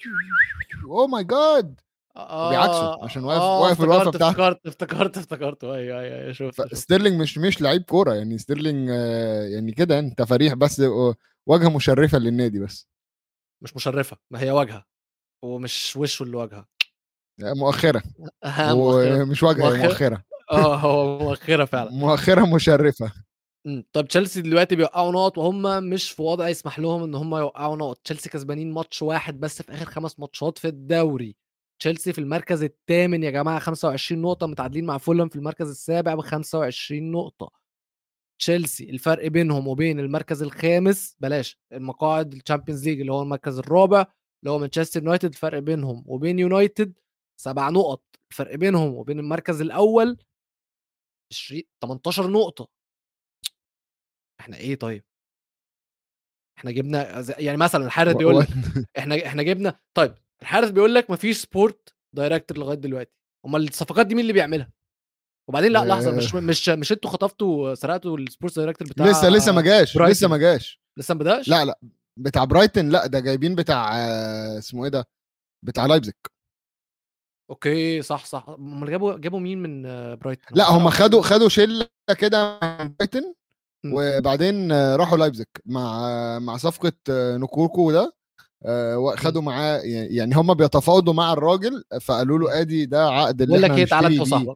[0.85, 1.79] oh my God
[2.15, 4.29] آه بيعكسوا عشان واقف- آه، واقف افتكرت بتاعته.
[4.29, 6.73] افتكرت افتكرت افتكرت أيوه أيوه أيوه شفت.
[6.75, 11.15] ستيرلينج مش مش لعيب كورة يعني ستيرلينج آه، يعني كده أنت فريح بس آه،
[11.47, 12.87] واجهه مشرفة للنادي بس
[13.63, 14.85] مش مشرفة ما هي واجهه
[15.43, 16.65] ومش وشه اللي واجهه.
[17.43, 18.03] آه، مؤخرة.
[18.43, 18.73] مؤخرة.
[19.21, 19.77] ومش واجهة.
[19.87, 20.23] مؤخرة.
[20.51, 21.91] آه هو مؤخرة فعلا.
[21.91, 23.11] مؤخرة مشرفة.
[23.65, 23.83] مم.
[23.93, 27.97] طب تشيلسي دلوقتي بيوقعوا نقط وهم مش في وضع يسمح لهم إن هم يوقعوا نقط.
[28.03, 31.35] تشيلسي كسبانين ماتش واحد بس في آخر خمس ماتشات في الدوري.
[31.81, 36.21] تشيلسي في المركز الثامن يا جماعة 25 نقطة متعادلين مع فولهام في المركز السابع ب
[36.21, 37.49] 25 نقطة.
[38.41, 44.05] تشيلسي الفرق بينهم وبين المركز الخامس بلاش المقاعد ال Champions League اللي هو المركز الرابع
[44.43, 46.93] اللي هو مانشستر يونايتد الفرق بينهم وبين يونايتد
[47.41, 50.17] سبع نقط الفرق بينهم وبين المركز الأول
[51.33, 52.67] 20 18 نقطة.
[54.39, 55.03] إحنا إيه طيب؟
[56.57, 58.47] إحنا جبنا يعني مثلا الحارس بيقول لك
[58.97, 63.11] إحنا إحنا جبنا طيب الحارس بيقول لك مفيش sport director لغاية دلوقتي.
[63.45, 64.71] أمال الصفقات دي مين اللي بيعملها؟
[65.49, 69.51] وبعدين لأ لحظة مش مش مش أنتوا خطفتوا سرقتوا ال sports director بتاع لسه لسه
[69.51, 69.97] ما جاش.
[69.97, 70.81] لسه ما جاش.
[70.99, 71.79] لسه ما بدأش؟ لأ لأ.
[72.19, 75.07] بتاع برايتن لأ ده جايبين بتاع آه، اسمه إيه ده؟
[75.65, 76.13] بتاع لايبزيج.
[77.49, 78.45] okay صح صح.
[78.49, 83.33] أمال جابوا جابوا مين من آه، برايتون لأ هم خدوا خدوا شلة كده من برايتن
[83.83, 83.91] م.
[83.93, 86.09] وبعدين آه، راحوا لايبزيج مع
[86.39, 88.13] مع صفقة نكوكو ده
[88.65, 92.39] آه، خدوا معاه يعني هم بيتفاوضوا مع الراجل فقالوا.
[92.39, 94.55] له آدي ده عقد اللي إحنا إيه تعالى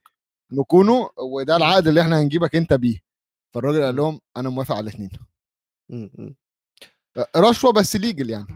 [0.52, 3.00] نكونو وده العقد اللي إحنا هنجيبك أنت بيه.
[3.54, 3.96] فالراجل قال.
[3.96, 5.10] لهم أنا موافق على الاثنين.
[7.38, 8.48] رشوة بس ليجل يعني.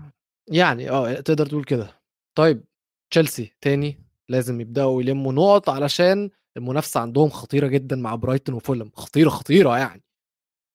[0.51, 2.01] يعني آه تقدر تقول كده.
[2.37, 2.63] طيب
[3.11, 9.29] تشيلسي تاني لازم يبدأوا يلموا نقط علشان المنافسة عندهم خطيرة جدا مع برايتون وفولهام خطيرة
[9.29, 10.03] خطيرة يعني.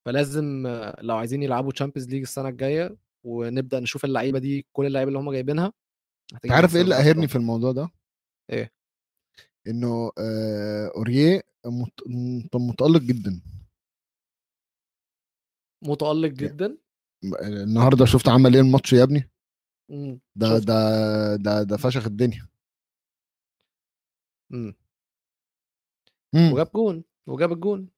[0.06, 0.66] فلازم
[1.00, 5.32] لو عايزين يلعبوا Champions League السنة الجاية ونبدأ نشوف اللعيبة دي كل اللعيبة اللي هم
[5.32, 5.72] جايبينها
[6.44, 7.28] أنت عارف إيه اللي قاهرني.
[7.28, 7.88] في الموضوع ده؟
[8.50, 8.72] إيه؟
[9.66, 13.40] إنه آه، اوريه مت- مت- متألق جدا.
[15.82, 16.78] متألق جدا؟
[17.42, 19.30] النهارده شفت عمل إيه الماتش يا ابني.
[20.36, 20.58] ده.
[20.58, 22.48] ده ده ده فشخ الدنيا.
[24.50, 24.74] مم.
[26.34, 26.52] مم.
[26.52, 27.88] وجاب جون وجاب الجون.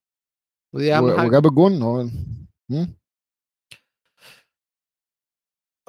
[0.74, 1.27] ودي أهم حاجة.
[1.27, 2.09] وجاب الجون هو.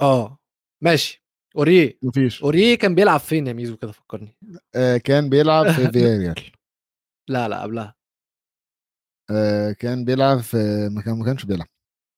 [0.01, 0.39] آه.
[0.81, 1.23] ماشي.
[1.57, 1.99] أوريه.
[2.03, 2.43] مفيش.
[2.43, 4.37] أوريه كان بيلعب فين يا ميزو؟ كده فكرني.
[4.75, 6.51] آه كان بيلعب في فياريال.
[7.29, 7.95] لا لا قبلها.
[9.31, 11.67] آه كان بيلعب في ما كان ما كانش بيلعب.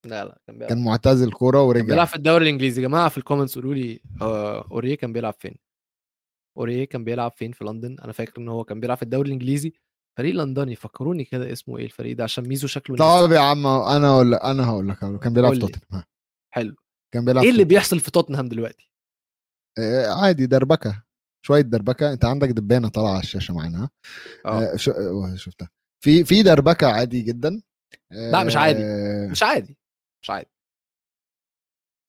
[0.06, 1.86] لا لا كان بيلعب كان معتزل كورة كان ورجع.
[1.86, 2.82] بيلعب في الدوري الإنجليزي.
[2.82, 5.56] يا جماعة في ال comments قولوا لي آه، أوريه كان بيلعب فين؟
[6.58, 9.74] أوريه كان بيلعب فين في لندن؟ أنا فاكر إن هو كان بيلعب في الدوري الإنجليزي.
[10.18, 12.98] فريق لندني فكروني كده اسمه إيه الفريق ده عشان ميزو شكله.
[12.98, 15.20] طب يا عم أنا أقول لك أنا هقول لك هقول.
[15.20, 15.60] كان بيلعب في.
[15.60, 15.82] توتنهام.
[15.92, 16.06] ها.
[16.54, 16.76] حلو.
[17.14, 17.64] كان بيلعب إيه اللي.
[17.64, 18.92] بيحصل في توتنهام دلوقتي؟
[19.80, 21.04] آه عادي دربكة.
[21.46, 22.14] شوية دربكة.
[22.14, 23.90] أنت عندك دبانة طالعة على الشاشة معانا.
[24.46, 24.76] آه آه.
[24.76, 24.92] شو...
[24.92, 25.70] آه، شفتها.
[26.04, 27.62] في في دربكة عادي جدا.
[28.12, 28.84] لا، مش عادي.
[28.84, 29.78] آه، مش عادي.
[30.28, 30.50] مش عادي.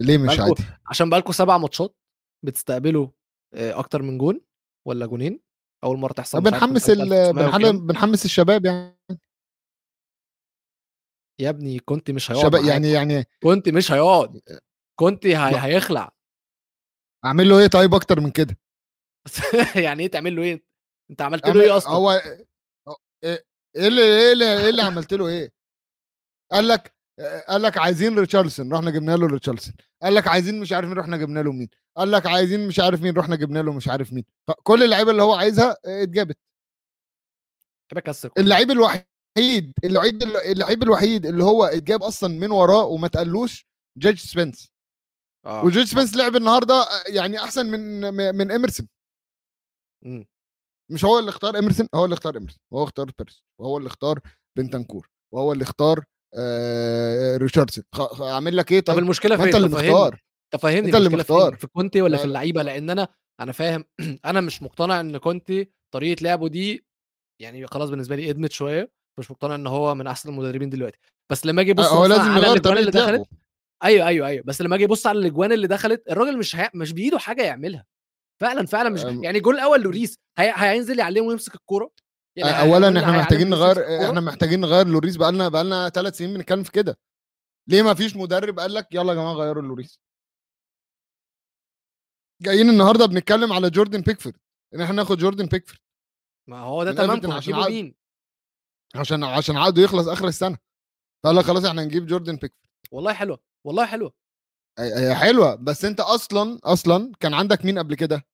[0.03, 1.97] ليه مش عادي؟ عشان بقالكم سبع ماتشات
[2.45, 3.09] بتستقبلوا
[3.55, 4.40] آه، أكتر من جون
[4.89, 5.40] ولا جونين؟
[5.85, 7.12] أول مرة تحصل من بنحمس ال...
[7.12, 7.65] 1900 بنحل...
[7.65, 7.86] وكام.
[7.86, 8.99] بنحمس الشباب يعني.
[11.40, 12.66] يا ابني كنت مش هيقعد معاك.
[12.66, 14.40] يعني يعني كنت مش هيقعد.
[15.01, 15.36] كنت هي...
[15.36, 16.12] هيخلع.
[17.24, 18.59] أعمل له إيه طيب أكتر من كده؟
[19.86, 20.65] يعني إيه تعمل له إيه؟
[21.11, 22.11] أنت عملت له إيه أصلا؟ هو
[23.24, 23.45] إيه
[23.77, 25.53] إيه اللي إيه اللي, إيه اللي عملت له إيه؟
[26.53, 26.98] قال لك
[27.49, 31.16] قال لك عايزين ريتشارلسون رحنا جبنا له ريتشارلسون قال لك عايزين مش عارف مين رحنا
[31.16, 31.69] جبنا له مين.
[31.97, 34.24] قال لك عايزين مش عارف مين رحنا جبنا له مش عارف مين.
[34.62, 36.39] كل اللعيبة اللي هو عايزها اتجابت.
[37.95, 38.43] بكسر كل ده.
[38.43, 43.66] اللعيب الوحيد اللعيب اللعيب الوحيد اللي هو اتجاب أصلا من وراه وما تقالوش
[43.99, 44.73] جيد سبنس
[45.47, 45.65] آه.
[45.65, 48.01] وجيد سبنس لعب النهارده آه، يعني أحسن من
[48.35, 48.89] من إيمرسون.
[50.05, 50.27] مم.
[50.90, 52.61] مش هو اللي اختار إيمرسون؟ هو اللي اختار إيمرسون.
[52.70, 54.20] وهو اختار بيرس وهو اللي اختار
[54.57, 56.05] بنتنكور وهو اللي اختار
[56.35, 57.85] آه ريتشاردسون
[58.21, 60.23] أعمل لك إيه؟ طب طيب المشكلة فين أنت اللي مختار.
[60.51, 61.57] طب فهمني أنت اللي مختار.
[61.57, 63.09] في كونتي ولا لا في اللعيبة؟ لأن أنا
[63.41, 63.85] أنا فاهم
[64.25, 66.87] أنا مش مقتنع إن كونتي طريقة لعبه دي
[67.43, 68.91] يعني خلاص بالنسبة لي إدمت شوية.
[69.19, 70.99] مش مقتنع إن هو من أحسن المدربين دلوقتي.
[71.33, 73.29] بس لما أجي آه، أبص هو مثلا لازم على الأجوان اللي دخلت
[73.85, 74.45] أيوه أيوه أيوه.
[74.47, 76.71] بس لما أجي أبص على الأجوان اللي دخلت الراجل مش هي...
[76.75, 77.87] مش بإيده حاجة يعملها.
[78.41, 80.53] فعلا فعلا مش أم، يعني الجول الأول لوريس هي...
[80.57, 81.91] هينزل يعلمه ويمسك الكورة.
[82.39, 86.73] يعني اولا إحنا محتاجين نغير إحنا محتاجين نغير لوريس بقالنا بقالنا ثلاث سنين بنتكلم في
[86.73, 86.98] كده.
[87.66, 90.01] ليه ما فيش مدرب قال لك يلا يا جماعة غيروا لوريس؟
[92.43, 94.36] جايين النهارده بنتكلم على جوردن بيكفورد
[94.74, 95.81] إن إحنا ناخد جوردن بيكفورد.
[96.48, 97.70] ما هو ده ايفرتون عشان عقد.
[97.70, 97.94] مين؟
[98.94, 100.59] عشان عشان عقده يخلص آخر السنة.
[101.24, 102.52] فقال لك خلاص إحنا هنجيب جوردن بيكفورد.
[102.90, 104.12] والله حلوة والله حلوة.
[104.78, 108.27] هي حلوة بس أنت أصلا أصلا كان عندك مين قبل كده؟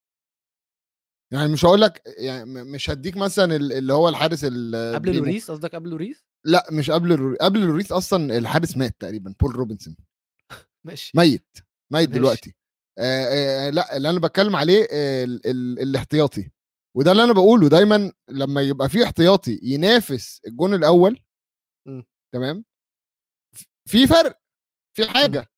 [1.32, 5.16] يعني مش هقول لك يعني مش هديك مثلا ال- اللي هو الحارس ال- قبل.
[5.16, 9.56] لوريس؟ قصدك قبل لوريس؟ لا مش قبل لوريس قبل لوريس أصلا الحارس مات تقريبا بول
[9.56, 9.96] روبنسون.
[10.86, 11.12] ماشي.
[11.16, 11.46] ميت
[11.92, 12.18] ميت ماشي.
[12.18, 12.54] دلوقتي.
[12.98, 16.50] آه آه لا اللي أنا بتكلم عليه آه ال ال الاحتياطي.
[16.96, 21.20] وده اللي أنا بقوله دايما لما يبقى في احتياطي ينافس الجون الأول
[21.88, 22.02] م.
[22.34, 22.64] تمام؟
[23.88, 24.40] في فرق
[24.96, 25.50] في حاجة.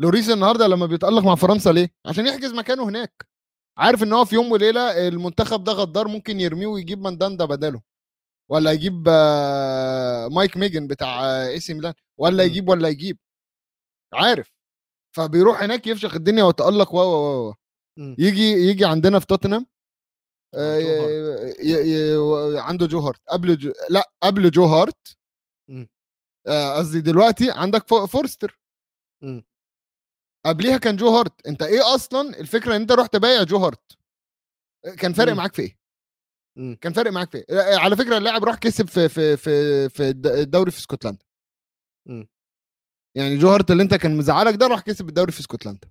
[0.00, 3.26] لوريس النهارده لما بيتألق مع فرنسا ليه؟ عشان يحجز مكانه هناك.
[3.78, 7.82] عارف إن هو في يوم وليلة المنتخب ده غدار ممكن يرميه ويجيب مانداندا بداله
[8.50, 12.44] ولا يجيب آه، مايك ماينان بتاع إي سي ميلان ولا.
[12.44, 13.18] يجيب ولا يجيب
[14.14, 14.52] عارف
[15.16, 17.54] فبيروح هناك يفشخ الدنيا ويتألق و و و.
[18.18, 19.66] يجي يجي عندنا في توتنهام
[20.54, 21.00] آه،
[22.60, 25.16] عنده جو هارت قبل جو لا قبل جو هارت.
[26.46, 28.58] آه، قصدي دلوقتي عندك فو- فورستر.
[30.46, 31.46] قبليها كان جو هارت.
[31.46, 33.92] انت إيه أصلا الفكرة ان انت رحت بايع جو هارت؟
[34.98, 35.32] كان فارق.
[35.32, 35.76] معاك في إيه.
[36.80, 40.08] كان فارق معاك في إيه؟ آه، على فكرة اللاعب راح كسب في في في في
[40.08, 41.24] الد- الدوري في اسكتلندا.
[43.16, 45.90] يعني جو هارت اللي انت كان مزعلك ده راح كسب الدوري في اسكتلندا.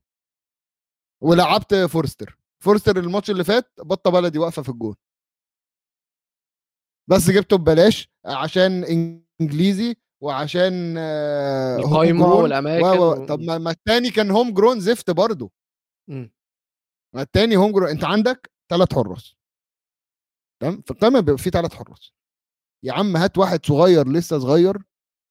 [1.23, 2.37] ولعبت فورستر.
[2.63, 4.95] فورستر الماتش اللي فات بطة بلدي واقفة في الجون.
[7.09, 8.83] بس جبته ببلاش عشان
[9.41, 9.95] إنجليزي
[10.25, 12.41] وعشان آه، home القايمة grown.
[12.43, 15.51] والأماكن و- و- و- طب ما ما التاني كان home grown زفت برضه.
[16.09, 16.27] م.
[17.15, 19.35] ما التاني home grown انت عندك ثلاث حراس.
[20.61, 22.13] تمام؟ في القائمه بيبقى في ثلاث حراس.
[22.85, 24.77] يا عم هات واحد صغير لسه صغير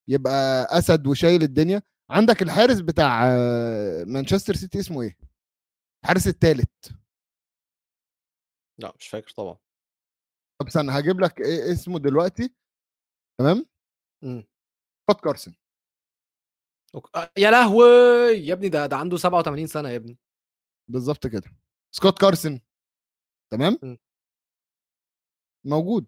[0.08, 1.82] يبقى أسد وشايل الدنيا.
[2.10, 5.16] عندك الحارس بتاع آه، مانشستر سيتي اسمه إيه؟
[6.04, 6.70] الحارس الثالث
[8.80, 9.56] لا مش فاكر طبعا.
[10.60, 12.54] طب استنى هجيب لك إيه اسمه دلوقتي.
[13.40, 13.66] تمام؟
[15.10, 15.54] سكوت كارسون
[16.96, 17.86] أوك- آه، يا لهوي!
[18.46, 20.18] يا ابني ده ده عنده 87 سنة يا ابني.
[20.88, 21.50] بالظبط كده.
[21.94, 22.60] سكوت كارسون
[23.52, 23.96] تمام؟ م.
[25.64, 26.06] موجود.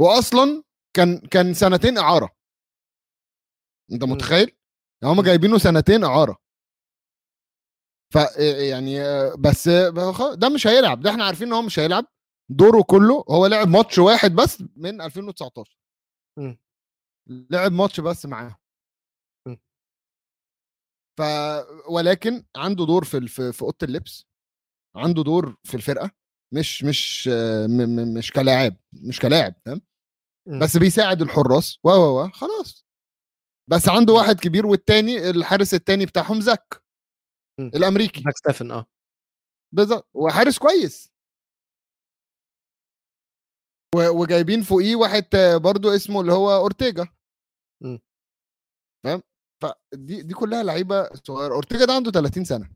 [0.00, 0.62] واصلا
[0.96, 2.30] كان كان سنتين إعارة.
[3.92, 4.10] أنت م.
[4.10, 4.56] متخيل؟
[5.02, 5.22] يعني هم م.
[5.22, 6.36] جايبينه سنتين إعارة.
[8.14, 8.16] ف
[8.70, 8.98] يعني
[9.38, 9.68] بس
[10.38, 11.00] ده مش هيلعب.
[11.00, 12.04] ده إحنا عارفين إن هو مش هيلعب.
[12.50, 15.76] دوره كله هو لعب ماتش واحد بس من 2019
[16.38, 16.54] م.
[17.30, 18.54] لعب ماتش بس معاهم
[19.48, 19.56] م.
[21.18, 21.22] ف
[21.90, 24.26] ولكن عنده دور في في في أوضة اللبس
[24.96, 26.10] عنده دور في الفرقة
[26.54, 29.82] مش مش م- م- مش كلاعب مش كلاعب فاهم
[30.46, 30.58] م.
[30.58, 32.86] بس بيساعد الحراس و و و خلاص
[33.70, 36.82] بس عنده واحد كبير والتاني الحارس التاني بتاعهم زاك
[37.60, 37.66] م.
[37.66, 38.86] الأمريكي زاك ستيفن آه
[39.74, 41.10] بالظبط وحارس كويس
[43.94, 45.24] وجايبين فوقيه واحد
[45.54, 47.08] برضو اسمه اللي هو أورتيجا.
[49.04, 49.22] فاهم؟
[49.62, 52.70] فدي دي كلها لعيبة صغيرة أورتيجا ده عنده 30 سنة.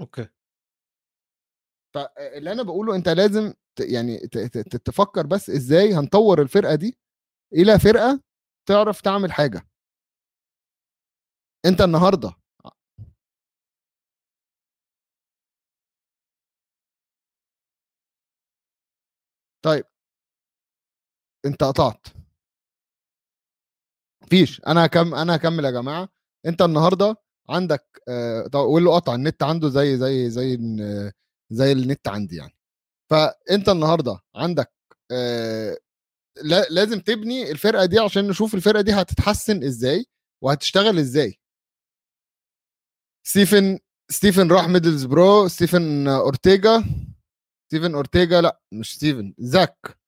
[0.00, 0.28] أوكي.
[1.94, 4.18] فاللي أنا بقوله أنت لازم يعني
[4.84, 6.98] تفكر بس إزاي هنطور الفرقة دي
[7.54, 8.20] إلى فرقة
[8.68, 9.68] تعرف تعمل حاجة.
[11.66, 12.32] أنت النهارده
[19.62, 19.84] طيب.
[21.46, 22.06] أنت قطعت.
[24.28, 26.08] مفيش أنا هكم أنا هكمل يا جماعة.
[26.46, 27.16] أنت النهارده
[27.50, 30.58] عندك آه، قول له قطع النت عنده زي زي زي
[31.50, 32.56] زي النت عندي يعني.
[33.10, 34.72] فأنت النهارده عندك
[35.10, 35.76] آه،
[36.42, 40.06] لا- لازم تبني الفرقة دي عشان نشوف الفرقة دي هتتحسن إزاي
[40.44, 41.40] وهتشتغل إزاي.
[43.26, 43.78] ستيفن
[44.10, 46.84] ستيفن راح ميدلزبرو ستيفن أورتيجا.
[47.68, 49.98] ستيفن أورتيجا لا مش ستيفن زاك.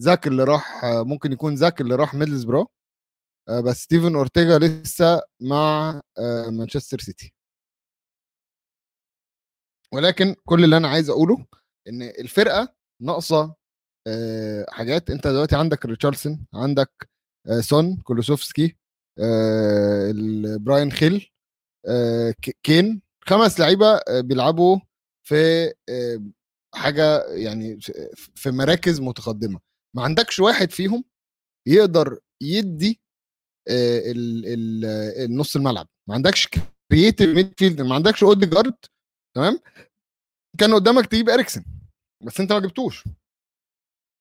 [0.00, 2.70] زاك اللي راح ممكن يكون زاك اللي راح ميدلزبرو
[3.50, 7.32] بس ستيفن أورتيجا لسه مع آه، مانشستر سيتي.
[9.92, 11.46] ولكن كل اللي أنا عايز أقوله
[11.88, 13.54] إن الفرقة ناقصة
[14.06, 15.10] آه، حاجات.
[15.10, 17.08] أنت دلوقتي عندك ريتشاردسون عندك
[17.48, 18.76] آه، سون كولوسيفسكي
[19.18, 20.12] آه،
[20.60, 21.30] براين خيل
[21.88, 23.02] آه، كين.
[23.26, 24.78] خمس لعيبة آه، بيلعبوا
[25.28, 26.22] في آه،
[26.74, 27.80] حاجة يعني
[28.34, 29.60] في- مراكز متقدمة.
[29.96, 31.04] ما عندكش واحد فيهم
[31.68, 33.07] يقدر يدي آه، آه،
[33.68, 35.88] النص الملعب.
[36.08, 36.48] ما عندكش
[36.90, 38.74] creative midfield ما عندكش اوديجارد
[39.36, 39.60] تمام؟
[40.58, 41.64] كان قدامك تجيب إريكسن
[42.24, 43.04] بس أنت ما جبتوش.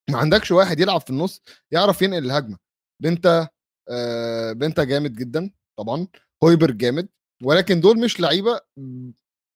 [0.10, 1.42] ما عندكش واحد يلعب في النص
[1.72, 2.58] يعرف ينقل الهجمة.
[3.02, 3.50] بنتا
[3.90, 6.08] آه بنتا جامد جدا طبعا.
[6.44, 7.10] هويبر جامد.
[7.44, 8.60] ولكن دول مش لعيبة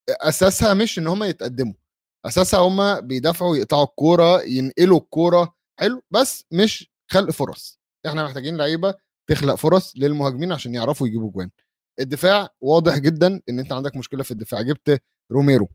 [0.10, 1.74] أساسها مش إن هم يتقدموا.
[2.26, 5.56] أساسها هم بيدافعوا يقطعوا الكورة ينقلوا الكورة.
[5.80, 6.04] حلو.
[6.12, 7.80] بس مش خلق فرص.
[8.06, 8.96] إحنا محتاجين لعيبة
[9.32, 11.50] تخلق فرص للمهاجمين عشان يعرفوا يجيبوا جوان.
[12.00, 14.62] الدفاع واضح جدا إن أنت عندك مشكلة في الدفاع.
[14.62, 15.02] جبت
[15.32, 15.70] روميرو.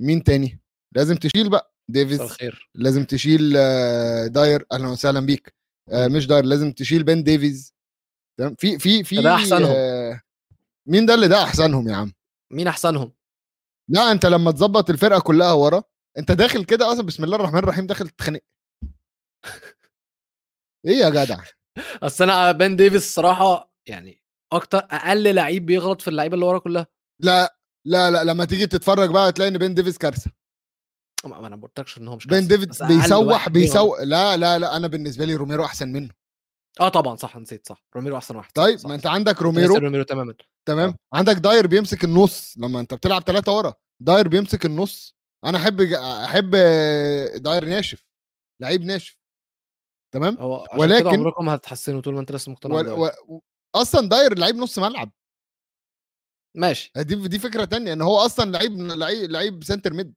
[0.00, 0.60] مين تاني؟
[0.96, 1.74] لازم تشيل بقى.
[1.88, 2.20] ديفيز.
[2.20, 2.70] الخير.
[2.74, 4.66] لازم تشيل آه، داير.
[4.72, 5.54] أهلا وسهلا بيك.
[5.88, 6.44] آه، مش داير.
[6.44, 7.74] لازم تشيل بن ديفيز.
[8.38, 9.72] تمام؟ في في في ده أحسنهم.
[9.76, 10.20] آه،
[10.86, 12.12] مين ده اللي ده أحسنهم يا عم؟
[12.52, 13.12] مين أحسنهم؟
[13.88, 15.82] لا أنت لما تظبط الفرقة كلها ورا
[16.18, 16.92] أنت داخل كده.
[16.92, 17.86] أصلا بسم الله الرحمن الرحيم.
[17.86, 18.40] داخل تتخانق.
[20.86, 21.40] إيه يا جدع؟
[22.02, 26.86] أصل أنا بن ديفيس الصراحة يعني أكتر أقل لعيب بيغلط في اللعيبة اللي ورا كلها.
[27.22, 30.30] لا لا لا لما تيجي تتفرج بقى هتلاقي إن بن ديفيز كارثة.
[31.24, 33.48] ما أنا ما قلتلكش إن هو مش بس أقل بيسوح.
[33.48, 34.00] بيسوح.
[34.00, 36.10] لا لا لا أنا بالنسبة لي روميرو أحسن منه.
[36.80, 37.84] آه طبعا صح نسيت صح.
[37.96, 39.06] روميرو أحسن واحد طيب صح، ما أنت.
[39.06, 39.74] عندك روميرو.
[39.76, 40.34] روميرو تماما.
[40.68, 40.88] تمام.
[40.88, 41.16] آه.
[41.16, 42.54] عندك داير بيمسك النص.
[42.58, 45.16] لما أنت بتلعب ثلاثة ورا داير بيمسك النص.
[45.44, 45.80] أنا أحب
[46.24, 46.50] أحب
[47.34, 48.06] داير ناشف
[48.60, 49.19] لعيب ناشف.
[50.14, 53.04] تمام؟ هو ولكن- عمركم هتتحسنوا طول ما انت لسه مقتنع و...
[53.04, 53.10] و...
[53.28, 53.40] و...
[53.74, 55.12] أصلا داير لعيب نص ملعب.
[56.56, 56.92] ماشي.
[56.96, 60.14] دي دي فكرة تانية إن هو أصلا لعيب لعيب لعيب centre mid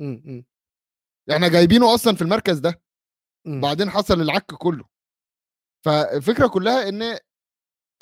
[0.00, 0.04] م-
[0.38, 0.44] م-
[1.32, 2.82] إحنا جايبينه أصلا في المركز ده
[3.46, 3.60] م.
[3.60, 4.84] بعدين حصل العك كله.
[5.84, 7.18] فالفكرة كلها إن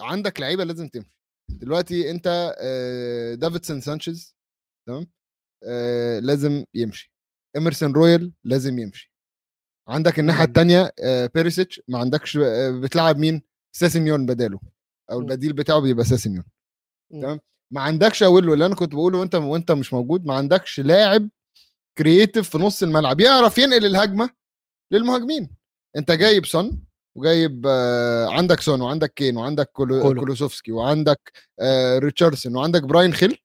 [0.01, 1.17] عندك لعيبة لازم تمشي
[1.51, 4.37] دلوقتي أنت آه، دافينسون سانشيز
[4.89, 5.11] تمام؟
[5.65, 7.13] آه، لازم يمشي.
[7.57, 9.10] ايمرسون رويال لازم يمشي.
[9.91, 10.45] عندك الناحية.
[10.45, 10.93] الثانية
[11.35, 13.43] بيريسيتش ما عندكش آه، بتلعب مين
[13.77, 14.61] ساسينيون بداله
[15.11, 15.21] أو.
[15.21, 16.45] البديل بتاعه بيبقى ساسينيون.
[17.13, 17.41] تمام
[17.73, 21.29] ما عندكش أوله اللي أنا كنت بقوله وأنت وأنت مش موجود ما عندكش لاعب
[21.99, 24.31] creative في نص الملعب يعرف ينقل الهجمة
[24.93, 25.51] للمهاجمين
[25.97, 26.85] أنت جايب سون
[27.17, 30.21] وجايب آه، عندك سون وعندك كين وعندك كولو- كولو.
[30.21, 33.39] كولوسيفسكي وعندك آه، ريتشارليسون وعندك بريان خيل.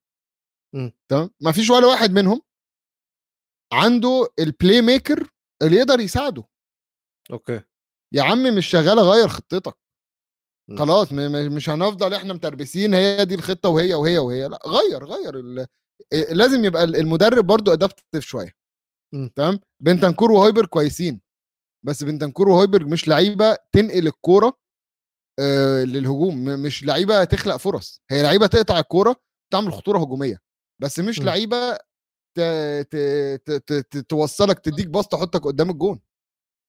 [1.10, 2.42] تمام ما فيش ولا واحد منهم
[3.74, 5.30] عنده ال playmaker
[5.62, 6.44] اللي يقدر يساعده.
[7.32, 7.62] okay.
[8.14, 9.78] يا عم مش شغاله غير خطتك.
[10.80, 14.48] خلاص م- م- مش هنفضل إحنا متربسين هي دي الخطة وهي وهي وهي.
[14.48, 15.68] لأ غير غير ال...
[16.32, 18.52] لازم يبقى المدرب برضو adaptive شوية.
[19.36, 21.22] تمام؟ بنتانكور وهويبير كويسين.
[21.86, 24.58] بس بنتانكور وهويبير مش لعيبة تنقل الكورة
[25.40, 26.46] آه للهجوم.
[26.46, 28.02] م- مش لعيبة تخلق فرص.
[28.12, 29.16] هي لعيبة تقطع الكورة
[29.54, 30.42] تعمل خطورة هجومية.
[30.82, 31.26] بس مش مم.
[31.26, 31.78] لعيبة.
[34.10, 36.00] توصلك تديك باص تحطك قدام الجون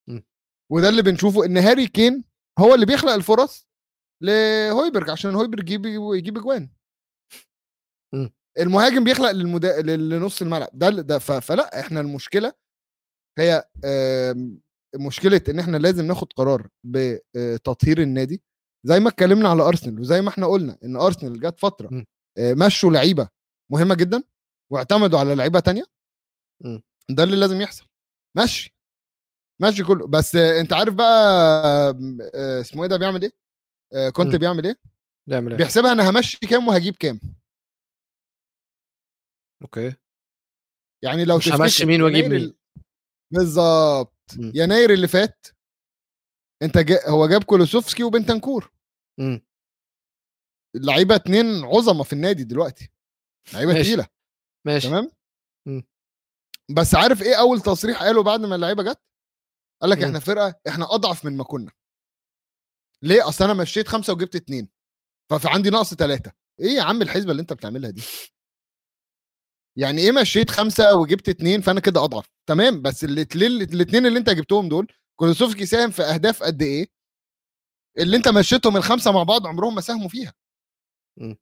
[0.09, 0.24] مم.
[0.72, 2.24] وده اللي بنشوفه إن هاري كين
[2.59, 3.68] هو اللي بيخلق الفرص
[4.22, 6.70] لهويبرج عشان هويبرج يجيب يجيب أجوان
[8.14, 8.30] مم.
[8.59, 9.82] المهاجم بيخلق للمدا...
[9.82, 11.32] لنص الملعب ده ده ف...
[11.32, 12.52] فلا إحنا المشكلة
[13.38, 14.60] هي آم،
[14.97, 18.43] مشكلة إن إحنا لازم ناخد قرار بتطهير النادي
[18.84, 21.88] زي ما اتكلمنا على أرسنال وزي ما إحنا قلنا إن أرسنال جت فترة.
[22.38, 23.28] آه، مشوا لعيبة
[23.72, 24.22] مهمة جدا
[24.72, 25.84] واعتمدوا على لعيبة تانية؟
[26.64, 26.82] مم.
[27.10, 27.86] ده اللي لازم يحصل.
[28.36, 28.74] ماشي.
[29.62, 30.06] ماشي كله.
[30.06, 31.06] بس أنت عارف بقى
[32.34, 33.32] آه، اسمه إيه ده بيعمل إيه؟
[33.94, 34.38] آه، كنت مم.
[34.38, 34.76] بيعمل إيه؟
[35.28, 37.20] نعمل إيه؟ بيحسبها أنا همشي كام وهجيب كام.
[39.62, 39.94] أوكي.
[41.05, 42.34] يعني لو مش همشي مين وأجيب مين.
[42.40, 42.56] ال-
[43.32, 44.52] بالظبط مم.
[44.55, 45.47] يناير اللي فات
[46.62, 47.09] أنت جا...
[47.09, 48.72] هو جاب كولوسوفسكي وبنتنكور
[49.20, 49.40] مم.
[50.76, 52.90] اللعيبه اتنين عظمة في النادي دلوقتي.
[53.55, 53.72] لعيبة.
[53.82, 54.06] تقيلة.
[54.66, 54.88] ماشي.
[54.88, 55.10] تمام؟
[55.66, 55.82] مم.
[56.76, 59.01] بس عارف إيه أول تصريح قاله بعد ما اللعيبة جت؟
[59.82, 60.05] قال لك مم.
[60.05, 61.70] إحنا فرقة إحنا أضعف من ما كنا
[63.02, 64.68] ليه؟ أصل أنا مشيت خمسة وجبت اتنين.
[65.30, 68.02] ففي عندي نقص ثلاثة إيه يا عم الحسبة اللي أنت بتعملها دي؟
[69.78, 74.68] يعني إيه مشيت خمسة وجبت اتنين فأنا كده أضعف؟ تمام؟ بس الاثنين اللي أنت جبتهم
[74.68, 76.86] دول كولوسوفسكي ساهم في أهداف قد إيه؟
[77.98, 80.34] اللي أنت مشيتهم الخمسة مع بعض عمرهم ما ساهموا فيها.
[81.16, 81.36] مم.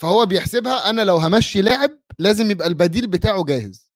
[0.00, 3.90] فهو بيحسبها أنا لو همشي لاعب لازم يبقى البديل بتاعه جاهز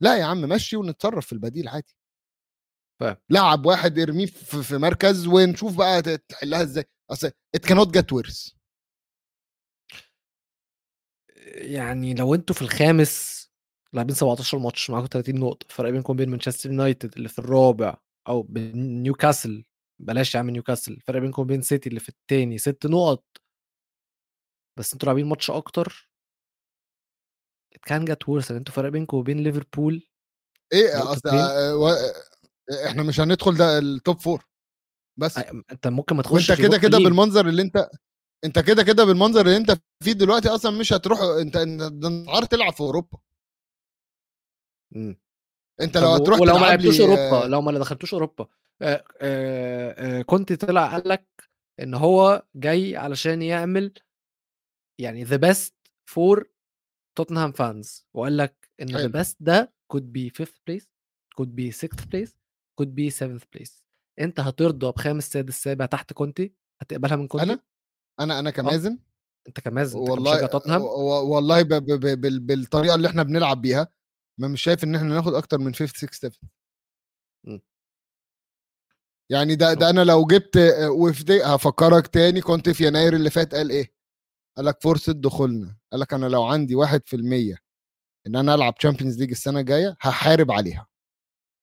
[0.00, 1.96] لا يا عم مشي ونتصرف في البديل عادي
[3.00, 3.16] فاهم.
[3.30, 8.54] لعب واحد ارميه في في مركز ونشوف بقى تحلها إزاي، أصل it cannot get worse.
[11.54, 13.38] يعني لو أنتم في الخامس
[13.92, 17.96] لاعبين 17 ماتش معاكم 30 نقطة، الفرق بينكم وبين مانشستر يونايتد اللي في الرابع
[18.30, 19.64] بين نيوكاسل
[19.98, 23.24] بلاش يا عم نيوكاسل، الفرق بينكم وبين سيتي اللي في التاني 6 نقط.
[24.78, 26.10] بس أنتم لاعبين ماتش أكتر.
[27.74, 30.08] it can get worse لأن أنتم فرق بينكم وبين ليفربول
[30.72, 31.38] إيه أصل نقطتين.
[31.38, 31.88] آآ و
[32.86, 34.38] إحنا مش هندخل ده الtop 4
[35.18, 35.38] بس.
[35.38, 36.98] أ أنت ممكن ما وأنت تخشش كده، كده.
[36.98, 37.90] بالمنظر اللي أنت
[38.44, 41.56] أنت كده، كده بالمنظر اللي أنت فيه دلوقتي أصلًا مش هتروح أنت
[42.28, 43.18] عارف تلعب في أوروبا.
[44.96, 45.20] إمم.
[45.80, 48.46] أنت طب لو هتروح ولو ما لعبتوش لي أوروبا، لو ما دخلتوش أوروبا
[48.82, 51.28] آآ كونتي طلع قال لك
[51.80, 53.92] إن هو جاي علشان يعمل
[55.00, 55.72] يعني the best
[56.14, 56.44] for
[57.18, 59.12] توتنهام fans وقال لك the حلو.
[59.22, 60.84] best ده could be 5th place
[61.40, 62.30] could be 6th place
[62.80, 63.82] could be 7th place
[64.20, 67.60] أنت هترضى بخامس، سادس، سابع تحت كونتي؟ هتقبلها من كونتي؟ أنا؟
[68.20, 68.52] أنا أنا آه.
[68.52, 68.98] كمازن؟
[69.48, 73.88] أنت كمازن، والله كمشجع توتنهام؟ والله ب ب ب بال بالطريقة اللي إحنا بنلعب بيها،
[74.40, 76.46] ما مش شايف إن إحنا ناخد أكتر من 5th 6th 7th.
[77.46, 77.60] إمم.
[79.30, 79.90] يعني ده ده.
[79.90, 80.56] أنا لو جبت
[80.90, 83.92] وفي دي هافكّرك تاني كنت في يناير اللي فات قال إيه؟
[84.58, 87.58] قال لك فرصة دخولنا، قال لك أنا لو عندي 1%
[88.26, 90.86] إن أنا ألعب Champions League السنة الجاية هاحارب عليها.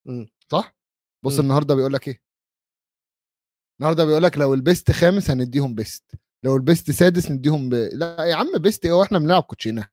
[0.10, 0.28] إمم.
[0.52, 0.76] صح؟
[1.26, 1.42] بُص إمم.
[1.42, 2.22] النهارده بيقول لك إيه؟
[3.80, 8.36] النهارده بيقول لك لو لبست خامس هندّيهم best، لو لبست سادس ندّيهم ب لأ يا
[8.36, 8.52] عم
[8.86, 9.88] إيه هو إحنا بنلعب كوتشينة؟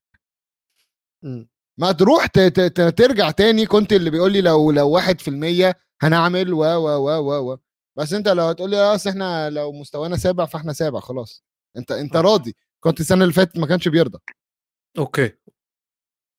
[1.25, 1.49] إمم.
[1.81, 6.59] ما تروح ت ت ترجع تاني كونتي اللي بيقول لي لو لو 1% هنعمل و
[6.65, 7.59] و و و و
[7.99, 11.45] بس أنت لو هتقول لي آه أصل إحنا لو مستوانا سابع فإحنا سابع خلاص،
[11.77, 12.21] أنت أنت آه.
[12.21, 14.19] راضي، كونتي السنة اللي فاتت ما كانش بيرضى.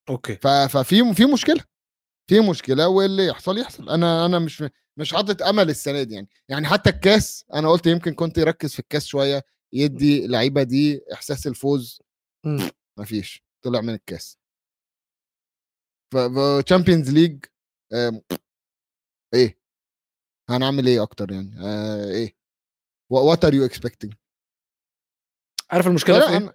[0.10, 0.36] okay.
[0.36, 1.62] ف ففي في مشكلة،
[2.30, 4.64] في مشكلة واللي يحصل يحصل، أنا أنا مش
[4.98, 8.80] مش حاطط أمل السنة دي يعني، يعني حتى الكاس أنا قُلت يمكن كونتي يركّز في
[8.80, 9.44] الكاس شوية، إمم.
[9.74, 12.02] يدّي اللعيبة دي إحساس الفوز،
[12.48, 12.58] إمم.
[13.00, 14.36] ما فيش، طلع من الكاس.
[16.12, 17.42] ف فChampions League
[17.94, 18.22] آمم
[19.34, 19.60] إيه؟
[20.50, 22.36] هنعمل إيه أكتر يعني؟ آآ إيه؟
[23.12, 24.23] و what are you expecting؟
[25.72, 26.54] عارف المشكلة في؟ أنا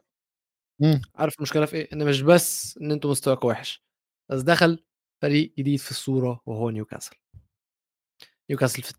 [0.85, 1.03] إمم.
[1.17, 3.85] عارف المشكلة في إيه؟ إن مش بس إن أنتم مستواكم وِحِش،
[4.31, 4.85] بس دخل
[5.23, 7.17] فريق جديد في الصورة وهو نيوكاسل.
[8.51, 8.91] نيوكاسل في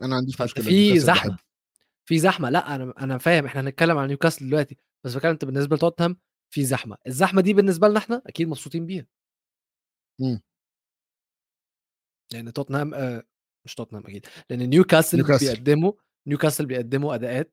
[0.00, 1.36] ما عنديش فأنت مشكلة، في باحبه.
[2.08, 5.76] في زحمة، لأ أنا أنا فاهم إحنا هنتكلم عن نيوكاسل دلوقتي، بس باتكلم أنت بالنسبة
[5.76, 6.16] لتوتنهام
[6.54, 9.06] في زحمة، الزحمة دي بالنسبة لنا إحنا أكيد مبسوطين بيها.
[10.20, 10.40] إمم.
[12.32, 13.22] لأن توتنهام آآ
[13.66, 15.46] مش توتنهام أكيد، لأن نيوكاسل نيوكاسل.
[15.46, 15.92] بيقدّموا
[16.26, 17.52] نيوكاسل بيقدّموا أداءات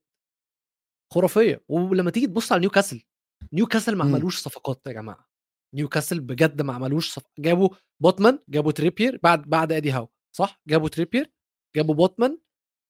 [1.14, 3.04] خرافية، ولمّا تيجي تبُص على نيوكاسل،
[3.54, 4.16] نيوكاسل ما إمم.
[4.16, 5.28] عملوش صفقات يا جماعة،
[5.76, 7.70] نيوكاسل بجد ما عملوش صف جابوا
[8.04, 11.32] بوتمان، جابوا تريبير بعد بعد إيدي هاو صح؟ جابوا تريبير،
[11.76, 12.40] جابوا بوتمان،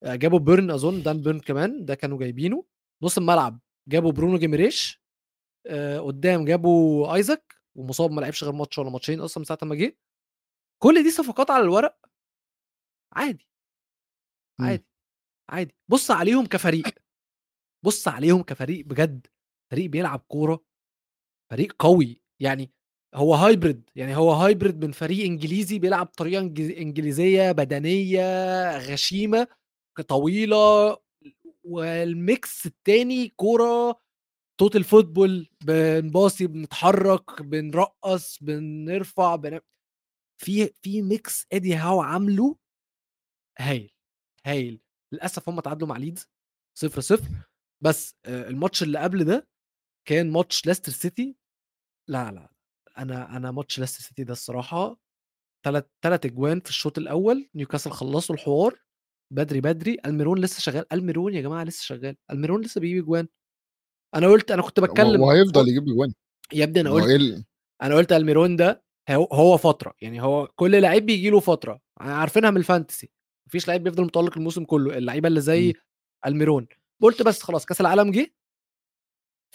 [0.04, 2.66] آآ جابوا بيرن أظن دان بيرن كمان ده كانوا جايبينه،
[3.04, 3.60] نُص الملعب
[3.90, 5.04] جابوا برونو جيماريش،
[5.68, 9.76] آآ قدّام جابوا أيزاك ومصاب ما لعبش غير ماتش والّا ماتشين أصلًا من ساعة أمّا
[9.76, 9.98] جه.
[10.84, 11.98] كل دي صفقات على الورق
[13.12, 13.46] عادي.
[14.60, 14.68] إمم.
[14.68, 14.86] عادي،
[15.50, 15.76] عادي.
[15.90, 16.96] بُص عليهم كفريق،
[17.84, 19.28] بُص عليهم كفريق بجد،
[19.72, 20.64] فريق بيلعب كورة،
[21.52, 22.72] فريق قوي، يعني
[23.16, 26.10] هو hybrid يعني هو hybrid من فريق إنجليزي بيلعب
[26.82, 29.48] إنجليزية بدنية غشيمة
[29.98, 30.94] ك طويلة
[31.68, 33.94] والmix التاني كورة
[34.64, 39.60] total football بنباصي، بنتحرك، بنرقّص، بنرفع، بن
[40.40, 42.58] في في mix إيدي هاو عامله
[43.60, 43.92] هايل،
[44.46, 44.82] هايل.
[45.14, 46.30] للأسف هم اتعادلوا مع ليدز
[46.80, 47.22] 0-0
[47.84, 49.48] بس الماتش اللي قبل ده
[50.08, 51.36] كان ماتش ليستر سيتي
[52.10, 52.50] لا، لا،
[52.98, 55.00] أنا أنا ماتش ليستر سيتي ده الصراحة
[55.66, 58.80] 3 3 أجوان في الشوط الأول، نيوكاسل خلّصوا الحوار
[59.34, 63.28] بدري، بدري، ألميرون لسه شغال، ألميرون يا جماعة لسه شغال، ألميرون لسه بيجيب أجوان.
[64.16, 66.14] أنا قُلت أنا كنت و باتكلم وهيفضل يجيب أجوان.
[66.54, 67.44] يا ابني هو قُلت إيه ال
[67.84, 72.58] أنا قُلت ألميرون ده هو فترة، يعني هو كل لعيب بييجي له فترة، عارفينها من
[72.58, 73.12] ال fantasy،
[73.48, 75.74] ما فيش لعيب بيفضل متألق الموسم كله، اللعيبة اللي زي إمم.
[76.28, 76.68] ألميرون.
[77.04, 78.34] قُلت بس خلاص كأس العالم جه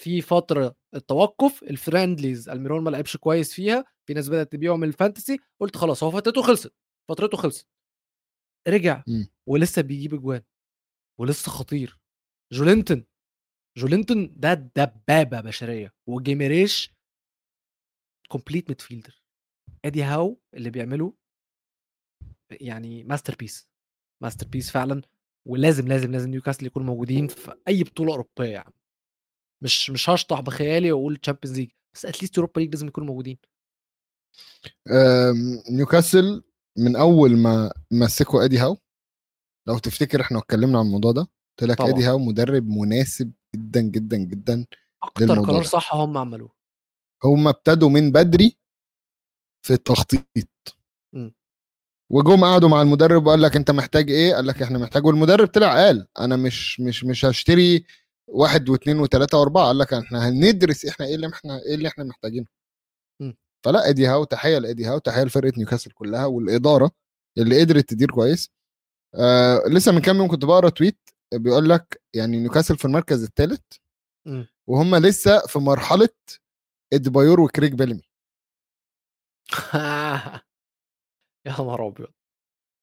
[0.01, 4.89] في فترة التوقُّف، ال friendlies ألميرون ما لعبش كويس فيها، في ناس بدأت تبيعه من
[4.89, 6.73] ال fantasy، قُلت خلاص هو فترته خلصت،
[7.11, 7.69] فترته خلصت.
[8.69, 9.03] رجع.
[9.49, 10.43] ولسه بيجيب أجوان
[11.20, 11.99] ولسه خطير.
[12.53, 13.05] جولينتون،
[13.79, 16.95] جولينتون ده دبابة بشرية وجيماريش
[18.35, 19.15] complete midfielder.
[19.85, 21.15] إيدي هاو اللي بيعمله
[22.51, 23.65] يعني masterpiece،
[24.25, 25.03] masterpiece فعلًا
[25.49, 28.73] ولازم، لازم، لازم نيوكاسل يكونوا موجودين في أي بطولة أوروبية يا عم.
[29.62, 33.39] مش مش هاشطح بخيالي وأقول Champions League بس least Europa League لازم يكونوا موجودين.
[35.70, 36.43] نيوكاسل
[36.79, 38.77] من أول ما مسكوا ادي هاو
[39.69, 41.20] لو تفتكر إحنا اتكلمنا عن الموضوع ده
[41.61, 41.81] قلت لك.
[41.81, 44.66] ادي هاو مدرب مناسب جدا جدا جدا
[45.03, 45.62] أكتر قرار.
[45.62, 46.53] صح هم عملوه
[47.25, 48.59] هم ابتدوا من بدري
[49.66, 50.25] في التخطيط.
[52.11, 55.75] وجم قعدوا مع المدرب وقال لك انت محتاج إيه؟ قال لك إحنا محتاج والمدرب طلع
[55.75, 57.85] قال أنا مش مش مش هشتري
[58.29, 59.67] واحد واثنين وثلاثة واربعة.
[59.67, 62.47] قال لك إحنا هندرس إحنا إيه اللي إحنا إيه اللي إحنا محتاجينه.
[63.65, 66.91] فلا ايدي هاو تحية لايدي هاو تحية لفرقة نيوكاسل كلها والإدارة
[67.39, 68.51] اللي قدرت تدير كويس.
[69.15, 70.99] آه لسه من كام يوم كنت بقرأ تويت
[71.35, 73.61] بيقول لك يعني نيوكاسل في المركز الثالث.
[74.67, 76.09] وهم لسه في مرحلة
[76.93, 78.03] اديبايور وكريج بيلمي.
[81.49, 82.07] يا نهار أبيض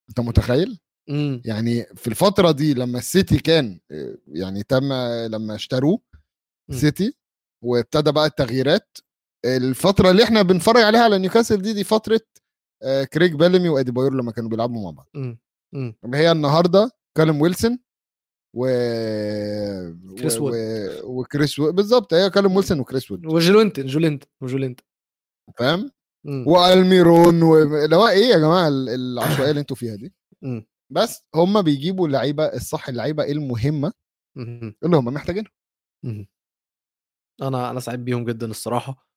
[0.09, 0.79] أنت متخيل
[1.09, 1.41] مم.
[1.45, 3.79] يعني في الفترة دي لما السيتي كان
[4.27, 4.93] يعني تم
[5.27, 5.99] لما اشتروه
[6.69, 6.77] مم.
[6.77, 7.13] سيتي
[7.63, 8.97] وابتدى بقى التغييرات
[9.45, 12.21] الفترة اللي إحنا بنتفرج عليها على نيوكاسل دي دي فترة
[13.13, 15.39] كريج بيلمي واديبايور لما كانوا بيلعبوا مع بعض مم.
[15.73, 15.95] مم.
[16.05, 17.79] اللي هي النهارده كالم ويلسون
[18.55, 18.65] و
[20.17, 20.43] كريس و...
[20.43, 20.53] وود.
[20.53, 21.19] و...
[21.19, 24.83] وكريس وود بالظبط هي كالم ويلسون وكريس وود وجولينتون جولينتون وجولينتون
[25.57, 25.91] فاهم.
[26.47, 27.43] وألميرون.
[27.85, 30.13] اللي هو إيه يا جماعة ال- العشوائية اللي أنتوا فيها دي.
[30.89, 33.93] بس هم بيجيبوا اللعيبة الصح اللعيبة المهمة.
[34.83, 35.51] اللي هم محتاجينها.
[37.41, 39.07] أنا أنا سعيد بيهم جدا الصراحة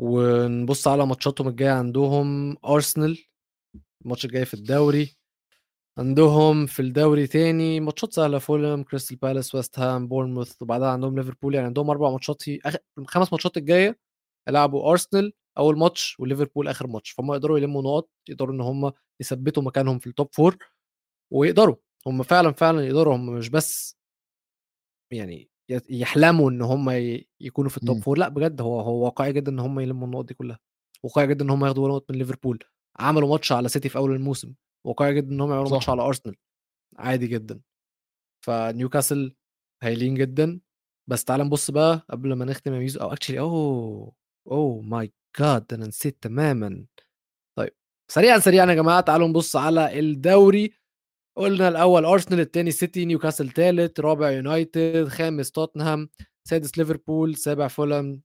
[0.00, 3.18] ونبص على ماتشاتهم الجاية عندهم أرسنال
[4.04, 5.16] الماتش الجاي في الدوري
[5.98, 11.54] عندهم في الدوري تاني ماتشات سهلة فولهام كريستال بالاس ويست هام بورنموث وبعدها عندهم ليفربول
[11.54, 12.42] يعني عندهم أربع ماتشات.
[13.06, 13.98] خمس ماتشات الجاية
[14.48, 19.62] يلعبوا أرسنال أول ماتش وليفربول آخر ماتش فهم يقدروا يلموا نقط يقدروا إن هم يثبتوا
[19.62, 20.56] مكانهم في ال top four
[21.32, 21.76] ويقدروا
[22.06, 23.98] هم فعلا فعلا يقدروا هم مش بس
[25.12, 25.50] يعني
[25.90, 26.90] يحلموا إن هم
[27.40, 27.96] يكونوا في ال top.
[28.02, 30.58] four لأ بجد هو هو واقعي جدا إن هم يلموا النقط دي كلها
[31.02, 32.58] واقعي جدا إن هم ياخدوا نقط من ليفربول
[32.98, 34.54] عملوا ماتش على سيتي في أول الموسم
[34.86, 35.70] واقعي جدا إن هم يعملوا.
[35.70, 36.36] ماتش على ارسنال
[36.96, 37.60] عادي جدا
[38.44, 39.34] فنيوكاسل
[39.82, 40.60] هايلين جدا
[41.10, 44.12] بس تعال نبص بقى قبل ما نختم يا ميزو أو actually oh
[44.50, 46.84] oh my God أنا نسيت تماما.
[47.58, 47.72] طيب
[48.10, 50.72] سريعا سريعا يا جماعة تعالوا نبص على الدوري.
[51.36, 56.08] قلنا الأول أرسنال الثاني سيتي نيوكاسل ثالث رابع يونايتد خامس توتنهام
[56.48, 58.22] سادس ليفربول سابع فولهام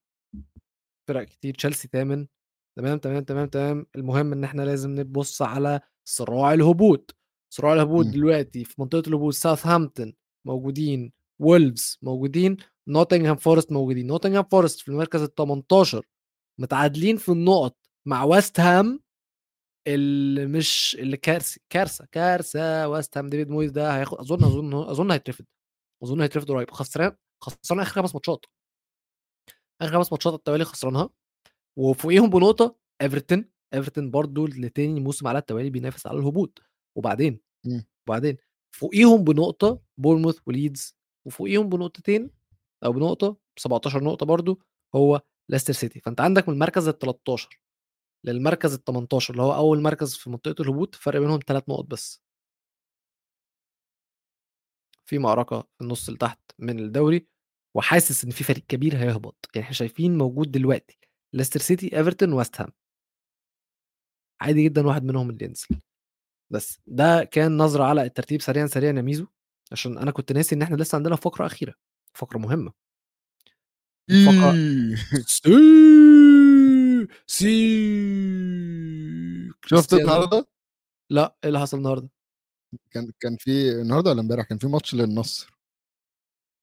[1.09, 2.27] فرق كتير تشيلسي ثامن
[2.77, 3.85] تمام تمام تمام تمام.
[3.95, 7.15] المهم إن إحنا لازم نبص على صراع الهبوط.
[7.53, 8.11] صراع الهبوط مم.
[8.11, 10.13] دلوقتي في منطقة الهبوط ساوثهامبتون
[10.47, 12.57] موجودين وولفز موجودين
[12.87, 14.07] نوتنغهام فورست موجودين.
[14.07, 16.05] نوتنغهام فورست في المركز ال 18
[16.59, 17.77] متعادلين في النقط
[18.07, 18.99] مع ويست هام
[19.87, 25.11] اللي مش اللي كارثه كارثة كارثة ويست هام ديفيد مويز ده هياخد أظن أظن أظن
[25.11, 25.45] هيترفد
[26.03, 27.11] أظن هيترفد قريب خسران
[27.41, 28.45] خسران آخر خمس ماتشات
[29.81, 31.09] آخر خمس ماتشات التوالي خسرانها
[31.77, 36.61] وفوقيهم بنقطة ايفرتون ايفرتون برضو لتاني موسم على التوالي بينافس على الهبوط
[36.97, 37.39] وبعدين.
[38.07, 38.37] وبعدين
[38.75, 40.95] فوقيهم بنقطة بورنموث وليدز
[41.27, 42.29] وفوقيهم بنقطتين
[42.85, 44.61] أو بنقطة 17 نقطة برضو
[44.95, 47.59] هو ليستر سيتي فأنت عندك من المركز ال 13
[48.25, 52.21] للمركز ال 18 اللي هو أول مركز في منطقة الهبوط فرق بينهم ثلاث نقط بس.
[55.05, 57.27] في معركة في النص اللي تحت من الدوري
[57.75, 59.49] وحاسس إن في فريق كبير هيهبط.
[59.55, 60.99] يعني إحنا شايفين موجود دلوقتي
[61.33, 62.71] ليستر سيتي ايفرتون ويست هام
[64.41, 65.67] عادي جدا واحد منهم اللي ينزل.
[66.53, 69.27] بس ده كان نظرة على الترتيب سريعا سريعا يا ميزو
[69.71, 71.75] عشان أنا كنت ناسي إن إحنا لسه عندنا فقرة أخيرة
[72.17, 72.73] فقرة مهمة.
[74.11, 74.95] فقرة- إيه.
[75.27, 77.53] سي سي
[79.65, 80.47] شفت كريستيانو- النهارده؟
[81.11, 82.09] لا إيه اللي حصل النهارده؟
[82.91, 85.53] كان كان في النهارده ولا امبارح؟ كان في ماتش للنصر.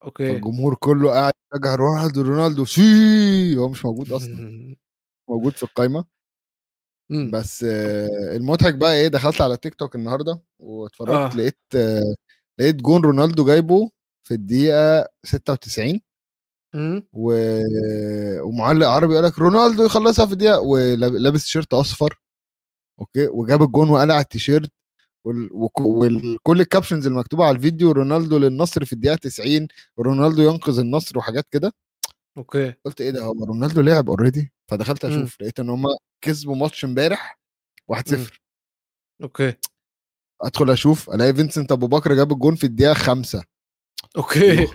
[0.04, 0.28] أوكي.
[0.32, 3.56] فالجمهور كله قاعد يشجع رونالدو رونالدو سي!
[3.56, 4.76] هو مش موجود أصلا.
[5.30, 6.04] موجود في القايمة.
[7.10, 7.30] مم.
[7.30, 11.36] بس آه، المضحك بقى إيه؟ دخلت على تيك توك النهارده واتفرجت آه.
[11.36, 12.14] لقيت آه،
[12.60, 13.90] لقيت جون رونالدو جايبه
[14.28, 16.00] في الدقيقة 96 مم.
[17.12, 17.32] و...
[18.42, 22.20] ومعلق عربي قال لك رونالدو يخلصها في دقيقة ولابس تيشيرت أصفر
[23.00, 24.70] أوكي؟ وجاب الجون وقلع التيشيرت
[25.24, 31.46] وكل ال captions المكتوبة على الفيديو رونالدو للنصر في الدقيقة 90 ورونالدو ينقذ النصر وحاجات
[31.50, 31.72] كده.
[32.36, 32.74] أوكي.
[32.84, 35.04] قلت إيه ده؟ هو رونالدو لعب already فدخلت.
[35.04, 35.84] أشوف لقيت إن هم
[36.24, 37.40] كسبوا ماتش امبارح
[37.92, 38.40] 1-0
[39.22, 39.54] أوكي.
[40.42, 43.44] أدخل أشوف ألاقي فينسنت أبو بكر جاب الجون في الدقيقة 5
[44.16, 44.68] أوكي.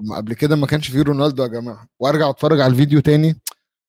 [0.00, 1.88] طب ما قبل كده ما كانش فيه رونالدو يا جماعة.
[2.00, 3.40] وأرجع أتفرج على الفيديو تاني.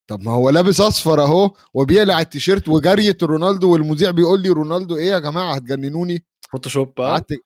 [0.09, 5.09] طب ما هو لابس أصفر أهو وبيقلع التيشيرت وجرية رونالدو والمذيع بيقول لي رونالدو إيه
[5.09, 6.25] يا جماعة؟ هتجننوني.
[6.51, 7.41] Photoshop قعدت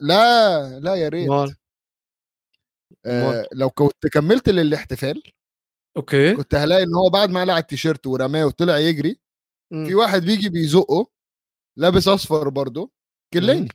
[0.00, 1.28] لا لا يا ريت.
[1.28, 1.56] أمال.
[3.06, 5.22] آه لو كنت كملت للاحتفال
[5.96, 6.34] أوكي.
[6.34, 9.20] كنت هلاقي إن هو بعد ما قلع التيشيرت ورماه وطلع يجري
[9.70, 9.86] مم.
[9.86, 11.06] في واحد بيجي بيزقه
[11.78, 12.90] لابس أصفر برضه
[13.34, 13.68] كأن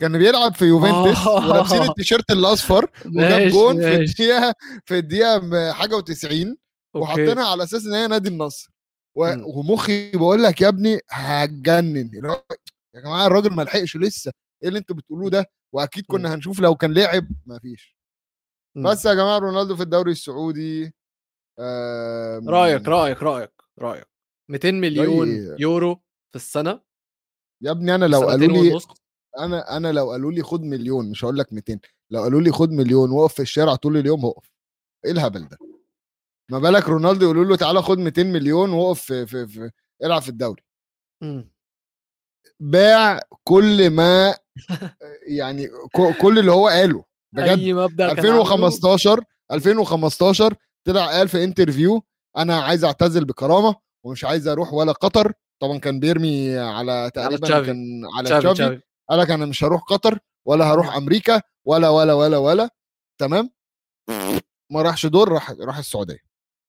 [0.00, 1.88] كان بيلعب في يوفنتوس ولابسين آه.
[1.88, 3.94] التيشيرت الأصفر وجاب جون في.
[3.96, 4.54] الدقيقة
[4.84, 6.56] في الدقيقة حاجة و90 أوكي.
[6.94, 8.70] وحاطينها على أساس إن هي نادي النصر.
[9.46, 12.10] ومخي بقول لك يا ابني هتجنن
[12.94, 16.74] يا جماعة الراجل ما لحقش لسه إيه اللي أنتوا بتقولوه ده وأكيد كنا هنشوف لو
[16.74, 17.96] كان لعب ما فيش.
[18.76, 20.94] بس يا جماعة رونالدو في الدوري السعودي
[22.48, 24.06] رأيك رأيك رأيك رأيك
[24.50, 25.94] 200 مليون زي- يورو
[26.30, 26.80] في السنة
[27.62, 28.80] يا ابني أنا لو قالوا لي
[29.38, 31.78] أنا أنا لو قالوا لي خد مليون مش هقول لك 200
[32.10, 34.50] لو قالوا لي خد مليون وقف في الشارع طول اليوم هقف.
[35.04, 35.58] إيه الهبل ده؟
[36.50, 39.70] ما بالك رونالدو يقولوا له تعالى خد 200 مليون وقف في, في, في
[40.04, 40.62] العب في الدوري.
[41.22, 41.50] إمم.
[42.60, 44.34] باع كل ما
[45.38, 45.68] يعني
[46.20, 47.04] كل اللي هو قاله.
[47.32, 50.54] بجد كان عامله 2015 2015
[50.84, 52.02] طلع قال في interview
[52.36, 55.32] أنا عايز أعتزل بكرامة ومش عايز أروح ولا قطر.
[55.62, 57.66] طبعا كان بيرمي على تقريبا تشافي.
[57.66, 58.80] كان على تشافي.
[59.10, 62.70] قال لك أنا مش هروح قطر ولا هروح أمريكا ولا ولا ولا ولا
[63.20, 63.50] تمام؟
[64.72, 66.18] ما راحش دور راح راح السعودية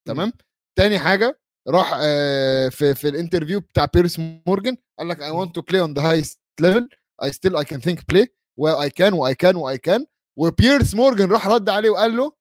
[0.07, 0.34] تمام؟
[0.78, 5.49] تاني حاجة راح آه، في في ال interview بتاع بيرس مورجان قال لك I want
[5.49, 6.88] to play on the highest level.
[7.22, 10.06] I still I can think play و I can و I can و I can.
[10.38, 12.32] وبيرس مورجان راح رد عليه وقال له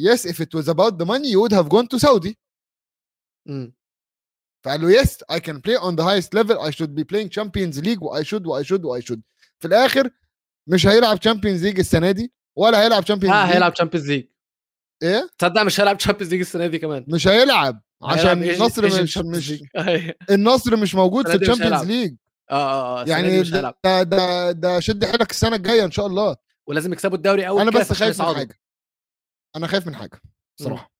[0.00, 2.34] yes if it was about the money you would have gone to Saudi.
[3.48, 3.74] إمم.
[4.64, 6.58] فقال له yes I can play on the highest level.
[6.60, 9.20] I should be playing Champions League و I should و I should و I should.
[9.58, 10.10] في الآخر
[10.66, 13.54] مش هيلعب Champions League السنة دي ولا هيلعب Champions لا League.
[13.54, 14.24] هيلعب Champions League
[15.02, 17.04] إيه؟ تصدق مش هيلعب Champions League السنة دي كمان.
[17.08, 17.82] مش هيلعب.
[18.02, 19.62] عشان هيلعب النصر Asian مش مش.
[19.76, 20.14] أيوه.
[20.30, 21.84] النصر مش موجود في هيلعب.
[21.84, 22.14] ليج
[22.50, 26.36] آه آه آه دي يعني ده ده ده شد حيلك السنة الجاية إن شاء الله.
[26.68, 28.34] ولازم يكسبوا الدوري أول أنا بس خايف من.
[28.34, 28.60] حاجة.
[29.56, 30.20] أنا خايف من حاجة
[30.60, 30.93] صراحة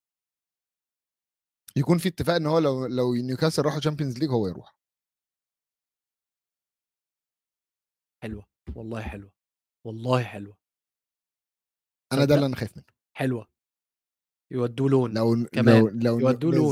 [1.76, 4.76] يكون في اتفاق إن هو لو لو نيوكاسل راحوا Champions League هو يروح
[8.22, 9.32] حلوة والله حلوة
[9.84, 10.56] والله حلوة
[12.12, 12.86] أنا ده؟ اللي أنا خايف منه
[13.16, 13.48] حلوة
[14.50, 15.78] يودوه لون لو كمان.
[15.78, 16.66] لو لو يودوه loan.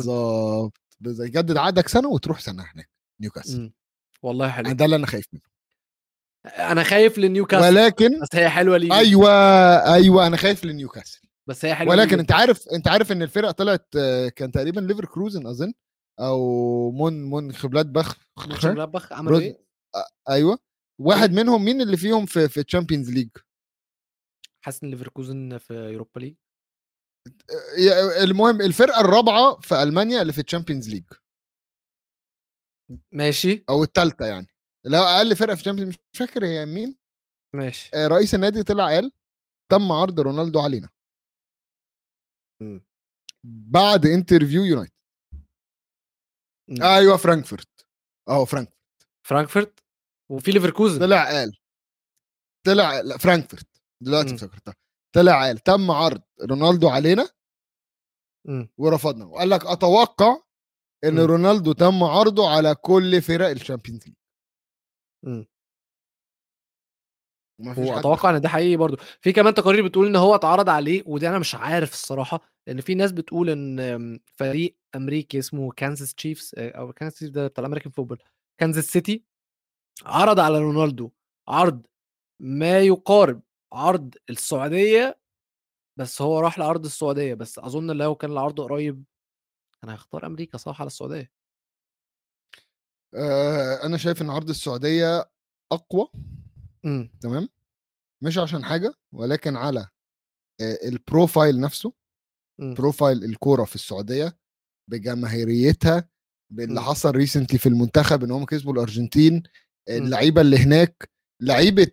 [1.01, 1.29] بالظبط.
[1.29, 3.73] يجدد عقدك سنة وتروح سنة هناك نيوكاسل مم.
[4.23, 5.43] والله أنا حلو ده اللي أنا خايف منه
[6.45, 9.31] أنا خايف لنيوكاسل ولكن بس هي حلوة ليه أيوه
[9.95, 13.97] أيوه أنا خايف لنيوكاسل بس هي حلوة ولكن؟ أنت عارف أنت عارف إن الفرق طلعت
[13.97, 15.73] آه، كان تقريبا ليفر كروزن أظن
[16.20, 19.64] أو مون مون خبلات بخ مönchengladbach عملوا روز- إيه؟
[20.28, 20.59] أيوه.
[21.01, 23.28] واحد منهم مين اللي فيهم في في الشامبيونز ليج
[24.64, 26.35] حاسس إن ليفركوزن في أوروبا ليج.
[28.23, 31.05] المهم الفرقة الرابعة في ألمانيا اللي في الشامبيونز ليج
[33.14, 33.64] ماشي.
[33.69, 34.47] أو الثالثه يعني.
[34.86, 36.97] اللي هو أقل فرقة في الشامبيونز مش فاكر هي مين.
[37.56, 37.90] ماشي.
[37.94, 39.12] آه، رئيس النادي طلع قال
[39.73, 40.89] تم عرض رونالدو علينا.
[43.45, 44.93] بعد interview يونايتد.
[46.83, 47.87] أيوه فرانكفورت.
[48.29, 49.09] أهو فرانكفورت.
[49.27, 49.81] فرانكفورت؟
[50.31, 51.01] وفي ليفركوزن.
[51.01, 51.59] طلع قال.
[52.67, 53.83] طلع لا فرانكفورت.
[54.03, 54.35] دلوقتي.
[54.35, 54.75] افتكرتها
[55.15, 57.29] طلع قال تم عرض رونالدو علينا.
[58.79, 59.25] ورفضنا.
[59.25, 60.43] وقال لك أتوقع
[61.05, 61.21] إن مم.
[61.21, 64.15] رونالدو تم عرضه على كل فرق ال Champions League.
[67.61, 71.29] حد واتوقع إن ده حقيقي برضو في كمان تقارير بتقول إن هو اتعرض عليه ودي
[71.29, 76.93] أنا مش عارف الصراحة لأن في ناس بتقول إن فريق أمريكي اسمه كانزاس تشيفز أو
[76.93, 78.19] كانزاس تشيفز ده بتاع ال American football
[78.61, 79.24] كانزاس سيتي
[80.05, 81.11] عرض على رونالدو
[81.49, 81.87] عرض
[82.41, 83.43] ما يقارب
[83.73, 85.19] عرض السعودية
[85.99, 89.05] بس هو راح لعرض السعودية بس أظن لو كان العرض قريب
[89.83, 91.33] كان هيختار أمريكا صح على السعودية.
[93.15, 95.31] آه أنا شايف إن عرض السعودية
[95.73, 96.09] أقوى.
[96.85, 97.49] إمم تمام
[98.23, 99.89] مش عشان حاجة ولكن على
[100.61, 101.93] ال profile نفسه
[102.61, 102.75] مم.
[102.74, 104.39] profile الكورة في السعودية
[104.91, 106.09] بجماهيريتها
[106.53, 106.87] باللي مم.
[106.87, 109.43] حصل recently في المنتخب إن هم كسبوا الأرجنتين.
[109.89, 111.11] اللعيبة اللي هناك
[111.43, 111.91] لعيبة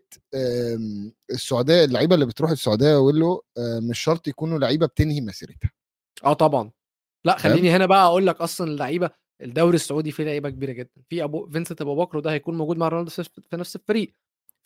[1.31, 5.71] السعودية اللعيبة اللي بتروح السعودية ويلو آه، مش شرط يكونوا لعيبة بتنهي مسيرتها
[6.23, 6.71] آه طبعا
[7.25, 9.09] لأ؟ خليني هنا بقى أقول لك أصلا اللعيبة
[9.41, 12.87] الدوري السعودي فيه لعيبة كبيرة جدا في أبو فينسنت أبو بكر وده هيكون موجود مع
[12.87, 14.15] رونالدو في نفس الفريق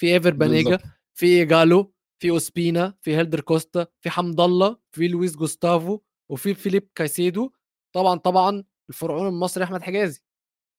[0.04, 0.80] في إيفر بانيجا.
[1.18, 6.00] في جالو في أوسبينا في هيلدر كوستا في حمد الله في لويس جوستافو
[6.32, 7.52] وفي فيليب كايسيدو.
[7.96, 10.22] طبعا طبعا الفرعون المصري أحمد حجازي.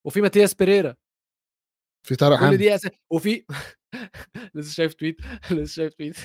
[0.06, 0.94] وفي ماتياس بيريرا.
[2.06, 2.58] في طارق كل حامد.
[2.58, 2.88] دي أس...
[3.12, 3.44] وفي
[4.54, 5.16] لسه شايف tweet
[5.50, 6.16] لسه شايف tweet.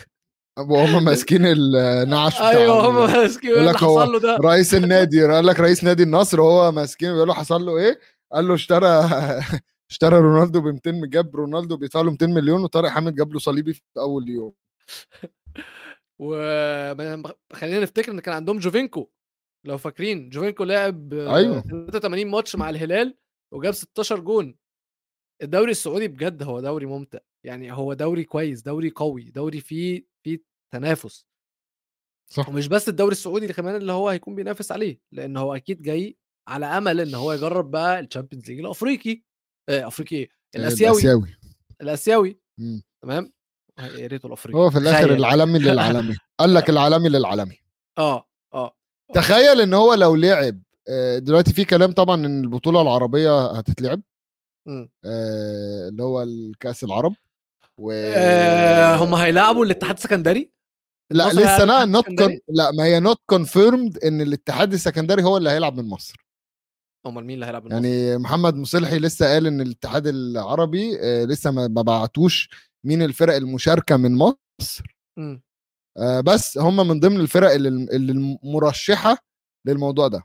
[0.60, 4.36] وهم ماسكين النعش أيوه هم ماسكين يقول اللي لك حصل له ده.
[4.42, 8.00] رئيس النادي قال لك رئيس نادي النصر وهو ماسكين بيقول له حصل له إيه؟
[8.32, 9.10] قال له اشترى
[9.90, 13.74] اشترى رونالدو ب 200 جاب رونالدو بيدفع له 200 مليون وطارق حامد جاب له صليبي
[13.74, 14.54] في أول يوم.
[16.20, 19.10] وخلينا نفتكر إن كان عندهم جوفينكو.
[19.66, 21.62] لو فاكرين جوفينكو لعب أيوه.
[21.62, 23.18] 83 ماتش مع الهلال
[23.54, 24.56] وجاب 16 جون.
[25.44, 27.20] الدوري السعودي بجد هو دوري ممتع.
[27.44, 30.40] يعني هو دوري كويس دوري قوي دوري فيه فيه
[30.74, 31.28] تنافس.
[32.32, 32.50] صح.
[32.50, 36.18] ومش بس الدوري السعودي اللي كمان اللي هو هيكون بينافس عليه لأن هو أكيد جاي
[36.48, 39.29] على أمل إن هو يجرب بقى ال Champions League الأفريقي.
[39.70, 41.38] افريقي إيه؟ الآسيوي الآسيوي
[41.82, 42.40] الآسيوي.
[43.02, 43.34] تمام
[43.80, 45.14] يا ريته الأفريقي هو في الآخر.
[45.14, 47.58] العالمي للعالمي قال لك العالمي للعالمي
[47.98, 48.76] آه آه
[49.14, 54.02] تخيل إن هو لو لعب آه، دلوقتي في كلام طبعا إن البطولة العربية هتتلعب.
[54.68, 57.16] آه، اللي هو الكأس العرب
[57.78, 60.52] و آه هم هيلعبوا الاتحاد السكندري
[61.12, 65.78] لا لسه not con؟ لا ما هي not confirmed إن الاتحاد السكندري هو اللي هيلعب
[65.78, 66.29] من مصر
[67.08, 71.52] أمال مين اللي هيلعب مصر؟ يعني محمد مصلحي لسه قال إن الاتحاد العربي آه، لسه
[71.52, 72.50] ما بعتوش
[72.86, 74.84] مين الفرق المشاركة من مصر.
[75.18, 75.42] مم.
[75.98, 79.18] آه، بس هم من ضمن الفرق اللي المرشحة
[79.68, 80.24] للموضوع ده.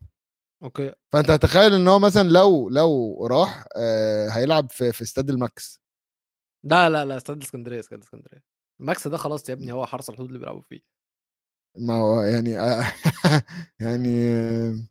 [0.63, 0.93] okay.
[1.13, 5.81] فأنت هتخيل إن هو مثلا لو لو راح آه، هيلعب في في استاد المكس.
[6.65, 8.43] لا لا لا استاد اسكندرية استاد اسكندرية.
[8.81, 10.81] ماكس ده خلاص يا ابني هو حرس الحدود اللي بيلعبوا فيه.
[11.79, 12.51] ما هو يعني
[13.85, 14.89] يعني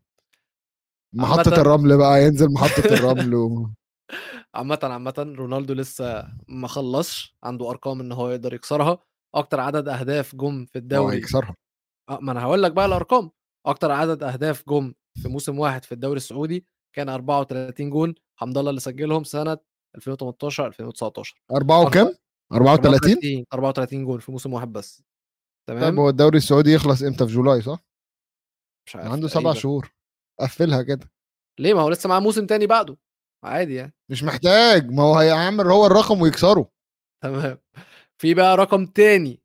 [1.13, 3.69] محطة الرمل بقى ينزل محطة الرمل و...
[4.55, 8.97] عامة عامة رونالدو لسه ما خلصش عنده أرقام إن هو يقدر يكسرها.
[9.35, 11.55] أكتر عدد أهداف جم في الدوري هيكسرها.
[12.09, 13.31] آه، ما أنا هقول لك بقى الأرقام.
[13.65, 16.65] أكتر عدد أهداف جم في موسم واحد في الدوري السعودي
[16.95, 19.57] كان 34 جون حمد الله اللي سجلهم سنة
[19.95, 22.13] 2018 2019 أربعة وكام؟
[22.53, 25.03] 34 34 جون في موسم واحد بس.
[25.69, 27.79] طيب تمام هو الدوري السعودي يخلص إمتى؟ في July صح؟
[28.87, 29.53] مش عارف عنده سبع.
[29.53, 29.93] شهور.
[30.39, 31.11] قفلها كده.
[31.59, 32.97] ليه؟ ما هو لسه معاه موسم تاني بعده.
[33.43, 33.93] عادي يعني.
[34.09, 34.91] مش محتاج.
[34.91, 36.71] ما هو هيعمل هو الرقم ويكسره
[37.23, 37.57] تمام.
[38.17, 39.41] في بقى رقم تاني.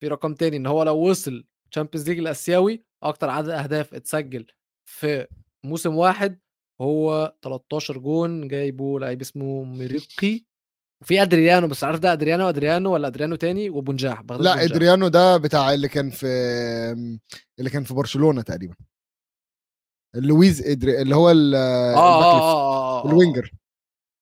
[0.00, 4.46] في رقم تاني إن هو لو وصل Champions League الاسيوي أكتر عدد أهداف اتسجل
[4.90, 5.26] في
[5.64, 6.38] موسم واحد
[6.80, 10.44] هو 13 جون جايبه لعيب اسمه موريكي.
[11.02, 14.58] وفي أدريانو بس عارف ده أدريانو أدريانو ولا أدريانو تاني؟ وبنجاح لا بنجاح.
[14.58, 16.26] أدريانو ده بتاع اللي كان في
[17.58, 18.74] اللي كان في برشلونة تقريبا.
[20.14, 22.42] لويز إدري اللي هو ال- ال back left.
[22.42, 23.10] آه, آه, آه.
[23.10, 23.52] ال winger.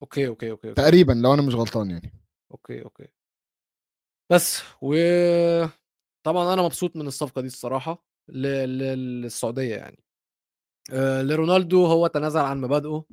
[0.02, 0.82] okay okay okay okay.
[0.82, 2.12] تقريبا لو أنا مش غلطان يعني.
[2.52, 3.06] okay okay.
[4.32, 4.94] بس و
[6.26, 8.06] طبعا أنا مبسوط من الصفقة دي الصراحة.
[8.28, 10.04] للسعودية يعني.
[10.92, 13.04] آه، لرونالدو هو تنازل عن مبادئه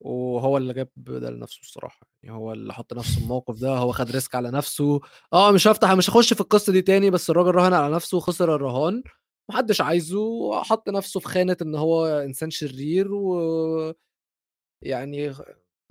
[0.00, 2.36] وهو اللي جاب ده لنفسه الصراحة يعني.
[2.36, 5.00] هو اللي حط نفسه الموقف ده هو خد ريسك على نفسه.
[5.32, 8.54] آه مش هفتح مش هخش في القصة دي تاني بس الراجل راهن على نفسه وخسر
[8.54, 9.02] الرهان.
[9.50, 13.94] محدش عايزه وحط نفسه في خانة إن هو إنسان شرير و
[14.82, 15.32] يعني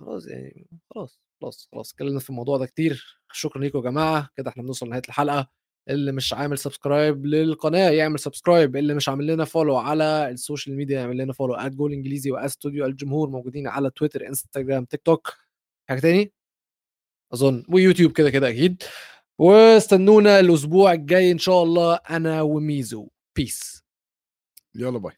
[0.00, 3.20] خلاص يعني خلاص خلاص خلاص اتكلمنا في الموضوع ده كتير.
[3.32, 4.30] شكرا ليكم يا جماعة.
[4.36, 5.48] كده إحنا بنوصل لنهاية الحلقة.
[5.90, 10.76] اللي مش عامل subscribe للقناة يعمل subscribe اللي مش عامل لنا follow على ال social
[10.76, 15.34] media يعمل لنا follow at goal إنجليزي واستوديو الجمهور موجودين على تويتر انستجرام تيك توك
[15.88, 16.32] حاجة تاني؟
[17.34, 17.64] أظن.
[17.68, 18.82] ويوتيوب كده كده أكيد.
[19.38, 21.94] واستنونا الأسبوع الجاي إن شاء الله.
[22.10, 23.08] أنا وميزو.
[23.36, 23.84] peace
[24.74, 25.16] يلا bye